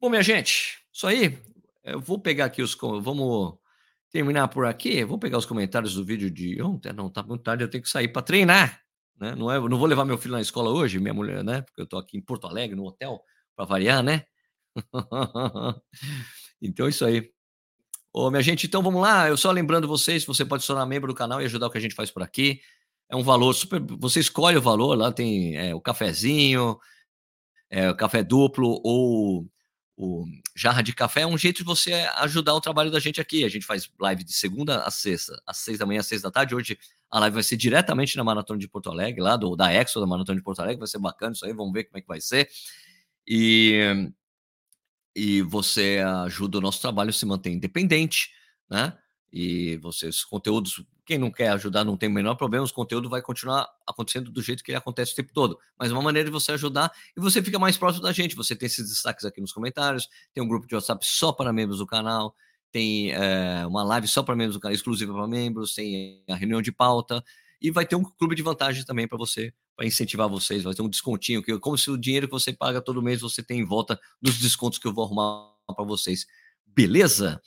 Bom, 0.00 0.08
minha 0.08 0.22
gente, 0.22 0.78
isso 0.92 1.06
aí. 1.06 1.38
Eu 1.92 2.00
vou 2.00 2.18
pegar 2.18 2.46
aqui 2.46 2.62
os. 2.62 2.76
Vamos 2.76 3.58
terminar 4.10 4.48
por 4.48 4.66
aqui. 4.66 5.04
Vou 5.04 5.18
pegar 5.18 5.38
os 5.38 5.46
comentários 5.46 5.94
do 5.94 6.04
vídeo 6.04 6.30
de 6.30 6.60
ontem. 6.62 6.92
Não, 6.92 7.10
tá 7.10 7.22
muito 7.22 7.42
tarde, 7.42 7.64
eu 7.64 7.70
tenho 7.70 7.82
que 7.82 7.90
sair 7.90 8.08
para 8.08 8.22
treinar. 8.22 8.80
Né? 9.18 9.34
Não, 9.34 9.50
é, 9.50 9.58
não 9.58 9.78
vou 9.78 9.86
levar 9.86 10.04
meu 10.04 10.16
filho 10.18 10.34
na 10.34 10.40
escola 10.40 10.70
hoje, 10.70 10.98
minha 10.98 11.14
mulher, 11.14 11.42
né? 11.42 11.62
Porque 11.62 11.80
eu 11.80 11.86
tô 11.86 11.98
aqui 11.98 12.16
em 12.16 12.20
Porto 12.20 12.46
Alegre, 12.46 12.76
no 12.76 12.86
hotel, 12.86 13.20
para 13.56 13.64
variar, 13.64 14.02
né? 14.02 14.24
então, 16.62 16.88
isso 16.88 17.04
aí. 17.04 17.30
Ô, 18.12 18.30
minha 18.30 18.42
gente, 18.42 18.66
então 18.66 18.82
vamos 18.82 19.02
lá. 19.02 19.28
Eu 19.28 19.36
só 19.36 19.50
lembrando 19.50 19.88
vocês, 19.88 20.24
você 20.24 20.44
pode 20.44 20.62
se 20.62 20.68
tornar 20.68 20.86
membro 20.86 21.12
do 21.12 21.16
canal 21.16 21.42
e 21.42 21.44
ajudar 21.44 21.66
o 21.66 21.70
que 21.70 21.78
a 21.78 21.80
gente 21.80 21.94
faz 21.94 22.10
por 22.10 22.22
aqui. 22.22 22.60
É 23.10 23.16
um 23.16 23.22
valor 23.22 23.52
super. 23.54 23.80
Você 23.98 24.20
escolhe 24.20 24.56
o 24.56 24.62
valor, 24.62 24.96
lá 24.96 25.10
tem 25.12 25.56
é, 25.56 25.74
o 25.74 25.80
cafezinho, 25.80 26.78
é, 27.70 27.90
o 27.90 27.96
café 27.96 28.22
duplo 28.22 28.80
ou 28.84 29.48
o 30.00 30.24
jarra 30.54 30.80
de 30.80 30.94
café. 30.94 31.22
É 31.22 31.26
um 31.26 31.36
jeito 31.36 31.58
de 31.58 31.64
você 31.64 31.92
ajudar 32.18 32.54
o 32.54 32.60
trabalho 32.60 32.88
da 32.88 33.00
gente 33.00 33.20
aqui. 33.20 33.44
A 33.44 33.48
gente 33.48 33.66
faz 33.66 33.90
live 33.98 34.22
de 34.22 34.32
segunda 34.32 34.84
a 34.84 34.90
sexta, 34.92 35.42
às 35.44 35.56
seis 35.56 35.76
da 35.76 35.84
manhã, 35.84 35.98
às 35.98 36.06
seis 36.06 36.22
da 36.22 36.30
tarde. 36.30 36.54
Hoje 36.54 36.78
a 37.10 37.18
live 37.18 37.34
vai 37.34 37.42
ser 37.42 37.56
diretamente 37.56 38.16
na 38.16 38.22
Maratona 38.22 38.60
de 38.60 38.68
Porto 38.68 38.90
Alegre, 38.90 39.20
lá 39.20 39.36
do, 39.36 39.56
da 39.56 39.74
Exo 39.74 39.98
da 39.98 40.06
Maratona 40.06 40.38
de 40.38 40.44
Porto 40.44 40.60
Alegre. 40.60 40.78
Vai 40.78 40.86
ser 40.86 41.00
bacana 41.00 41.32
isso 41.32 41.44
aí, 41.44 41.52
vamos 41.52 41.72
ver 41.72 41.84
como 41.84 41.98
é 41.98 42.00
que 42.00 42.06
vai 42.06 42.20
ser. 42.20 42.48
E 43.26 44.08
e 45.16 45.42
você 45.42 45.98
ajuda 46.26 46.58
o 46.58 46.60
nosso 46.60 46.80
trabalho 46.80 47.10
a 47.10 47.12
se 47.12 47.26
manter 47.26 47.50
independente, 47.50 48.30
né? 48.70 48.96
E 49.32 49.76
vocês, 49.78 50.24
conteúdos, 50.24 50.82
quem 51.04 51.18
não 51.18 51.30
quer 51.30 51.48
ajudar 51.50 51.84
não 51.84 51.96
tem 51.96 52.08
o 52.08 52.12
menor 52.12 52.34
problema, 52.34 52.64
os 52.64 52.72
conteúdos 52.72 53.10
vai 53.10 53.20
continuar 53.20 53.68
acontecendo 53.86 54.30
do 54.30 54.42
jeito 54.42 54.64
que 54.64 54.70
ele 54.70 54.78
acontece 54.78 55.12
o 55.12 55.16
tempo 55.16 55.32
todo. 55.32 55.58
Mas 55.78 55.92
uma 55.92 56.02
maneira 56.02 56.28
de 56.28 56.32
você 56.32 56.52
ajudar 56.52 56.90
e 57.16 57.20
você 57.20 57.42
fica 57.42 57.58
mais 57.58 57.76
próximo 57.76 58.04
da 58.04 58.12
gente. 58.12 58.34
Você 58.34 58.56
tem 58.56 58.66
esses 58.66 58.88
destaques 58.88 59.24
aqui 59.24 59.40
nos 59.40 59.52
comentários, 59.52 60.08
tem 60.32 60.42
um 60.42 60.48
grupo 60.48 60.66
de 60.66 60.74
WhatsApp 60.74 61.04
só 61.06 61.32
para 61.32 61.52
membros 61.52 61.78
do 61.78 61.86
canal, 61.86 62.34
tem 62.72 63.12
é, 63.12 63.66
uma 63.66 63.82
live 63.84 64.08
só 64.08 64.22
para 64.22 64.34
membros 64.34 64.56
do 64.56 64.60
canal, 64.60 64.74
exclusiva 64.74 65.12
para 65.12 65.26
membros, 65.26 65.74
tem 65.74 66.24
a 66.28 66.34
reunião 66.34 66.62
de 66.62 66.72
pauta 66.72 67.22
e 67.60 67.70
vai 67.70 67.84
ter 67.84 67.96
um 67.96 68.04
clube 68.04 68.34
de 68.34 68.42
vantagens 68.42 68.84
também 68.84 69.06
para 69.06 69.18
você 69.18 69.52
para 69.78 69.86
incentivar 69.86 70.28
vocês, 70.28 70.64
vai 70.64 70.74
ter 70.74 70.82
um 70.82 70.88
descontinho, 70.88 71.40
que 71.40 71.56
como 71.60 71.78
se 71.78 71.88
o 71.88 71.96
dinheiro 71.96 72.26
que 72.26 72.32
você 72.32 72.52
paga 72.52 72.82
todo 72.82 73.00
mês 73.00 73.20
você 73.20 73.44
tem 73.44 73.60
em 73.60 73.64
volta 73.64 73.98
dos 74.20 74.36
descontos 74.36 74.76
que 74.76 74.88
eu 74.88 74.92
vou 74.92 75.04
arrumar 75.04 75.52
para 75.72 75.84
vocês. 75.84 76.26
Beleza? 76.66 77.40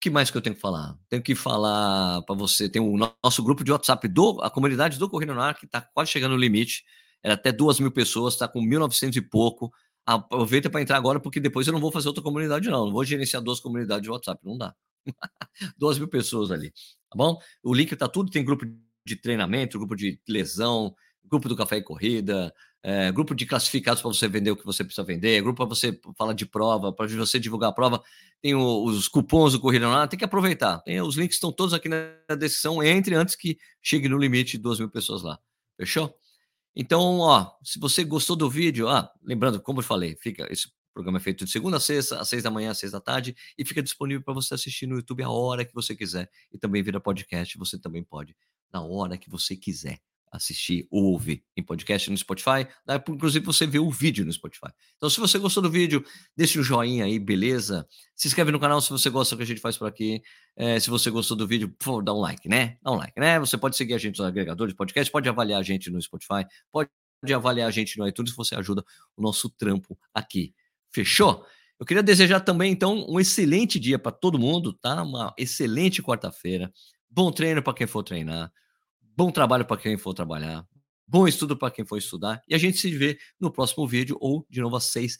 Que 0.00 0.10
mais 0.10 0.30
que 0.30 0.36
eu 0.36 0.42
tenho 0.42 0.54
que 0.54 0.60
falar? 0.60 0.96
Tenho 1.08 1.22
que 1.22 1.34
falar 1.34 2.22
para 2.22 2.34
você, 2.34 2.68
tem 2.68 2.82
o 2.82 2.96
nosso 3.22 3.42
grupo 3.42 3.64
de 3.64 3.72
WhatsApp 3.72 4.06
do 4.08 4.40
a 4.42 4.50
comunidade 4.50 4.98
do 4.98 5.08
Corrida 5.08 5.34
no 5.34 5.54
que 5.54 5.64
está 5.64 5.80
quase 5.80 6.10
chegando 6.10 6.32
no 6.32 6.38
limite. 6.38 6.84
Era 7.22 7.34
até 7.34 7.50
duas 7.50 7.80
mil 7.80 7.90
pessoas, 7.90 8.34
está 8.34 8.46
com 8.46 8.60
1.900 8.60 9.16
e 9.16 9.22
pouco. 9.22 9.72
Aproveita 10.04 10.68
para 10.68 10.82
entrar 10.82 10.98
agora, 10.98 11.18
porque 11.18 11.40
depois 11.40 11.66
eu 11.66 11.72
não 11.72 11.80
vou 11.80 11.90
fazer 11.90 12.08
outra 12.08 12.22
comunidade, 12.22 12.68
não. 12.68 12.86
Não 12.86 12.92
vou 12.92 13.04
gerenciar 13.04 13.42
duas 13.42 13.60
comunidades 13.60 14.02
de 14.02 14.10
WhatsApp, 14.10 14.38
não 14.44 14.58
dá. 14.58 14.74
duas 15.78 15.98
mil 15.98 16.08
pessoas 16.08 16.50
ali, 16.50 16.70
tá 16.70 17.16
bom? 17.16 17.38
O 17.62 17.74
link 17.74 17.92
está 17.92 18.08
tudo, 18.08 18.30
tem 18.30 18.44
grupo 18.44 18.66
de 19.06 19.16
treinamento, 19.16 19.78
grupo 19.78 19.96
de 19.96 20.20
lesão, 20.28 20.94
grupo 21.24 21.48
do 21.48 21.56
Café 21.56 21.78
e 21.78 21.82
Corrida, 21.82 22.52
é, 22.86 23.10
grupo 23.10 23.34
de 23.34 23.46
classificados 23.46 24.02
para 24.02 24.12
você 24.12 24.28
vender 24.28 24.50
o 24.50 24.56
que 24.56 24.64
você 24.64 24.84
precisa 24.84 25.02
vender, 25.02 25.40
grupo 25.40 25.56
para 25.56 25.74
você 25.74 25.98
falar 26.18 26.34
de 26.34 26.44
prova, 26.44 26.92
para 26.92 27.06
você 27.08 27.40
divulgar 27.40 27.70
a 27.70 27.72
prova, 27.72 28.02
tem 28.42 28.54
o, 28.54 28.84
os 28.84 29.08
cupons 29.08 29.54
do 29.54 29.60
Corrida 29.60 29.88
lá, 29.88 30.06
tem 30.06 30.18
que 30.18 30.24
aproveitar. 30.24 30.80
Tem, 30.80 31.00
os 31.00 31.16
links 31.16 31.36
estão 31.36 31.50
todos 31.50 31.72
aqui 31.72 31.88
na 31.88 32.12
descrição, 32.38 32.82
entre 32.82 33.14
antes 33.14 33.34
que 33.34 33.56
chegue 33.82 34.06
no 34.06 34.18
limite 34.18 34.58
de 34.58 34.62
2 34.62 34.80
mil 34.80 34.90
pessoas 34.90 35.22
lá. 35.22 35.38
Fechou? 35.78 36.14
Então, 36.76 37.20
ó, 37.20 37.52
se 37.64 37.78
você 37.78 38.04
gostou 38.04 38.36
do 38.36 38.50
vídeo, 38.50 38.86
ah, 38.86 39.10
lembrando, 39.22 39.62
como 39.62 39.80
eu 39.80 39.84
falei, 39.84 40.14
fica 40.20 40.46
esse 40.52 40.68
programa 40.92 41.16
é 41.18 41.20
feito 41.22 41.44
de 41.46 41.50
segunda 41.50 41.78
a 41.78 41.80
sexta, 41.80 42.20
às 42.20 42.28
seis 42.28 42.42
da 42.42 42.50
manhã, 42.50 42.70
às 42.70 42.78
seis 42.78 42.92
da 42.92 43.00
tarde, 43.00 43.34
e 43.56 43.64
fica 43.64 43.82
disponível 43.82 44.22
para 44.22 44.34
você 44.34 44.52
assistir 44.54 44.86
no 44.86 44.96
YouTube 44.96 45.22
a 45.22 45.30
hora 45.30 45.64
que 45.64 45.72
você 45.72 45.96
quiser. 45.96 46.30
E 46.52 46.58
também 46.58 46.82
vira 46.82 47.00
podcast, 47.00 47.56
você 47.56 47.78
também 47.78 48.04
pode, 48.04 48.36
na 48.70 48.82
hora 48.82 49.16
que 49.16 49.30
você 49.30 49.56
quiser 49.56 49.98
assistir 50.34 50.86
ou 50.90 51.04
ouvir 51.04 51.44
em 51.56 51.62
podcast 51.62 52.10
no 52.10 52.16
Spotify. 52.16 52.66
Dá, 52.84 53.02
inclusive, 53.08 53.44
você 53.44 53.66
vê 53.66 53.78
o 53.78 53.90
vídeo 53.90 54.24
no 54.24 54.32
Spotify. 54.32 54.72
Então, 54.96 55.08
se 55.08 55.20
você 55.20 55.38
gostou 55.38 55.62
do 55.62 55.70
vídeo, 55.70 56.04
deixe 56.36 56.58
um 56.58 56.62
joinha 56.62 57.04
aí, 57.04 57.18
beleza? 57.18 57.86
Se 58.16 58.26
inscreve 58.26 58.50
no 58.50 58.58
canal 58.58 58.80
se 58.80 58.90
você 58.90 59.08
gosta 59.08 59.34
do 59.34 59.38
que 59.38 59.44
a 59.44 59.46
gente 59.46 59.60
faz 59.60 59.76
por 59.76 59.86
aqui. 59.86 60.22
É, 60.56 60.78
se 60.80 60.90
você 60.90 61.10
gostou 61.10 61.36
do 61.36 61.46
vídeo, 61.46 61.68
por 61.68 61.84
favor, 61.84 62.02
dá 62.02 62.12
um 62.12 62.20
like, 62.20 62.48
né? 62.48 62.76
Dá 62.82 62.90
um 62.90 62.96
like, 62.96 63.18
né? 63.18 63.38
Você 63.38 63.56
pode 63.56 63.76
seguir 63.76 63.94
a 63.94 63.98
gente 63.98 64.18
no 64.18 64.24
agregador 64.24 64.66
de 64.66 64.74
podcast, 64.74 65.10
pode 65.10 65.28
avaliar 65.28 65.60
a 65.60 65.62
gente 65.62 65.90
no 65.90 66.00
Spotify, 66.02 66.44
pode 66.72 66.90
avaliar 67.32 67.68
a 67.68 67.70
gente 67.70 67.98
no 67.98 68.06
iTunes, 68.06 68.34
você 68.34 68.54
ajuda 68.54 68.84
o 69.16 69.22
nosso 69.22 69.48
trampo 69.48 69.96
aqui. 70.12 70.52
Fechou? 70.92 71.46
Eu 71.78 71.86
queria 71.86 72.02
desejar 72.02 72.40
também, 72.40 72.72
então, 72.72 73.04
um 73.08 73.18
excelente 73.18 73.80
dia 73.80 73.98
para 73.98 74.12
todo 74.12 74.38
mundo, 74.38 74.72
tá? 74.72 75.02
Uma 75.02 75.34
excelente 75.36 76.02
quarta-feira. 76.02 76.72
Bom 77.10 77.30
treino 77.32 77.62
para 77.62 77.74
quem 77.74 77.86
for 77.86 78.02
treinar. 78.02 78.52
Bom 79.16 79.30
trabalho 79.30 79.64
para 79.64 79.80
quem 79.80 79.96
for 79.96 80.12
trabalhar. 80.12 80.66
Bom 81.06 81.28
estudo 81.28 81.56
para 81.56 81.70
quem 81.70 81.84
for 81.84 81.98
estudar. 81.98 82.42
E 82.48 82.54
a 82.54 82.58
gente 82.58 82.78
se 82.78 82.90
vê 82.90 83.18
no 83.38 83.52
próximo 83.52 83.86
vídeo 83.86 84.16
ou 84.20 84.46
de 84.48 84.60
novo 84.60 84.76
às 84.76 84.84
seis 84.84 85.18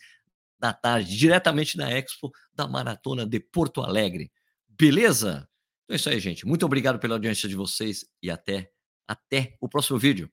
da 0.58 0.72
tarde, 0.72 1.16
diretamente 1.16 1.76
na 1.76 1.90
Expo 1.90 2.32
da 2.52 2.66
Maratona 2.66 3.26
de 3.26 3.38
Porto 3.38 3.82
Alegre. 3.82 4.32
Beleza? 4.68 5.48
Então 5.84 5.94
é 5.94 5.96
isso 5.96 6.08
aí, 6.08 6.18
gente. 6.18 6.46
Muito 6.46 6.64
obrigado 6.64 6.98
pela 6.98 7.14
audiência 7.14 7.48
de 7.48 7.54
vocês 7.54 8.04
e 8.22 8.30
até 8.30 8.70
até 9.06 9.56
o 9.60 9.68
próximo 9.68 9.98
vídeo. 9.98 10.30